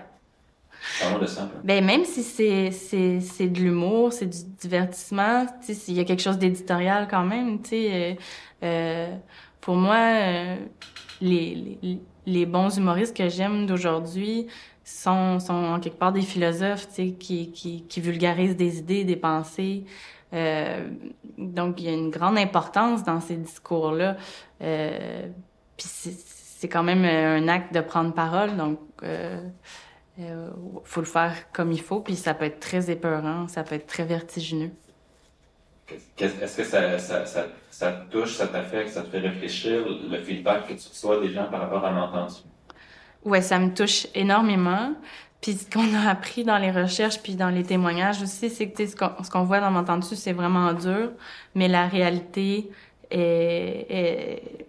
Ben, 1.64 1.84
même 1.84 2.06
si 2.06 2.24
c'est, 2.24 2.72
c'est, 2.72 3.20
c'est 3.20 3.48
de 3.48 3.60
l'humour, 3.60 4.14
c'est 4.14 4.28
du 4.28 4.38
divertissement, 4.60 5.46
s'il 5.62 5.96
y 5.96 6.00
a 6.00 6.04
quelque 6.04 6.22
chose 6.22 6.38
d'éditorial 6.38 7.08
quand 7.10 7.26
même, 7.26 7.62
tu 7.62 7.70
sais, 7.70 7.90
euh, 7.92 8.16
euh, 8.64 9.16
pour 9.62 9.76
moi, 9.76 9.98
euh, 9.98 10.56
les, 11.22 11.78
les, 11.82 12.00
les, 12.26 12.46
bons 12.46 12.78
humoristes 12.78 13.16
que 13.16 13.30
j'aime 13.30 13.66
d'aujourd'hui 13.66 14.48
sont, 14.84 15.40
sont 15.40 15.54
en 15.54 15.80
quelque 15.80 15.98
part 15.98 16.12
des 16.12 16.22
philosophes, 16.22 16.88
tu 16.90 16.94
sais, 16.94 17.08
qui, 17.12 17.52
qui, 17.52 17.84
qui 17.84 18.02
vulgarisent 18.02 18.56
des 18.56 18.80
idées, 18.80 19.04
des 19.04 19.16
pensées. 19.16 19.86
Euh, 20.34 20.88
donc, 21.38 21.82
il 21.82 21.86
y 21.86 21.90
a 21.90 21.94
une 21.94 22.10
grande 22.10 22.38
importance 22.38 23.04
dans 23.04 23.22
ces 23.22 23.36
discours-là. 23.36 24.18
Euh, 24.62 25.28
puis 25.78 25.88
c'est, 25.90 26.16
c'est 26.66 26.68
quand 26.68 26.84
même 26.84 27.06
un 27.06 27.48
acte 27.48 27.74
de 27.74 27.82
prendre 27.82 28.14
parole, 28.14 28.56
donc 28.56 28.80
euh, 29.04 29.42
faut 30.84 31.02
le 31.02 31.08
faire 31.08 31.52
comme 31.52 31.72
il 31.72 31.82
faut, 31.82 32.00
puis 32.00 32.16
ça 32.16 32.34
peut 32.34 32.46
être 32.46 32.60
très 32.60 32.90
épeurant, 32.90 33.48
ça 33.48 33.64
peut 33.64 33.76
être 33.76 33.88
très 33.88 34.06
vertigineux. 34.06 34.72
Est-ce 36.18 36.58
que 36.58 36.64
ça, 36.64 36.98
ça, 36.98 37.26
ça, 37.26 37.46
ça, 37.70 37.92
te 37.92 38.12
touche, 38.12 38.36
ça 38.36 38.48
t'affecte, 38.48 38.90
ça 38.90 39.04
te 39.04 39.10
fait 39.10 39.20
réfléchir, 39.20 39.86
le 39.88 40.18
feedback 40.20 40.68
que 40.68 40.74
tu 40.74 40.90
reçois 40.90 41.20
des 41.20 41.32
gens 41.32 41.46
par 41.46 41.62
rapport 41.62 41.86
à 41.86 41.92
l'entendu? 41.92 42.36
Ouais, 43.24 43.42
ça 43.42 43.60
me 43.60 43.74
touche 43.74 44.08
énormément. 44.16 44.94
Puis 45.42 45.54
ce 45.54 45.70
qu'on 45.70 45.94
a 45.94 46.10
appris 46.10 46.44
dans 46.44 46.58
les 46.58 46.72
recherches 46.72 47.22
puis 47.22 47.36
dans 47.36 47.50
les 47.50 47.64
témoignages 47.64 48.22
aussi, 48.22 48.50
c'est 48.50 48.70
que 48.70 48.86
ce 48.88 48.96
qu'on 49.30 49.44
voit 49.44 49.60
dans 49.60 49.70
l'entendu, 49.70 50.16
c'est 50.16 50.34
vraiment 50.34 50.74
dur, 50.74 51.12
mais 51.54 51.68
la 51.68 51.88
réalité 51.88 52.72
est, 53.12 53.86
est 53.90 54.66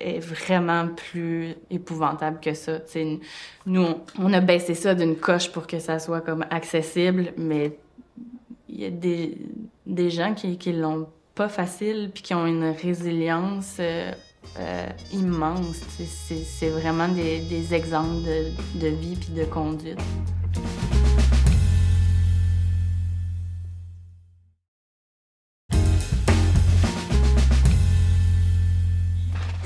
est 0.00 0.18
vraiment 0.18 0.88
plus 0.88 1.54
épouvantable 1.70 2.40
que 2.40 2.54
ça. 2.54 2.80
T'sais, 2.80 3.18
nous, 3.66 3.86
on, 4.18 4.32
a 4.32 4.40
baissé 4.40 4.74
ça 4.74 4.94
d'une 4.94 5.16
coche 5.16 5.50
pour 5.52 5.66
que 5.66 5.78
ça 5.78 5.98
soit 5.98 6.20
comme 6.20 6.44
accessible, 6.50 7.32
mais 7.36 7.78
il 8.68 8.80
y 8.80 8.86
a 8.86 8.90
des, 8.90 9.36
des 9.86 10.10
gens 10.10 10.34
qui, 10.34 10.58
qui 10.58 10.72
l'ont 10.72 11.08
pas 11.34 11.48
facile 11.48 12.10
puis 12.12 12.22
qui 12.22 12.34
ont 12.34 12.46
une 12.46 12.64
résilience 12.70 13.76
euh, 13.80 14.12
euh, 14.58 14.86
immense. 15.12 15.80
C'est 15.98 16.70
vraiment 16.70 17.08
des, 17.08 17.40
des 17.40 17.74
exemples 17.74 18.22
de, 18.24 18.80
de 18.80 18.88
vie 18.88 19.16
puis 19.16 19.32
de 19.34 19.44
conduite. 19.44 20.00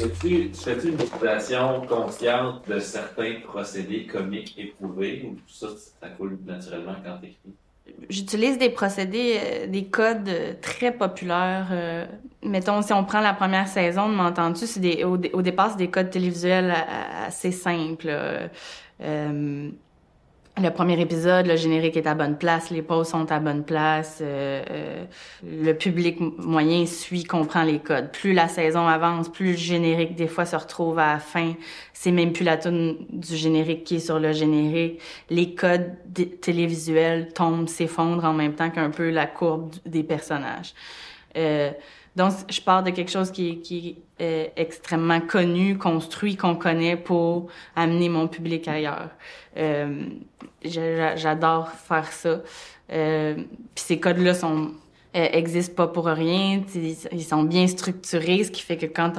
Fais-tu 0.05 0.51
fais 0.53 0.87
une 0.87 1.01
utilisation 1.01 1.87
consciente 1.87 2.69
de 2.69 2.79
certains 2.79 3.41
procédés 3.43 4.07
comiques 4.07 4.55
éprouvés 4.59 5.27
ou 5.27 5.39
ça, 5.47 5.69
ça 6.01 6.09
coule 6.09 6.39
naturellement 6.45 6.97
quand 7.03 7.19
tu 7.23 7.29
écris? 7.29 7.55
J'utilise 8.11 8.59
des 8.59 8.69
procédés, 8.69 9.39
euh, 9.43 9.67
des 9.67 9.87
codes 9.87 10.31
très 10.61 10.93
populaires. 10.93 11.69
Euh, 11.71 12.07
mettons, 12.43 12.83
si 12.83 12.93
on 12.93 13.05
prend 13.05 13.21
la 13.21 13.33
première 13.33 13.69
saison 13.69 14.09
de 14.11 14.15
M'entends-tu, 14.15 14.67
c'est 14.67 14.81
des, 14.81 15.05
au, 15.05 15.17
départ, 15.17 15.71
c'est 15.71 15.79
des 15.79 15.91
codes 15.91 16.11
télévisuels 16.11 16.71
euh, 16.71 17.27
assez 17.27 17.53
simples. 17.53 18.09
Euh, 19.01 19.71
le 20.63 20.71
premier 20.71 21.01
épisode, 21.01 21.47
le 21.47 21.57
générique 21.57 21.97
est 21.97 22.07
à 22.07 22.15
bonne 22.15 22.39
place, 22.39 22.71
les 22.71 22.83
pauses 22.83 23.09
sont 23.09 23.31
à 23.33 23.41
bonne 23.41 23.65
place, 23.65 24.21
euh, 24.21 24.63
euh, 24.71 25.05
le 25.43 25.73
public 25.73 26.21
moyen 26.21 26.87
suit, 26.87 27.25
comprend 27.25 27.65
les 27.65 27.81
codes. 27.81 28.13
Plus 28.13 28.33
la 28.33 28.47
saison 28.47 28.87
avance, 28.87 29.29
plus 29.29 29.53
le 29.53 29.57
générique 29.57 30.15
des 30.15 30.29
fois 30.29 30.45
se 30.45 30.55
retrouve 30.55 31.01
à 31.01 31.15
la 31.15 31.19
fin. 31.19 31.55
C'est 31.93 32.13
même 32.13 32.33
plus 32.33 32.45
la 32.45 32.57
tune 32.57 32.99
du 33.11 33.35
générique 33.35 33.83
qui 33.83 33.97
est 33.97 34.01
sur 34.01 34.21
le 34.21 34.33
générique. 34.33 35.01
Les 35.29 35.57
codes 35.57 35.97
télévisuels 36.41 37.33
tombent, 37.33 37.69
s'effondrent 37.69 38.25
en 38.25 38.35
même 38.35 38.55
temps 38.55 38.71
qu'un 38.71 38.91
peu 38.91 39.11
la 39.11 39.27
courbe 39.27 39.75
des 39.85 40.05
personnages. 40.05 40.73
Euh, 41.37 41.73
donc, 42.17 42.33
je 42.49 42.61
pars 42.61 42.83
de 42.83 42.91
quelque 42.91 43.11
chose 43.11 43.33
qui, 43.33 43.97
est 44.19 44.53
extrêmement 44.57 45.21
connu, 45.21 45.77
construit, 45.77 46.37
qu'on 46.37 46.55
connaît 46.55 46.97
pour 46.97 47.49
amener 47.75 48.09
mon 48.09 48.29
public 48.29 48.69
ailleurs. 48.69 49.11
Euh, 49.57 50.05
J'adore 50.65 51.71
faire 51.71 52.13
ça. 52.13 52.41
Euh, 52.93 53.35
Puis 53.75 53.85
ces 53.85 53.99
codes-là 53.99 54.35
sont 54.35 54.73
euh, 55.17 55.29
existent 55.33 55.75
pas 55.75 55.89
pour 55.89 56.07
rien. 56.07 56.63
Ils 56.75 57.25
sont 57.25 57.43
bien 57.43 57.67
structurés, 57.67 58.45
ce 58.45 58.51
qui 58.51 58.63
fait 58.63 58.77
que 58.77 58.87
quand 58.87 59.15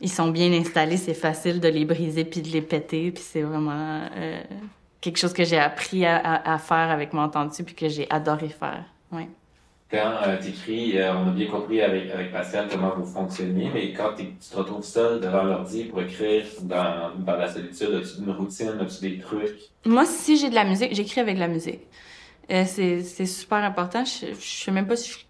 ils 0.00 0.10
sont 0.10 0.28
bien 0.28 0.52
installés, 0.52 0.96
c'est 0.98 1.14
facile 1.14 1.60
de 1.60 1.68
les 1.68 1.84
briser 1.84 2.24
puis 2.24 2.42
de 2.42 2.48
les 2.48 2.62
péter. 2.62 3.10
Puis 3.10 3.24
c'est 3.26 3.42
vraiment 3.42 4.02
euh, 4.16 4.42
quelque 5.00 5.16
chose 5.16 5.32
que 5.32 5.44
j'ai 5.44 5.58
appris 5.58 6.04
à, 6.04 6.18
à, 6.18 6.58
faire 6.58 6.90
avec 6.90 7.14
mon 7.14 7.22
entendu 7.22 7.62
puis 7.64 7.74
que 7.74 7.88
j'ai 7.88 8.06
adoré 8.10 8.48
faire. 8.48 8.84
Ouais 9.12 9.28
quand 9.90 10.12
euh, 10.26 10.36
tu 10.40 10.48
écris, 10.48 10.98
euh, 10.98 11.14
on 11.14 11.28
a 11.28 11.30
bien 11.30 11.46
compris 11.46 11.80
avec, 11.80 12.10
avec 12.10 12.30
Pascal 12.30 12.68
comment 12.70 12.94
vous 12.94 13.06
fonctionnez, 13.06 13.70
mais 13.72 13.92
quand 13.92 14.14
tu 14.16 14.26
te 14.34 14.56
retrouves 14.56 14.84
seul 14.84 15.20
devant 15.20 15.42
l'ordi 15.42 15.84
pour 15.84 16.02
écrire 16.02 16.44
dans, 16.62 17.14
dans 17.18 17.36
la 17.36 17.48
solitude, 17.48 17.94
as-tu 17.94 18.22
une 18.22 18.30
routine, 18.30 18.78
as-tu 18.80 19.00
des 19.00 19.18
trucs? 19.18 19.58
Moi, 19.86 20.04
si 20.04 20.36
j'ai 20.36 20.50
de 20.50 20.54
la 20.54 20.64
musique, 20.64 20.94
j'écris 20.94 21.20
avec 21.20 21.38
la 21.38 21.48
musique. 21.48 21.80
Euh, 22.50 22.64
c'est, 22.66 23.26
super 23.26 23.58
important. 23.58 24.04
Je, 24.04 24.26
je 24.34 24.64
sais 24.64 24.70
même 24.70 24.86
pas 24.86 24.96
si 24.96 25.26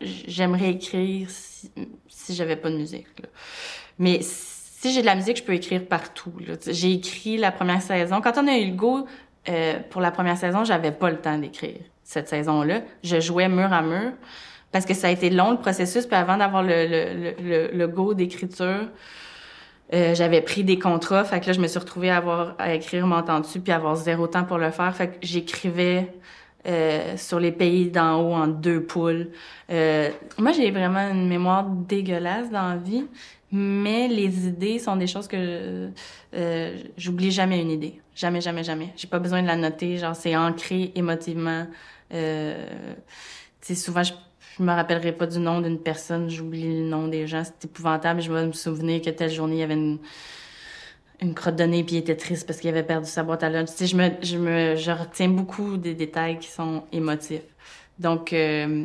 j'aimerais 0.00 0.70
écrire 0.70 1.28
si, 1.30 1.70
si 2.08 2.34
j'avais 2.34 2.56
pas 2.56 2.70
de 2.70 2.76
musique. 2.76 3.06
Mais 3.98 4.20
si 4.22 4.92
j'ai 4.92 5.02
de 5.02 5.06
la 5.06 5.14
musique, 5.14 5.36
je 5.36 5.42
peux 5.42 5.54
écrire 5.54 5.84
partout. 5.86 6.32
J'ai 6.66 6.92
écrit 6.92 7.36
la 7.36 7.52
première 7.52 7.82
saison. 7.82 8.22
Quand 8.22 8.38
on 8.38 8.48
a 8.48 8.56
eu 8.56 8.70
le 8.70 8.76
go 8.76 9.06
euh, 9.48 9.78
pour 9.90 10.00
la 10.00 10.10
première 10.10 10.38
saison, 10.38 10.64
j'avais 10.64 10.92
pas 10.92 11.10
le 11.10 11.20
temps 11.20 11.36
d'écrire 11.36 11.80
cette 12.10 12.28
saison-là. 12.28 12.80
Je 13.04 13.20
jouais 13.20 13.48
mur 13.48 13.72
à 13.72 13.82
mur 13.82 14.10
parce 14.72 14.84
que 14.84 14.94
ça 14.94 15.06
a 15.06 15.10
été 15.10 15.30
long 15.30 15.52
le 15.52 15.58
processus. 15.58 16.06
Puis 16.06 16.16
avant 16.16 16.36
d'avoir 16.36 16.64
le, 16.64 16.86
le, 16.88 17.34
le, 17.40 17.70
le 17.72 17.86
go 17.86 18.14
d'écriture, 18.14 18.88
euh, 19.94 20.14
j'avais 20.16 20.40
pris 20.40 20.64
des 20.64 20.76
contrats. 20.76 21.22
Fait 21.22 21.38
que 21.38 21.46
là, 21.46 21.52
je 21.52 21.60
me 21.60 21.68
suis 21.68 21.78
retrouvée 21.78 22.10
à 22.10 22.16
avoir 22.16 22.56
à 22.58 22.74
écrire 22.74 23.06
M'entends-tu 23.06 23.60
puis 23.60 23.72
avoir 23.72 23.94
zéro 23.94 24.26
temps 24.26 24.42
pour 24.42 24.58
le 24.58 24.72
faire. 24.72 24.92
Fait 24.92 25.06
que 25.06 25.14
j'écrivais 25.22 26.12
euh, 26.66 27.16
sur 27.16 27.38
les 27.38 27.52
pays 27.52 27.90
d'en 27.90 28.20
haut 28.20 28.34
en 28.34 28.48
deux 28.48 28.82
poules. 28.82 29.28
Euh, 29.70 30.10
moi, 30.36 30.50
j'ai 30.50 30.72
vraiment 30.72 31.08
une 31.12 31.28
mémoire 31.28 31.64
dégueulasse 31.64 32.50
dans 32.50 32.70
la 32.70 32.76
vie, 32.76 33.04
mais 33.52 34.08
les 34.08 34.48
idées 34.48 34.80
sont 34.80 34.96
des 34.96 35.06
choses 35.06 35.28
que 35.28 35.90
euh, 36.34 36.76
j'oublie 36.96 37.30
jamais 37.30 37.62
une 37.62 37.70
idée. 37.70 38.00
Jamais, 38.16 38.40
jamais, 38.40 38.64
jamais. 38.64 38.92
J'ai 38.96 39.08
pas 39.08 39.18
besoin 39.18 39.42
de 39.42 39.46
la 39.46 39.56
noter. 39.56 39.96
Genre, 39.96 40.14
c'est 40.14 40.36
ancré 40.36 40.92
émotivement. 40.94 41.66
Euh, 42.12 42.94
souvent, 43.62 44.02
je, 44.02 44.12
je 44.58 44.62
me 44.62 44.72
rappellerai 44.72 45.12
pas 45.12 45.26
du 45.26 45.38
nom 45.38 45.60
d'une 45.60 45.78
personne, 45.78 46.28
j'oublie 46.28 46.82
le 46.82 46.88
nom 46.88 47.08
des 47.08 47.26
gens, 47.26 47.44
c'est 47.44 47.64
épouvantable. 47.64 48.20
Je 48.20 48.32
vais 48.32 48.46
me 48.46 48.52
souvenir 48.52 49.00
que 49.00 49.10
telle 49.10 49.30
journée, 49.30 49.56
il 49.56 49.60
y 49.60 49.62
avait 49.62 49.74
une, 49.74 49.98
une 51.20 51.34
crotte 51.34 51.56
de 51.56 51.64
nez 51.64 51.84
puis 51.84 51.96
il 51.96 51.98
était 51.98 52.16
triste 52.16 52.46
parce 52.46 52.60
qu'il 52.60 52.70
avait 52.70 52.82
perdu 52.82 53.08
sa 53.08 53.22
boîte 53.22 53.42
à 53.42 53.50
lunch. 53.50 53.68
Tu 53.68 53.74
sais, 53.74 53.86
je 53.86 53.96
me, 53.96 54.10
je 54.22 54.36
me, 54.38 54.76
je 54.76 54.90
retiens 54.90 55.28
beaucoup 55.28 55.76
des 55.76 55.94
détails 55.94 56.38
qui 56.38 56.48
sont 56.48 56.84
émotifs. 56.92 57.42
Donc, 57.98 58.32
euh, 58.32 58.84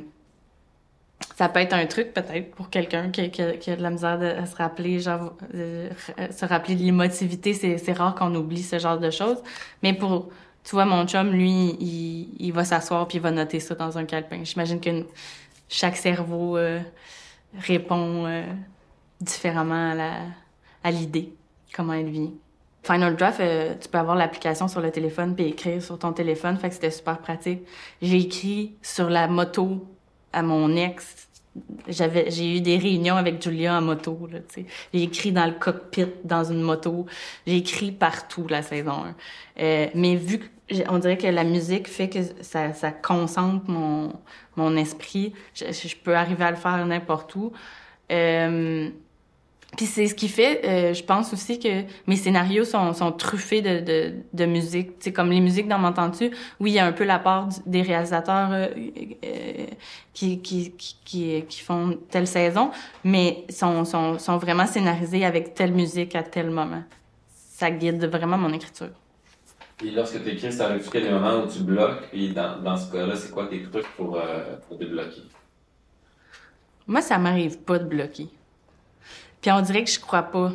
ça 1.35 1.49
peut 1.49 1.59
être 1.59 1.73
un 1.73 1.85
truc 1.85 2.13
peut-être 2.13 2.51
pour 2.51 2.69
quelqu'un 2.69 3.09
qui, 3.09 3.21
a 3.21 3.75
de 3.75 3.81
la 3.81 3.89
misère 3.89 4.19
à 4.21 4.45
se 4.45 4.55
rappeler, 4.55 4.99
genre, 4.99 5.33
euh, 5.53 5.89
se 6.31 6.45
rappeler 6.45 6.75
de 6.75 6.83
l'émotivité. 6.83 7.53
C'est 7.53 7.93
rare 7.93 8.15
qu'on 8.15 8.33
oublie 8.35 8.63
ce 8.63 8.79
genre 8.79 8.99
de 8.99 9.09
choses. 9.09 9.41
Mais 9.83 9.93
pour 9.93 10.29
tu 10.65 10.71
vois, 10.71 10.85
mon 10.85 11.05
chum, 11.07 11.31
lui, 11.31 11.75
il, 11.79 12.35
il 12.39 12.51
va 12.51 12.65
s'asseoir 12.65 13.07
puis 13.07 13.17
il 13.17 13.21
va 13.21 13.31
noter 13.31 13.59
ça 13.59 13.75
dans 13.75 13.97
un 13.97 14.05
calepin. 14.05 14.43
J'imagine 14.43 14.81
que 14.81 15.05
chaque 15.69 15.95
cerveau 15.95 16.57
euh, 16.57 16.79
répond 17.59 18.25
euh, 18.25 18.43
différemment 19.21 19.93
à, 19.97 20.87
à 20.87 20.91
l'idée, 20.91 21.33
comment 21.73 21.93
elle 21.93 22.09
vit. 22.09 22.31
Final 22.83 23.15
Draft, 23.15 23.39
euh, 23.39 23.75
tu 23.79 23.89
peux 23.89 23.97
avoir 23.97 24.15
l'application 24.15 24.67
sur 24.67 24.81
le 24.81 24.91
téléphone 24.91 25.35
puis 25.35 25.45
écrire 25.45 25.81
sur 25.81 25.97
ton 25.97 26.13
téléphone, 26.13 26.57
fait 26.57 26.69
que 26.69 26.75
c'était 26.75 26.91
super 26.91 27.19
pratique. 27.19 27.61
J'ai 28.01 28.17
écrit 28.17 28.75
sur 28.81 29.09
la 29.09 29.27
moto 29.27 29.85
à 30.33 30.41
mon 30.41 30.75
ex 30.75 31.27
j'avais 31.87 32.29
j'ai 32.31 32.57
eu 32.57 32.61
des 32.61 32.77
réunions 32.77 33.15
avec 33.15 33.41
Julia 33.41 33.77
en 33.77 33.81
moto 33.81 34.27
là 34.31 34.39
j'ai 34.93 35.03
écrit 35.03 35.31
dans 35.31 35.45
le 35.45 35.53
cockpit 35.53 36.07
dans 36.23 36.43
une 36.43 36.61
moto 36.61 37.05
j'ai 37.47 37.57
écrit 37.57 37.91
partout 37.91 38.45
la 38.49 38.61
saison 38.61 39.05
1 39.05 39.15
euh, 39.61 39.87
mais 39.95 40.15
vu 40.15 40.51
on 40.89 40.97
dirait 40.97 41.17
que 41.17 41.27
la 41.27 41.43
musique 41.43 41.87
fait 41.87 42.09
que 42.09 42.19
ça, 42.41 42.73
ça 42.73 42.91
concentre 42.91 43.69
mon, 43.69 44.13
mon 44.55 44.75
esprit. 44.77 45.33
Je, 45.53 45.65
je 45.71 45.95
peux 45.95 46.15
arriver 46.15 46.43
à 46.43 46.51
le 46.51 46.57
faire 46.57 46.85
n'importe 46.85 47.35
où. 47.35 47.51
Euh, 48.11 48.89
puis 49.75 49.85
c'est 49.85 50.07
ce 50.07 50.15
qui 50.15 50.29
fait, 50.29 50.61
euh, 50.65 50.93
je 50.93 51.03
pense 51.03 51.33
aussi 51.33 51.59
que 51.59 51.83
mes 52.07 52.15
scénarios 52.15 52.63
sont, 52.63 52.93
sont 52.93 53.11
truffés 53.11 53.61
de, 53.61 53.79
de, 53.79 54.13
de 54.33 54.45
musique. 54.45 54.91
C'est 54.99 55.11
comme 55.11 55.29
les 55.31 55.41
musiques 55.41 55.67
dans 55.67 55.79
M'entends-tu? 55.79 56.31
Oui, 56.59 56.71
il 56.71 56.73
y 56.75 56.79
a 56.79 56.85
un 56.85 56.93
peu 56.93 57.03
la 57.03 57.19
part 57.19 57.49
des 57.65 57.81
réalisateurs 57.81 58.51
euh, 58.51 58.67
euh, 59.25 59.65
qui, 60.13 60.39
qui, 60.39 60.71
qui, 61.03 61.43
qui, 61.47 61.61
font 61.61 61.97
telle 62.09 62.27
saison, 62.27 62.71
mais 63.03 63.43
sont, 63.49 63.83
sont, 63.83 64.17
sont 64.17 64.37
vraiment 64.37 64.65
scénarisés 64.65 65.25
avec 65.25 65.53
telle 65.55 65.73
musique 65.73 66.15
à 66.15 66.23
tel 66.23 66.49
moment. 66.49 66.83
Ça 67.33 67.69
guide 67.69 68.05
vraiment 68.05 68.37
mon 68.37 68.53
écriture. 68.53 68.91
Puis 69.77 69.91
lorsque 69.91 70.23
tu 70.23 70.29
écris, 70.29 70.53
ça 70.53 70.67
arrive-tu 70.67 70.89
qu'il 70.89 71.01
y 71.01 71.03
a 71.03 71.07
des 71.07 71.13
moments 71.13 71.43
où 71.43 71.47
tu 71.47 71.59
bloques? 71.59 72.09
Puis 72.09 72.33
dans, 72.33 72.61
dans 72.61 72.77
ce 72.77 72.91
cas-là, 72.91 73.15
c'est 73.15 73.31
quoi 73.31 73.47
tes 73.47 73.61
trucs 73.63 73.87
pour, 73.95 74.17
euh, 74.17 74.55
pour 74.67 74.77
débloquer? 74.77 75.23
Moi, 76.87 77.01
ça 77.01 77.17
m'arrive 77.17 77.57
pas 77.59 77.79
de 77.79 77.85
bloquer. 77.85 78.29
Puis 79.41 79.51
on 79.51 79.61
dirait 79.61 79.83
que 79.83 79.91
je 79.91 79.99
crois 79.99 80.23
pas 80.23 80.53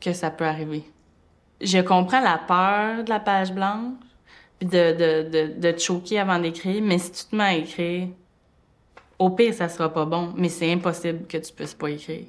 que 0.00 0.12
ça 0.12 0.30
peut 0.30 0.44
arriver. 0.44 0.84
Je 1.60 1.78
comprends 1.78 2.20
la 2.20 2.38
peur 2.38 3.04
de 3.04 3.08
la 3.08 3.18
page 3.18 3.52
blanche, 3.52 3.94
puis 4.58 4.68
de, 4.68 4.92
de, 4.92 5.28
de, 5.28 5.60
de 5.60 5.70
te 5.72 5.80
choquer 5.80 6.18
avant 6.20 6.38
d'écrire, 6.38 6.82
mais 6.82 6.98
si 6.98 7.10
tu 7.12 7.24
te 7.24 7.36
mets 7.36 7.44
à 7.44 7.54
écrire, 7.54 8.08
au 9.18 9.30
pire, 9.30 9.54
ça 9.54 9.68
sera 9.68 9.92
pas 9.92 10.04
bon, 10.04 10.32
mais 10.36 10.48
c'est 10.48 10.72
impossible 10.72 11.26
que 11.26 11.38
tu 11.38 11.52
puisses 11.52 11.74
pas 11.74 11.90
écrire. 11.90 12.26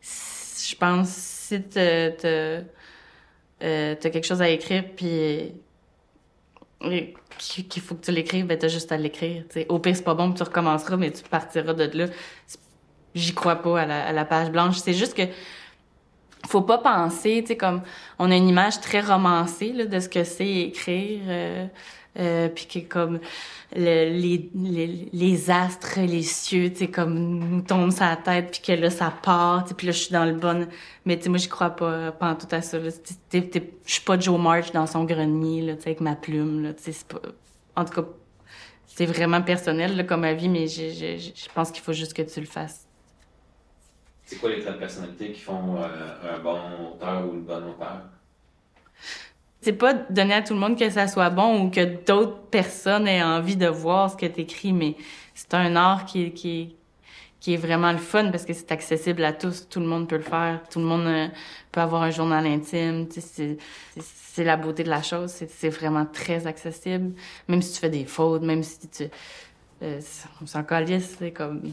Je 0.00 0.74
pense, 0.76 1.08
si 1.08 1.62
te, 1.62 2.10
te 2.10 2.64
euh, 3.62 3.94
t'as 3.98 4.10
quelque 4.10 4.26
chose 4.26 4.42
à 4.42 4.48
écrire, 4.48 4.84
puis 4.96 5.52
qu'il 7.38 7.82
faut 7.82 7.94
que 7.94 8.04
tu 8.04 8.12
l'écrives, 8.12 8.46
ben 8.46 8.58
t'as 8.58 8.68
juste 8.68 8.92
à 8.92 8.96
l'écrire. 8.96 9.44
Au 9.68 9.78
pire, 9.78 9.96
c'est 9.96 10.02
pas 10.02 10.14
bon, 10.14 10.32
tu 10.32 10.42
recommenceras, 10.42 10.96
mais 10.96 11.10
tu 11.10 11.22
partiras 11.22 11.72
de 11.74 11.98
là. 11.98 12.06
J'y 13.14 13.34
crois 13.34 13.56
pas 13.56 13.82
à 13.82 14.12
la, 14.12 14.24
page 14.24 14.50
blanche. 14.50 14.78
C'est 14.78 14.94
juste 14.94 15.14
que 15.14 15.22
faut 16.48 16.62
pas 16.62 16.78
penser, 16.78 17.40
tu 17.42 17.48
sais, 17.48 17.56
comme 17.56 17.82
on 18.18 18.30
a 18.30 18.36
une 18.36 18.48
image 18.48 18.80
très 18.80 19.00
romancée 19.00 19.72
de 19.72 20.00
ce 20.00 20.08
que 20.08 20.24
c'est 20.24 20.48
écrire. 20.48 21.20
Euh, 21.28 21.66
euh, 22.18 22.48
puis 22.48 22.66
que 22.66 22.78
comme 22.80 23.20
le, 23.74 24.10
les, 24.10 24.50
les, 24.54 25.08
les, 25.12 25.50
astres, 25.50 26.00
les 26.00 26.22
cieux, 26.22 26.70
tu 26.70 26.80
sais, 26.80 26.88
comme 26.88 27.14
nous 27.14 27.62
tombent 27.62 27.92
la 28.00 28.16
tête, 28.16 28.50
puis 28.50 28.60
que 28.60 28.80
là, 28.80 28.90
ça 28.90 29.12
part, 29.22 29.64
puis 29.76 29.86
là, 29.86 29.92
je 29.92 29.98
suis 29.98 30.12
dans 30.12 30.24
le 30.24 30.34
bon... 30.34 30.68
Mais 31.04 31.16
tu 31.16 31.24
sais, 31.24 31.28
moi, 31.30 31.38
j'y 31.38 31.48
crois 31.48 31.70
pas, 31.70 32.12
pas 32.12 32.30
en 32.30 32.34
tout 32.34 32.48
à 32.50 32.60
ça. 32.60 32.78
Je 32.82 32.90
suis 33.86 34.02
pas 34.02 34.18
Joe 34.18 34.38
March 34.38 34.72
dans 34.72 34.86
son 34.86 35.04
grenier, 35.04 35.62
là, 35.62 35.74
tu 35.74 35.82
sais, 35.82 35.90
avec 35.90 36.00
ma 36.00 36.16
plume, 36.16 36.62
là, 36.62 36.74
tu 36.74 36.82
sais, 36.82 36.92
c'est 36.92 37.08
pas... 37.08 37.20
En 37.76 37.84
tout 37.84 38.02
cas, 38.02 38.08
c'est 38.86 39.06
vraiment 39.06 39.40
personnel, 39.40 39.96
là, 39.96 40.04
comme 40.04 40.24
avis, 40.24 40.48
mais 40.48 40.66
je 40.68 41.48
pense 41.54 41.70
qu'il 41.70 41.82
faut 41.82 41.94
juste 41.94 42.12
que 42.12 42.22
tu 42.22 42.40
le 42.40 42.46
fasses. 42.46 42.86
C'est 44.24 44.36
quoi 44.36 44.50
les 44.50 44.60
traits 44.60 44.74
de 44.74 44.78
personnalité 44.78 45.32
qui 45.32 45.40
font 45.40 45.76
euh, 45.76 46.36
un 46.36 46.38
bon 46.38 46.58
auteur 46.94 47.26
ou 47.26 47.34
une 47.34 47.44
bonne 47.44 47.64
auteur? 47.64 48.02
C'est 49.62 49.72
pas 49.72 49.94
donner 49.94 50.34
à 50.34 50.42
tout 50.42 50.54
le 50.54 50.60
monde 50.60 50.76
que 50.76 50.90
ça 50.90 51.06
soit 51.06 51.30
bon 51.30 51.64
ou 51.64 51.70
que 51.70 52.04
d'autres 52.04 52.38
personnes 52.50 53.06
aient 53.06 53.22
envie 53.22 53.56
de 53.56 53.68
voir 53.68 54.10
ce 54.10 54.16
que 54.16 54.26
tu 54.26 54.40
écris, 54.40 54.72
mais 54.72 54.96
c'est 55.34 55.54
un 55.54 55.76
art 55.76 56.04
qui, 56.04 56.32
qui, 56.32 56.74
qui 57.38 57.54
est 57.54 57.56
vraiment 57.56 57.92
le 57.92 57.98
fun 57.98 58.30
parce 58.30 58.44
que 58.44 58.52
c'est 58.52 58.70
accessible 58.72 59.24
à 59.24 59.32
tous. 59.32 59.68
Tout 59.68 59.80
le 59.80 59.86
monde 59.86 60.08
peut 60.08 60.16
le 60.16 60.22
faire. 60.22 60.60
Tout 60.68 60.80
le 60.80 60.84
monde 60.84 61.06
euh, 61.06 61.28
peut 61.70 61.80
avoir 61.80 62.02
un 62.02 62.10
journal 62.10 62.46
intime. 62.46 63.08
C'est 63.10 64.44
la 64.44 64.56
beauté 64.56 64.84
de 64.84 64.90
la 64.90 65.02
chose. 65.02 65.30
C'est 65.30 65.68
vraiment 65.68 66.06
très 66.06 66.46
accessible. 66.46 67.14
Même 67.48 67.62
si 67.62 67.74
tu 67.74 67.80
fais 67.80 67.90
des 67.90 68.04
fautes, 68.04 68.42
même 68.42 68.62
si 68.62 68.88
tu... 68.88 69.04
Euh, 69.82 70.00
on 70.40 70.46
s'en 70.46 70.62
calisse, 70.62 71.16
c'est 71.18 71.32
comme 71.32 71.72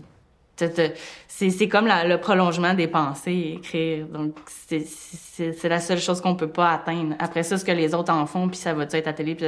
c'est 1.27 1.67
comme 1.67 1.87
le 1.87 2.17
prolongement 2.17 2.73
des 2.73 2.87
pensées, 2.87 3.55
écrire. 3.57 4.07
Donc, 4.07 4.35
c'est 4.47 5.69
la 5.69 5.79
seule 5.79 5.99
chose 5.99 6.21
qu'on 6.21 6.35
peut 6.35 6.49
pas 6.49 6.71
atteindre. 6.71 7.15
Après 7.19 7.43
ça, 7.43 7.57
ce 7.57 7.65
que 7.65 7.71
les 7.71 7.93
autres 7.93 8.11
en 8.11 8.25
font, 8.25 8.47
puis 8.47 8.57
ça 8.57 8.73
va 8.73 8.83
être 8.83 9.07
à 9.07 9.13
télé, 9.13 9.35
puis 9.35 9.45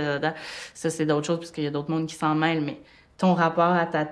ça, 0.74 0.90
c'est 0.90 1.06
d'autres 1.06 1.28
choses, 1.28 1.40
puisqu'il 1.40 1.66
y 1.66 1.68
a 1.68 1.72
d'autres 1.72 1.92
mondes 1.92 2.08
qui 2.08 2.16
s'en 2.16 2.36
mêlent. 2.36 2.62
Mais 2.62 2.80
ton 3.18 3.34
rapport 3.34 3.74
à 3.74 3.86
ta, 3.86 4.08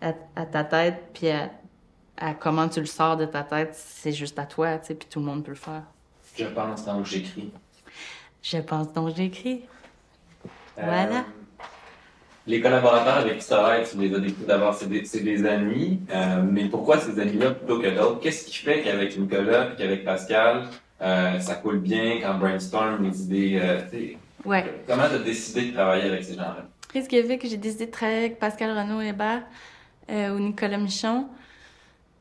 à, 0.00 0.46
ta 0.46 0.64
tête, 0.64 1.10
puis 1.12 1.28
à, 1.28 2.34
comment 2.34 2.68
tu 2.68 2.80
le 2.80 2.86
sors 2.86 3.16
de 3.16 3.24
ta 3.24 3.42
tête, 3.42 3.74
c'est 3.74 4.12
juste 4.12 4.38
à 4.38 4.46
toi, 4.46 4.78
tu 4.78 4.88
sais, 4.88 4.94
puis 4.94 5.08
tout 5.08 5.20
le 5.20 5.26
monde 5.26 5.44
peut 5.44 5.52
le 5.52 5.56
faire. 5.56 5.82
Je 6.36 6.46
pense 6.46 6.84
donc 6.84 7.06
j'écris. 7.06 7.52
Je 8.42 8.58
pense 8.58 8.92
donc 8.92 9.14
j'écris. 9.14 9.62
Euh, 10.78 10.82
voilà 10.84 11.24
les 12.46 12.60
collaborateurs 12.60 13.16
avec 13.18 13.38
qui 13.38 13.44
tu 13.44 13.50
travailles, 13.50 13.84
tu 13.90 13.96
les 13.96 14.14
as 14.14 14.18
découvert 14.18 14.58
d'abord, 14.58 14.74
c'est 14.74 14.88
des, 14.88 15.00
des, 15.00 15.46
amis. 15.46 16.00
Euh, 16.12 16.42
mais 16.42 16.66
pourquoi 16.66 16.98
ces 16.98 17.18
amis-là 17.18 17.52
plutôt 17.52 17.78
que 17.78 17.88
d'autres? 17.88 18.20
Qu'est-ce 18.20 18.44
qui 18.44 18.56
fait 18.56 18.82
qu'avec 18.82 19.18
Nicolas 19.18 19.72
et 19.72 19.76
qu'avec 19.76 20.04
Pascal, 20.04 20.64
euh, 21.00 21.40
ça 21.40 21.54
coule 21.54 21.78
bien 21.78 22.20
quand 22.20 22.34
brainstorm 22.34 23.02
les 23.02 23.22
idées? 23.22 23.58
Euh, 23.62 23.80
ouais. 24.44 24.82
Comment 24.86 25.08
tu 25.08 25.14
as 25.14 25.18
décidé 25.18 25.70
de 25.70 25.74
travailler 25.74 26.04
avec 26.04 26.22
ces 26.24 26.34
gens-là? 26.34 26.66
Qu'est-ce 26.92 27.08
qui 27.08 27.18
a 27.18 27.24
fait 27.24 27.38
que 27.38 27.48
j'ai 27.48 27.56
décidé 27.56 27.86
de 27.86 27.90
travailler 27.90 28.18
avec 28.18 28.38
Pascal 28.38 28.76
Renaud 28.76 29.00
Hébert 29.00 29.42
euh, 30.10 30.34
ou 30.34 30.38
Nicolas 30.38 30.78
Michon? 30.78 31.26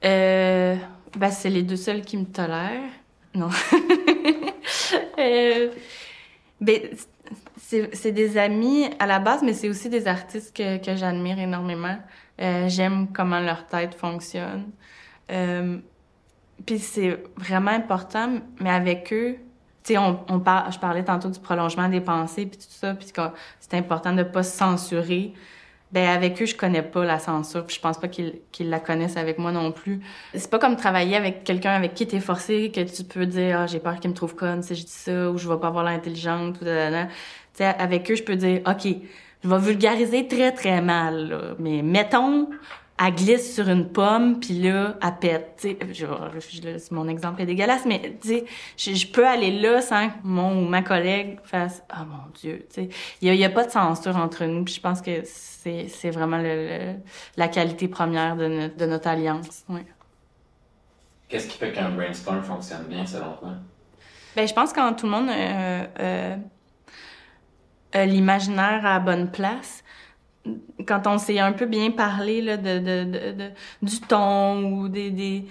Ben, 0.02 1.30
c'est 1.30 1.50
les 1.50 1.64
deux 1.64 1.76
seuls 1.76 2.02
qui 2.02 2.18
me 2.18 2.26
tolèrent. 2.26 2.90
Non. 3.36 3.50
ben, 6.60 6.80
c'est 7.94 8.12
des 8.12 8.38
amis 8.38 8.90
à 9.00 9.06
la 9.06 9.20
base, 9.20 9.42
mais 9.44 9.54
c'est 9.54 9.70
aussi 9.70 9.90
des 9.90 10.08
artistes 10.08 10.56
que, 10.56 10.78
que 10.84 10.96
j'admire 10.96 11.40
énormément. 11.40 11.98
Euh, 12.42 12.68
J'aime 12.68 13.08
comment 13.14 13.40
leur 13.40 13.68
tête 13.68 13.96
fonctionne. 13.96 14.72
Euh, 15.32 15.78
puis 16.66 16.80
c'est 16.80 17.22
vraiment 17.38 17.72
important, 17.72 18.40
mais 18.60 18.70
avec 18.70 19.12
eux, 19.14 19.38
tu 19.84 19.94
sais, 19.94 19.98
on, 19.98 20.20
on 20.30 20.40
par, 20.40 20.72
je 20.72 20.80
parlais 20.80 21.04
tantôt 21.04 21.30
du 21.30 21.40
prolongement 21.40 21.90
des 21.90 22.02
pensées, 22.02 22.46
puis 22.46 22.58
tout 22.58 22.66
ça, 22.70 22.94
puis 22.94 23.08
c'est 23.60 23.78
important 23.78 24.14
de 24.14 24.24
pas 24.24 24.44
se 24.44 24.58
censurer. 24.58 25.34
Ben 25.92 26.10
avec 26.10 26.42
eux, 26.42 26.48
je 26.48 26.56
connais 26.56 26.82
pas 26.82 27.06
la 27.06 27.20
censure, 27.20 27.68
puis 27.68 27.76
je 27.76 27.82
pense 27.82 28.00
pas 28.00 28.08
qu'ils 28.08 28.42
la 28.62 28.80
connaissent 28.80 29.18
avec 29.18 29.38
moi 29.38 29.52
non 29.52 29.72
plus. 29.72 30.00
C'est 30.34 30.50
pas 30.50 30.58
comme 30.58 30.76
travailler 30.76 31.16
avec 31.16 31.44
quelqu'un 31.44 31.70
avec 31.72 31.94
qui 31.94 32.08
t'es 32.08 32.20
forcé, 32.20 32.72
que 32.72 32.82
tu 32.82 33.04
peux 33.04 33.28
dire 33.28 33.60
ah 33.60 33.68
j'ai 33.68 33.80
peur 33.80 34.00
qu'il 34.00 34.10
me 34.10 34.16
trouve 34.16 34.34
conne 34.34 34.64
si 34.64 34.74
je 34.74 34.86
dis 34.86 34.92
ça, 34.92 35.30
ou 35.30 35.38
je 35.38 35.48
vais 35.48 35.60
pas 35.60 35.68
avoir 35.68 35.84
l'intelligence, 35.84 36.58
tout 36.58 36.66
sais, 37.58 37.66
avec 37.66 38.10
eux, 38.12 38.16
je 38.16 38.24
peux 38.24 38.36
dire, 38.36 38.62
OK, 38.66 38.88
je 39.44 39.50
vais 39.50 39.60
vulgariser 39.60 40.28
très, 40.28 40.52
très 40.52 40.82
mal, 40.82 41.56
mais 41.60 41.82
mettons, 41.82 42.50
elle 43.00 43.16
glisse 43.16 43.56
sur 43.56 43.68
une 43.70 43.90
pomme, 43.90 44.40
puis 44.40 44.60
là, 44.60 44.96
elle 45.02 45.16
pète. 45.20 45.58
Tu 45.60 45.78
sais, 46.80 46.94
mon 46.94 47.08
exemple 47.08 47.42
est 47.42 47.46
dégueulasse, 47.46 47.86
mais 47.86 48.18
tu 48.22 48.46
sais, 48.78 48.94
je, 48.96 49.08
peux 49.08 49.28
aller 49.28 49.60
là 49.60 49.82
sans 49.82 50.10
que 50.10 50.14
mon 50.24 50.64
ou 50.64 50.68
ma 50.68 50.84
collègue 50.84 51.40
fasse 51.44 51.84
«Oh 51.94 52.06
mon 52.06 52.32
Dieu!» 52.40 52.68
il 53.22 53.32
n'y 53.32 53.46
a, 53.46 53.50
pas 53.50 53.66
de 53.66 53.72
censure 53.72 54.16
entre 54.16 54.46
nous, 54.46 54.64
puis 54.64 54.76
je 54.76 54.82
pense 54.82 55.02
que 55.02 55.24
c'est 55.26 56.12
vraiment 56.12 56.38
le, 56.38 56.94
la 57.36 57.48
qualité 57.48 57.88
première 57.88 58.36
de, 58.36 58.48
notre, 58.48 58.76
de 58.76 58.86
notre 58.86 59.08
alliance. 59.08 59.64
Ouais. 59.70 59.86
Qu'est-ce 61.28 61.48
qui 61.48 61.58
fait 61.58 61.72
qu'un 61.72 61.90
brainstorm 61.90 62.44
fonctionne 62.44 62.86
bien, 62.88 63.06
selon 63.06 63.34
toi? 63.34 63.54
Ben, 64.36 64.48
je 64.48 64.54
pense 64.54 64.72
que 64.72 64.76
quand 64.76 64.94
tout 64.94 65.08
le 65.08 65.12
monde... 65.12 65.30
Euh, 65.30 65.86
euh, 66.00 66.36
euh, 67.96 68.06
l'imaginaire 68.06 68.86
à 68.86 68.94
la 68.94 69.00
bonne 69.00 69.32
place. 69.32 69.84
Quand 70.86 71.08
on 71.08 71.18
s'est 71.18 71.40
un 71.40 71.54
peu 71.54 71.66
bien 71.66 71.92
parlé 71.92 72.42
là, 72.42 72.58
de, 72.58 72.80
de, 72.80 73.32
de, 73.32 73.50
du 73.82 74.00
ton 74.02 74.64
ou 74.66 74.90
des, 74.90 75.10
des, 75.10 75.46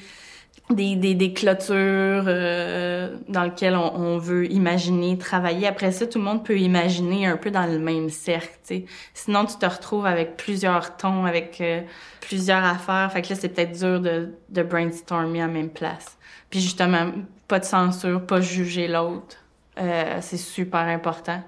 des, 0.70 1.14
des, 1.14 1.32
clôtures 1.32 2.24
euh, 2.26 3.16
dans 3.28 3.44
lesquelles 3.44 3.74
on, 3.74 3.94
on, 3.94 4.18
veut 4.18 4.50
imaginer, 4.50 5.16
travailler. 5.16 5.66
Après 5.66 5.92
ça, 5.92 6.06
tout 6.06 6.18
le 6.18 6.24
monde 6.24 6.44
peut 6.44 6.58
imaginer 6.58 7.26
un 7.26 7.36
peu 7.36 7.50
dans 7.50 7.66
le 7.66 7.78
même 7.78 8.10
cercle. 8.10 8.58
sais. 8.62 8.84
Sinon, 9.14 9.46
tu 9.46 9.56
te 9.56 9.66
retrouves 9.66 10.06
avec 10.06 10.36
plusieurs 10.36 10.96
tons, 10.96 11.24
avec 11.24 11.60
euh, 11.60 11.80
plusieurs 12.20 12.64
affaires. 12.64 13.10
Fait 13.12 13.22
que 13.22 13.30
là, 13.30 13.36
c'est 13.36 13.48
peut-être 13.48 13.72
dur 13.72 14.00
de, 14.00 14.34
de 14.50 14.62
brainstormer 14.62 15.42
à 15.42 15.48
même 15.48 15.70
place. 15.70 16.18
Puis 16.50 16.60
justement, 16.60 17.12
pas 17.48 17.58
de 17.58 17.64
censure, 17.64 18.24
pas 18.26 18.40
juger 18.40 18.88
l'autre. 18.88 19.36
Euh, 19.78 20.18
c'est 20.20 20.36
super 20.36 20.80
important. 20.80 21.42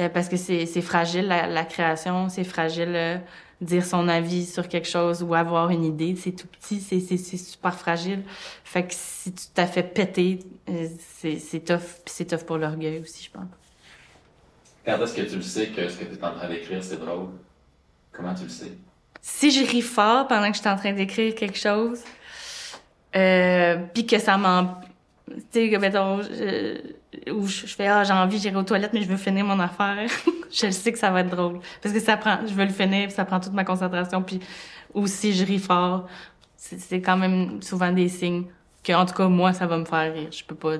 Euh, 0.00 0.08
parce 0.08 0.28
que 0.28 0.36
c'est 0.36 0.82
fragile, 0.82 1.28
la, 1.28 1.46
la 1.46 1.64
création, 1.64 2.28
c'est 2.28 2.44
fragile. 2.44 2.92
Euh, 2.94 3.18
dire 3.60 3.84
son 3.84 4.08
avis 4.08 4.46
sur 4.46 4.68
quelque 4.68 4.88
chose 4.88 5.22
ou 5.22 5.34
avoir 5.34 5.70
une 5.70 5.84
idée, 5.84 6.16
c'est 6.16 6.32
tout 6.32 6.46
petit, 6.46 6.80
c'est 6.80 7.16
super 7.36 7.74
fragile. 7.74 8.22
Fait 8.64 8.84
que 8.84 8.94
si 8.94 9.32
tu 9.32 9.44
t'as 9.52 9.66
fait 9.66 9.82
péter, 9.82 10.38
euh, 10.68 10.88
c'est 11.18 11.64
tough, 11.64 12.00
c'est 12.06 12.24
tough 12.24 12.44
pour 12.44 12.56
l'orgueil 12.56 13.00
aussi, 13.00 13.24
je 13.24 13.30
pense. 13.30 13.44
Quand 14.84 15.02
est-ce 15.02 15.14
que 15.14 15.22
tu 15.22 15.36
le 15.36 15.42
sais 15.42 15.66
que 15.68 15.88
ce 15.88 15.98
que 15.98 16.04
tu 16.04 16.14
es 16.18 16.24
en 16.24 16.32
train 16.32 16.48
d'écrire, 16.48 16.82
c'est 16.82 16.96
drôle? 16.96 17.28
Comment 18.12 18.34
tu 18.34 18.44
le 18.44 18.48
sais? 18.48 18.72
Si 19.20 19.50
je 19.50 19.70
ris 19.70 19.82
fort 19.82 20.26
pendant 20.26 20.48
que 20.50 20.56
je 20.56 20.60
suis 20.60 20.70
en 20.70 20.76
train 20.76 20.92
d'écrire 20.92 21.34
quelque 21.34 21.58
chose, 21.58 22.00
euh, 23.14 23.76
puis 23.92 24.06
que 24.06 24.18
ça 24.18 24.38
m'en... 24.38 24.80
Tu 25.52 25.70
sais, 25.70 25.78
mettons, 25.78 26.22
je, 26.22 26.78
où 27.32 27.46
je, 27.46 27.66
fais 27.66 27.88
ah 27.88 28.04
j'ai 28.04 28.12
envie 28.12 28.38
j'irai 28.38 28.56
aux 28.56 28.62
toilettes 28.62 28.92
mais 28.92 29.02
je 29.02 29.08
veux 29.08 29.16
finir 29.16 29.44
mon 29.44 29.58
affaire 29.58 30.08
je 30.50 30.70
sais 30.70 30.92
que 30.92 30.98
ça 30.98 31.10
va 31.10 31.20
être 31.20 31.30
drôle 31.30 31.60
parce 31.82 31.92
que 31.94 32.00
ça 32.00 32.16
prend 32.16 32.38
je 32.46 32.54
veux 32.54 32.64
le 32.64 32.70
finir 32.70 33.10
ça 33.10 33.24
prend 33.24 33.40
toute 33.40 33.52
ma 33.52 33.64
concentration 33.64 34.22
puis 34.22 34.40
aussi 34.94 35.32
je 35.32 35.44
ris 35.44 35.58
fort 35.58 36.06
c'est 36.56 37.00
quand 37.00 37.16
même 37.16 37.60
souvent 37.62 37.90
des 37.92 38.08
signes 38.08 38.44
que 38.84 38.92
en 38.92 39.06
tout 39.06 39.14
cas 39.14 39.28
moi 39.28 39.52
ça 39.52 39.66
va 39.66 39.78
me 39.78 39.84
faire 39.84 40.12
rire 40.12 40.28
je 40.30 40.44
peux 40.44 40.54
pas 40.54 40.76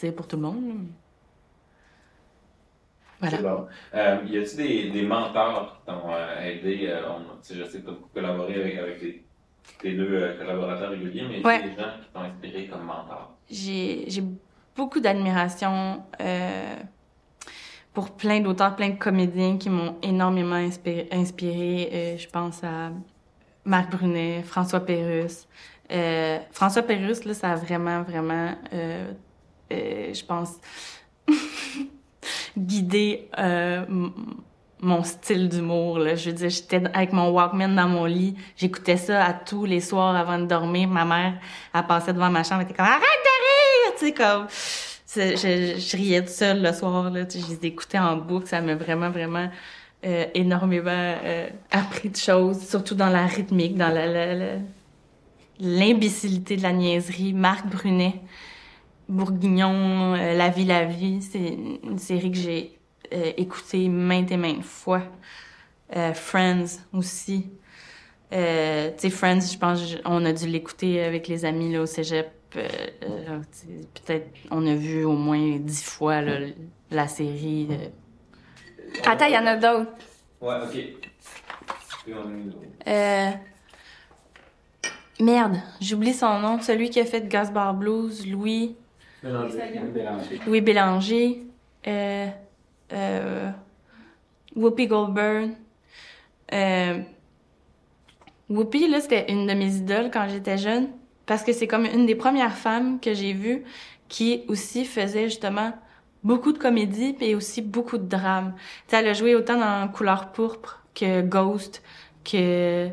dire 0.00 0.14
pour 0.14 0.26
tout 0.26 0.36
le 0.36 0.42
monde 0.42 0.86
voilà. 3.20 3.38
Bon. 3.38 3.66
Euh, 3.94 4.18
y 4.26 4.38
a-t-il 4.38 4.56
des, 4.56 4.90
des 4.90 5.02
mentors 5.02 5.76
qui 5.80 5.90
t'ont 5.90 6.12
euh, 6.12 6.40
aidé? 6.40 6.86
Euh, 6.88 7.00
je 7.42 7.64
sais 7.64 7.78
que 7.78 7.84
tu 7.84 7.88
as 7.88 7.92
beaucoup 7.92 8.10
collaboré 8.14 8.54
avec, 8.54 8.78
avec 8.78 9.00
tes, 9.80 9.92
deux 9.94 10.14
euh, 10.14 10.38
collaborateurs 10.38 10.90
réguliers, 10.90 11.24
mais 11.28 11.44
ouais. 11.44 11.62
des 11.62 11.70
gens 11.70 11.90
qui 12.00 12.08
t'ont 12.12 12.20
inspiré 12.20 12.68
comme 12.68 12.84
mentor? 12.84 13.36
J'ai 13.50 14.22
beaucoup 14.78 15.00
d'admiration 15.00 16.04
euh, 16.20 16.76
pour 17.92 18.12
plein 18.12 18.38
d'auteurs, 18.38 18.76
plein 18.76 18.90
de 18.90 18.96
comédiens 18.96 19.58
qui 19.58 19.70
m'ont 19.70 19.96
énormément 20.02 20.54
inspiré. 20.54 21.90
Euh, 21.92 22.16
je 22.16 22.28
pense 22.28 22.62
à 22.62 22.92
Marc 23.64 23.90
Brunet, 23.90 24.44
François 24.44 24.78
Pérusse. 24.78 25.48
Euh, 25.90 26.38
François 26.52 26.82
Pérusse, 26.82 27.24
là, 27.24 27.34
ça 27.34 27.52
a 27.52 27.56
vraiment, 27.56 28.02
vraiment, 28.02 28.54
je 29.68 30.24
pense, 30.24 30.52
guidé 32.56 33.28
mon 34.80 35.02
style 35.02 35.48
d'humour. 35.48 35.98
Je 36.14 36.30
veux 36.30 36.36
dire, 36.36 36.50
j'étais 36.50 36.82
avec 36.94 37.12
mon 37.12 37.30
Walkman 37.30 37.74
dans 37.74 37.88
mon 37.88 38.04
lit, 38.04 38.36
j'écoutais 38.56 38.96
ça 38.96 39.24
à 39.24 39.32
tous 39.32 39.64
les 39.64 39.80
soirs 39.80 40.14
avant 40.14 40.38
de 40.38 40.46
dormir. 40.46 40.86
Ma 40.86 41.04
mère, 41.04 41.34
elle 41.74 41.86
passait 41.88 42.12
devant 42.12 42.30
ma 42.30 42.44
chambre, 42.44 42.60
elle 42.60 42.68
était 42.68 42.76
comme 42.76 42.86
«Arrête 42.86 43.00
de 43.00 43.06
rire!» 43.06 43.34
Tu 43.98 44.06
sais, 44.06 44.12
comme 44.12 44.46
je, 45.16 45.96
riais 45.96 46.20
toute 46.20 46.30
seule 46.30 46.62
le 46.62 46.72
soir, 46.72 47.10
là. 47.10 47.24
Je 47.28 47.38
les 47.38 47.66
écoutais 47.66 47.98
en 47.98 48.16
boucle. 48.16 48.46
Ça 48.46 48.60
m'a 48.60 48.74
vraiment, 48.74 49.10
vraiment 49.10 49.48
euh, 50.04 50.26
énormément 50.34 50.90
euh, 50.92 51.48
appris 51.70 52.10
de 52.10 52.16
choses, 52.16 52.60
surtout 52.66 52.94
dans 52.94 53.08
la 53.08 53.26
rythmique, 53.26 53.76
dans 53.76 53.92
l'imbécilité 55.58 56.56
de 56.56 56.62
la 56.62 56.72
niaiserie. 56.72 57.32
Marc 57.32 57.66
Brunet, 57.66 58.14
Bourguignon, 59.08 60.14
euh, 60.14 60.34
La 60.34 60.50
vie, 60.50 60.64
la 60.64 60.84
vie, 60.84 61.22
c'est 61.22 61.58
une 61.82 61.98
série 61.98 62.30
que 62.30 62.38
j'ai 62.38 62.74
écoutée 63.38 63.88
maintes 63.88 64.30
et 64.30 64.36
maintes 64.36 64.64
fois. 64.64 65.02
Friends 66.12 66.82
aussi. 66.92 67.46
tu 68.30 68.36
sais, 68.36 69.10
Friends, 69.10 69.40
je 69.40 69.56
pense, 69.56 69.80
on 70.04 70.26
a 70.26 70.32
dû 70.34 70.46
l'écouter 70.46 71.02
avec 71.02 71.26
les 71.26 71.46
amis 71.46 71.72
là, 71.72 71.80
au 71.80 71.86
cégep. 71.86 72.37
Peut-être 74.06 74.28
on 74.50 74.66
a 74.66 74.74
vu 74.74 75.04
au 75.04 75.12
moins 75.12 75.58
dix 75.58 75.84
fois 75.84 76.20
la 76.90 77.08
série. 77.08 77.68
Attends, 79.04 79.26
il 79.26 79.34
y 79.34 79.38
en 79.38 79.46
a 79.46 79.56
d'autres. 79.56 79.92
Ouais, 80.40 80.54
ok. 80.62 82.14
Euh... 82.86 83.30
Merde, 85.20 85.56
j'oublie 85.80 86.14
son 86.14 86.38
nom. 86.38 86.60
Celui 86.60 86.90
qui 86.90 87.00
a 87.00 87.04
fait 87.04 87.26
Gasbar 87.28 87.74
Blues, 87.74 88.26
Louis. 88.26 88.76
Bélanger. 89.22 89.80
Louis 90.46 90.60
Bélanger. 90.60 91.42
Euh... 91.86 92.28
Euh... 92.92 93.50
Whoopi 94.54 94.86
Goldberg. 94.86 95.50
Euh... 96.52 97.02
Whoopi, 98.48 98.88
là, 98.88 99.00
c'était 99.00 99.30
une 99.30 99.46
de 99.46 99.54
mes 99.54 99.76
idoles 99.76 100.10
quand 100.10 100.28
j'étais 100.28 100.56
jeune. 100.56 100.88
Parce 101.28 101.44
que 101.44 101.52
c'est 101.52 101.68
comme 101.68 101.84
une 101.84 102.06
des 102.06 102.14
premières 102.14 102.56
femmes 102.56 102.98
que 102.98 103.12
j'ai 103.12 103.34
vues 103.34 103.62
qui 104.08 104.44
aussi 104.48 104.86
faisait 104.86 105.28
justement 105.28 105.72
beaucoup 106.24 106.52
de 106.52 106.58
comédie 106.58 107.14
et 107.20 107.34
aussi 107.34 107.60
beaucoup 107.60 107.98
de 107.98 108.08
drame. 108.08 108.54
Tu 108.88 108.96
elle 108.96 109.06
a 109.06 109.12
joué 109.12 109.34
autant 109.34 109.58
dans 109.58 109.86
Couleur 109.88 110.32
pourpre 110.32 110.82
que 110.94 111.20
Ghost, 111.20 111.82
que 112.24 112.88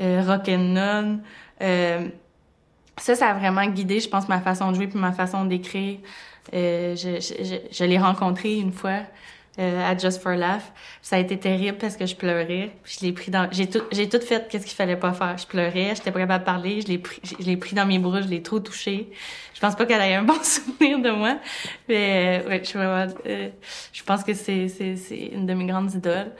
euh, 0.00 0.22
Rock'n'None. 0.22 1.22
Euh, 1.62 2.08
ça, 2.98 3.14
ça 3.14 3.28
a 3.28 3.34
vraiment 3.34 3.66
guidé, 3.66 3.98
je 3.98 4.10
pense, 4.10 4.28
ma 4.28 4.42
façon 4.42 4.70
de 4.70 4.76
jouer 4.76 4.86
puis 4.86 4.98
ma 4.98 5.12
façon 5.12 5.46
d'écrire. 5.46 6.00
Euh, 6.52 6.94
je, 6.94 7.18
je, 7.18 7.56
je 7.72 7.84
l'ai 7.84 7.98
rencontré 7.98 8.58
une 8.58 8.72
fois 8.72 9.00
à 9.58 9.96
Just 9.96 10.22
for 10.22 10.32
Laugh. 10.32 10.62
Ça 11.02 11.16
a 11.16 11.18
été 11.18 11.38
terrible 11.38 11.76
parce 11.78 11.96
que 11.96 12.06
je 12.06 12.16
pleurais. 12.16 12.70
Je 12.84 13.00
l'ai 13.00 13.12
pris 13.12 13.30
dans, 13.30 13.48
j'ai 13.50 13.68
tout, 13.68 13.82
j'ai 13.92 14.08
tout 14.08 14.20
fait 14.20 14.48
qu'est-ce 14.48 14.64
qu'il 14.64 14.74
fallait 14.74 14.96
pas 14.96 15.12
faire. 15.12 15.36
Je 15.36 15.46
pleurais, 15.46 15.94
j'étais 15.94 16.12
pas 16.12 16.20
capable 16.20 16.44
de 16.44 16.46
parler, 16.46 16.80
je 16.80 16.86
l'ai 16.86 16.98
pris, 16.98 17.20
je 17.24 17.44
l'ai 17.44 17.56
pris 17.56 17.74
dans 17.74 17.84
mes 17.84 17.98
bras, 17.98 18.22
je 18.22 18.28
l'ai 18.28 18.42
trop 18.42 18.60
touché. 18.60 19.10
Je 19.54 19.60
pense 19.60 19.76
pas 19.76 19.84
qu'elle 19.84 20.00
ait 20.00 20.14
un 20.14 20.22
bon 20.24 20.42
souvenir 20.42 20.98
de 21.00 21.10
moi, 21.10 21.36
mais 21.88 22.42
euh, 22.42 22.48
ouais, 22.48 22.62
je 22.64 22.78
euh, 22.78 23.48
je 23.92 24.02
pense 24.04 24.24
que 24.24 24.32
c'est, 24.32 24.68
c'est, 24.68 24.96
c'est 24.96 25.26
une 25.26 25.44
de 25.44 25.52
mes 25.52 25.66
grandes 25.66 25.92
idoles. 25.92 26.32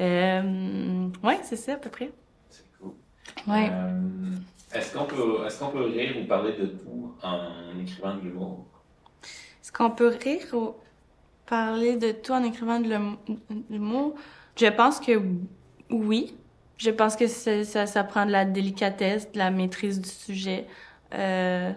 Euh, 0.00 1.08
ouais, 1.22 1.40
c'est 1.42 1.56
ça 1.56 1.74
à 1.74 1.76
peu 1.76 1.90
près. 1.90 2.10
C'est 2.48 2.64
cool. 2.80 2.92
Ouais. 3.46 3.68
Euh, 3.70 4.00
est-ce 4.74 4.96
qu'on 4.96 5.04
peut, 5.04 5.46
est-ce 5.46 5.58
qu'on 5.58 5.68
peut 5.68 5.84
rire 5.84 6.16
ou 6.20 6.26
parler 6.26 6.52
de 6.52 6.66
tout 6.66 7.14
en 7.22 7.78
écrivant 7.80 8.16
de 8.16 8.22
l'humour? 8.22 8.64
Est-ce 9.22 9.70
qu'on 9.70 9.90
peut 9.90 10.14
rire 10.22 10.46
ou 10.52 10.74
parler 11.46 11.96
de 11.96 12.12
tout 12.12 12.32
en 12.32 12.42
écrivant 12.42 12.80
de 12.80 12.98
l'humour? 13.70 14.14
Je 14.56 14.66
pense 14.66 15.00
que 15.00 15.20
oui. 15.90 16.36
Je 16.76 16.90
pense 16.90 17.14
que 17.16 17.26
ça, 17.28 17.86
ça 17.86 18.04
prend 18.04 18.26
de 18.26 18.32
la 18.32 18.44
délicatesse, 18.44 19.30
de 19.30 19.38
la 19.38 19.50
maîtrise 19.50 20.00
du 20.00 20.08
sujet. 20.08 20.66
Euh, 21.14 21.72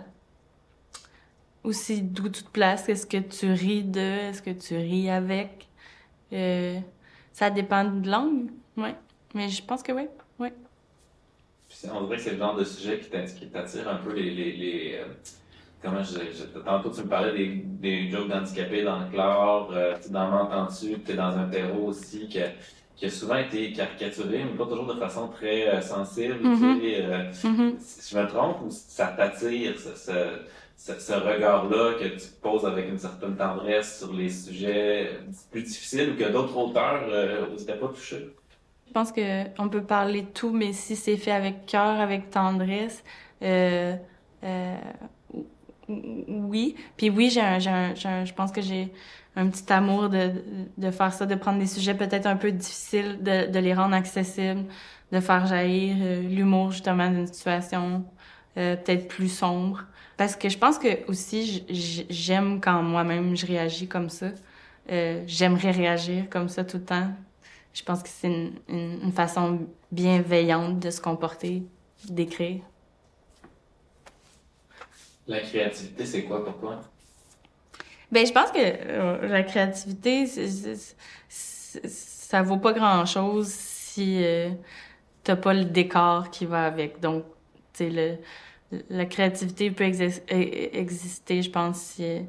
aussi 1.63 2.01
d'où 2.01 2.29
tu 2.29 2.43
te 2.43 2.49
places, 2.49 2.89
est-ce 2.89 3.05
que 3.05 3.17
tu 3.17 3.51
ris 3.51 3.83
de, 3.83 3.99
est-ce 3.99 4.41
que 4.41 4.49
tu 4.51 4.75
ris 4.75 5.09
avec. 5.09 5.67
Euh, 6.33 6.79
ça 7.33 7.49
dépend 7.49 7.83
de 7.83 8.09
langue, 8.09 8.49
oui. 8.77 8.89
Mais 9.35 9.49
je 9.49 9.63
pense 9.63 9.83
que 9.83 9.91
oui, 9.91 10.07
oui. 10.39 10.49
On 11.91 12.05
dirait 12.05 12.17
que 12.17 12.23
c'est 12.23 12.31
le 12.31 12.37
genre 12.37 12.55
de 12.55 12.63
sujet 12.63 12.99
qui 12.99 13.47
t'attire 13.49 13.87
un 13.87 13.97
peu 13.97 14.13
les, 14.13 14.31
les, 14.31 14.53
les 14.53 14.95
euh, 14.95 15.05
comment 15.81 16.03
je, 16.03 16.19
je, 16.19 16.59
tantôt 16.59 16.89
tu 16.89 17.01
me 17.01 17.07
parlais 17.07 17.33
des, 17.33 17.47
des 17.65 18.09
jokes 18.09 18.29
d'handicapés 18.29 18.83
dans 18.83 18.99
le 18.99 19.09
chlore, 19.09 19.71
euh, 19.73 19.95
dans 20.09 20.29
M'entends-tu, 20.29 20.99
tu 21.03 21.11
es 21.11 21.15
dans 21.15 21.37
un 21.37 21.47
terreau 21.47 21.87
aussi 21.87 22.27
qui 22.27 22.41
a, 22.41 22.47
qui 22.95 23.05
a 23.05 23.09
souvent 23.09 23.37
été 23.37 23.71
caricaturé, 23.73 24.43
mais 24.43 24.57
pas 24.57 24.65
toujours 24.65 24.87
de 24.87 24.99
façon 24.99 25.27
très 25.27 25.67
euh, 25.67 25.81
sensible. 25.81 26.39
Mm-hmm. 26.43 26.79
euh, 26.83 27.31
Mm-hmm. 27.31 28.09
Je 28.11 28.17
me 28.17 28.27
trompe 28.27 28.61
ou 28.65 28.69
ça 28.69 29.07
t'attire, 29.15 29.77
ce, 29.79 29.95
ce, 29.95 30.17
ce, 30.75 30.99
ce 30.99 31.13
regard-là 31.13 31.93
que 31.99 32.07
tu 32.07 32.27
poses 32.41 32.65
avec 32.65 32.89
une 32.89 32.97
certaine 32.97 33.35
tendresse 33.35 33.99
sur 33.99 34.13
les 34.13 34.29
sujets 34.29 35.11
plus 35.51 35.63
difficiles 35.63 36.11
ou 36.11 36.15
que 36.15 36.29
d'autres 36.31 36.57
auteurs 36.57 37.03
euh, 37.09 37.47
n'étaient 37.55 37.77
pas 37.77 37.87
touchés? 37.87 38.29
Je 38.87 38.93
pense 38.93 39.11
que 39.11 39.43
on 39.61 39.69
peut 39.69 39.83
parler 39.83 40.21
de 40.21 40.27
tout, 40.27 40.49
mais 40.51 40.73
si 40.73 40.95
c'est 40.95 41.17
fait 41.17 41.31
avec 41.31 41.65
cœur, 41.65 41.99
avec 41.99 42.29
tendresse, 42.31 43.03
euh, 43.43 43.95
euh, 44.43 44.75
oui. 45.87 46.75
Puis 46.97 47.09
oui, 47.09 47.29
j'ai 47.29 47.41
un, 47.41 47.57
un, 47.67 47.93
un- 48.05 48.25
je 48.25 48.33
pense 48.33 48.51
que 48.51 48.61
j'ai 48.61 48.91
un 49.35 49.47
petit 49.49 49.71
amour 49.71 50.09
de, 50.09 50.31
de 50.77 50.91
faire 50.91 51.13
ça, 51.13 51.25
de 51.25 51.35
prendre 51.35 51.59
des 51.59 51.67
sujets 51.67 51.93
peut-être 51.95 52.25
un 52.25 52.35
peu 52.37 52.51
difficiles, 52.51 53.19
de, 53.21 53.51
de 53.51 53.59
les 53.59 53.73
rendre 53.73 53.95
accessibles, 53.95 54.65
de 55.11 55.19
faire 55.19 55.45
jaillir 55.45 55.95
euh, 56.01 56.21
l'humour 56.21 56.71
justement 56.71 57.09
d'une 57.09 57.27
situation 57.27 58.03
euh, 58.57 58.75
peut-être 58.75 59.07
plus 59.07 59.29
sombre. 59.29 59.85
Parce 60.17 60.35
que 60.35 60.49
je 60.49 60.57
pense 60.57 60.79
que 60.79 61.05
aussi 61.09 61.65
j'aime 62.09 62.59
quand 62.61 62.81
moi-même 62.83 63.35
je 63.37 63.45
réagis 63.45 63.87
comme 63.87 64.09
ça. 64.09 64.27
Euh, 64.91 65.23
J'aimerais 65.27 65.71
réagir 65.71 66.29
comme 66.29 66.49
ça 66.49 66.63
tout 66.65 66.77
le 66.77 66.83
temps. 66.85 67.09
Je 67.73 67.83
pense 67.83 68.01
que 68.03 68.09
c'est 68.09 68.27
une, 68.27 68.53
une 68.69 69.11
façon 69.11 69.67
bienveillante 69.91 70.79
de 70.79 70.89
se 70.89 71.01
comporter, 71.01 71.63
d'écrire. 72.09 72.61
La 75.27 75.41
créativité, 75.41 76.05
c'est 76.05 76.23
quoi 76.23 76.43
pour 76.43 76.57
toi? 76.57 76.81
Ben, 78.11 78.25
je 78.25 78.31
pense 78.31 78.51
que 78.51 78.59
euh, 78.59 79.27
la 79.27 79.43
créativité, 79.43 80.25
ça 81.27 82.41
vaut 82.41 82.57
pas 82.57 82.71
grand-chose 82.71 83.47
si 83.47 84.23
euh, 84.23 84.51
t'as 85.23 85.35
pas 85.35 85.53
le 85.53 85.65
décor 85.65 86.29
qui 86.29 86.45
va 86.45 86.65
avec. 86.65 87.01
Donc, 87.01 87.25
tu 87.73 87.91
sais, 87.91 88.21
la 88.89 89.05
créativité 89.05 89.69
peut 89.71 89.83
exis- 89.83 90.21
e- 90.31 90.77
exister, 90.77 91.41
je 91.41 91.49
pense, 91.49 91.77
si 91.81 92.21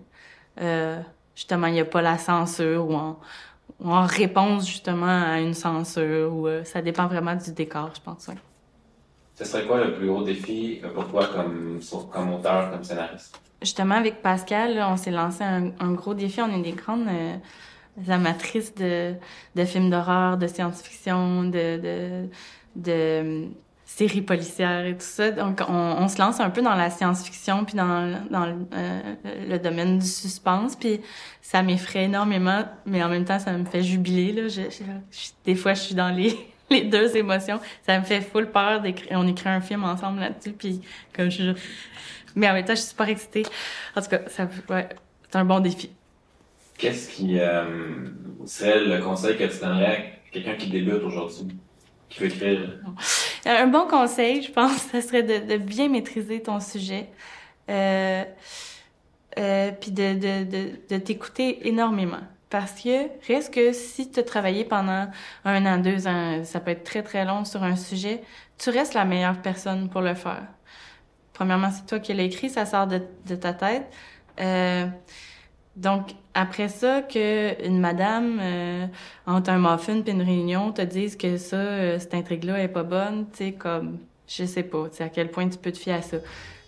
euh, 0.60 1.00
justement 1.36 1.68
il 1.68 1.74
n'y 1.74 1.80
a 1.80 1.84
pas 1.84 2.02
la 2.02 2.18
censure 2.18 2.88
ou 2.90 2.94
en, 2.94 4.06
réponse 4.06 4.66
justement 4.66 5.06
à 5.06 5.38
une 5.40 5.54
censure. 5.54 6.34
Ou, 6.34 6.48
ça 6.64 6.82
dépend 6.82 7.06
vraiment 7.06 7.36
du 7.36 7.52
décor, 7.52 7.92
je 7.94 8.00
pense. 8.00 8.26
ouais. 8.26 8.34
Ce 9.38 9.44
serait 9.44 9.64
quoi 9.66 9.84
le 9.84 9.94
plus 9.94 10.08
gros 10.08 10.24
défi 10.24 10.80
pour 10.94 11.06
toi 11.06 11.28
comme, 11.32 11.78
comme 12.10 12.34
auteur, 12.34 12.72
comme 12.72 12.82
scénariste? 12.82 13.40
Justement, 13.62 13.94
avec 13.94 14.20
Pascal, 14.20 14.84
on 14.84 14.96
s'est 14.96 15.12
lancé 15.12 15.44
un, 15.44 15.92
gros 15.92 16.12
défi. 16.14 16.40
On 16.40 16.52
est 16.58 16.62
des 16.62 16.72
grandes 16.72 17.06
euh, 17.08 17.36
amatrices 18.08 18.74
de, 18.74 19.14
de 19.54 19.64
films 19.64 19.90
d'horreur, 19.90 20.38
de 20.38 20.48
science-fiction, 20.48 21.44
de, 21.44 22.28
de, 22.74 22.88
euh, 22.88 23.46
séries 23.84 24.22
policières 24.22 24.84
et 24.86 24.94
tout 24.94 25.06
ça. 25.06 25.30
Donc, 25.30 25.60
on, 25.68 26.08
se 26.08 26.18
lance 26.18 26.40
un 26.40 26.50
peu 26.50 26.60
dans 26.60 26.74
la 26.74 26.90
science-fiction 26.90 27.64
puis 27.64 27.76
dans, 27.76 28.20
dans 28.32 28.44
le, 28.44 28.56
euh, 28.74 29.14
le 29.48 29.58
domaine 29.58 30.00
du 30.00 30.06
suspense. 30.06 30.74
Puis 30.74 31.00
ça 31.42 31.62
m'effraie 31.62 32.04
énormément, 32.06 32.64
mais 32.86 33.04
en 33.04 33.08
même 33.08 33.24
temps, 33.24 33.38
ça 33.38 33.52
me 33.52 33.64
fait 33.64 33.84
jubiler. 33.84 34.32
Là. 34.32 34.48
Des 35.44 35.54
fois, 35.54 35.74
je 35.74 35.80
suis 35.80 35.94
dans 35.94 36.10
les, 36.10 36.36
les 36.70 36.82
deux 36.82 37.16
émotions. 37.16 37.60
Ça 37.86 37.98
me 37.98 38.04
fait 38.04 38.20
full 38.20 38.50
peur 38.50 38.80
d'écrire. 38.80 39.10
On 39.12 39.26
écrit 39.26 39.48
un 39.48 39.60
film 39.60 39.84
ensemble 39.84 40.20
là-dessus, 40.20 40.52
puis 40.52 40.80
comme 41.14 41.30
je 41.30 41.54
mais 42.34 42.48
en 42.48 42.54
même 42.54 42.64
temps, 42.64 42.74
je 42.74 42.80
suis 42.80 42.90
super 42.90 43.08
excitée. 43.08 43.42
En 43.96 44.02
tout 44.02 44.08
cas, 44.08 44.20
ça, 44.28 44.48
ouais, 44.70 44.88
c'est 45.28 45.36
un 45.36 45.44
bon 45.44 45.60
défi. 45.60 45.90
Qu'est-ce 46.76 47.10
qui 47.10 47.38
euh, 47.40 47.64
serait 48.46 48.84
le 48.84 49.00
conseil 49.02 49.36
que 49.36 49.44
tu 49.44 49.58
donnerais 49.58 49.96
à 49.96 50.30
quelqu'un 50.30 50.54
qui 50.54 50.70
débute 50.70 51.02
aujourd'hui, 51.02 51.56
qui 52.08 52.20
veut 52.20 52.26
écrire? 52.26 52.78
Un 53.44 53.66
bon 53.66 53.88
conseil, 53.88 54.42
je 54.42 54.52
pense, 54.52 54.76
ça 54.92 55.00
serait 55.00 55.24
de, 55.24 55.52
de 55.52 55.56
bien 55.56 55.88
maîtriser 55.88 56.40
ton 56.40 56.60
sujet. 56.60 57.08
Euh, 57.68 58.24
euh, 59.38 59.72
puis 59.72 59.90
de, 59.90 60.14
de, 60.14 60.44
de, 60.44 60.70
de 60.88 60.96
t'écouter 60.98 61.66
énormément. 61.68 62.20
Parce 62.50 62.80
que 62.80 63.08
reste 63.26 63.52
que 63.52 63.72
si 63.72 64.10
tu 64.10 64.20
as 64.20 64.22
travaillé 64.22 64.64
pendant 64.64 65.08
un 65.44 65.66
an, 65.66 65.78
deux 65.78 66.06
ans, 66.06 66.42
ça 66.44 66.60
peut 66.60 66.70
être 66.70 66.84
très 66.84 67.02
très 67.02 67.24
long 67.24 67.44
sur 67.44 67.62
un 67.62 67.76
sujet, 67.76 68.22
tu 68.56 68.70
restes 68.70 68.94
la 68.94 69.04
meilleure 69.04 69.40
personne 69.42 69.90
pour 69.90 70.00
le 70.00 70.14
faire. 70.14 70.46
Premièrement, 71.34 71.70
c'est 71.70 71.86
toi 71.86 71.98
qui 72.00 72.14
l'as 72.14 72.24
écrit, 72.24 72.48
ça 72.48 72.64
sort 72.66 72.86
de, 72.86 73.34
ta 73.36 73.52
tête. 73.52 73.86
Euh, 74.40 74.86
donc, 75.76 76.10
après 76.34 76.68
ça, 76.68 77.02
que 77.02 77.64
une 77.64 77.78
madame, 77.78 78.38
euh, 78.40 78.86
entre 79.26 79.50
un 79.50 79.58
muffin 79.58 80.00
puis 80.00 80.12
une 80.12 80.22
réunion, 80.22 80.72
te 80.72 80.82
dise 80.82 81.16
que 81.16 81.36
ça, 81.36 81.56
euh, 81.56 81.98
cette 81.98 82.14
intrigue-là 82.14 82.60
est 82.60 82.68
pas 82.68 82.82
bonne, 82.82 83.26
tu 83.30 83.38
sais, 83.38 83.52
comme, 83.52 83.98
je 84.26 84.44
sais 84.44 84.64
pas, 84.64 84.88
tu 84.88 84.96
sais, 84.96 85.04
à 85.04 85.08
quel 85.10 85.30
point 85.30 85.48
tu 85.48 85.58
peux 85.58 85.70
te 85.70 85.78
fier 85.78 85.94
à 85.94 86.02
ça. 86.02 86.16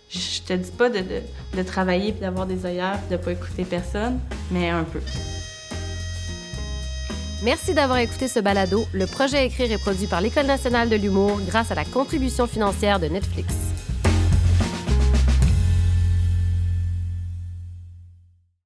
Je 0.09 0.41
te 0.41 0.53
dis 0.53 0.71
pas 0.71 0.89
de 0.89 1.63
travailler 1.63 2.11
puis 2.11 2.21
d'avoir 2.21 2.45
des 2.45 2.65
œillères 2.65 2.99
puis 2.99 3.17
de 3.17 3.21
pas 3.21 3.31
écouter 3.31 3.63
personne, 3.63 4.19
mais 4.51 4.69
un 4.69 4.83
peu. 4.83 4.99
Merci 7.43 7.73
d'avoir 7.73 7.97
écouté 7.97 8.27
ce 8.27 8.39
balado. 8.39 8.85
Le 8.93 9.07
projet 9.07 9.47
Écrire 9.47 9.71
est 9.71 9.79
produit 9.79 10.05
par 10.05 10.21
l'École 10.21 10.45
nationale 10.45 10.89
de 10.89 10.95
l'humour 10.95 11.39
grâce 11.47 11.71
à 11.71 11.75
la 11.75 11.85
contribution 11.85 12.45
financière 12.45 12.99
de 12.99 13.07
Netflix. 13.07 13.70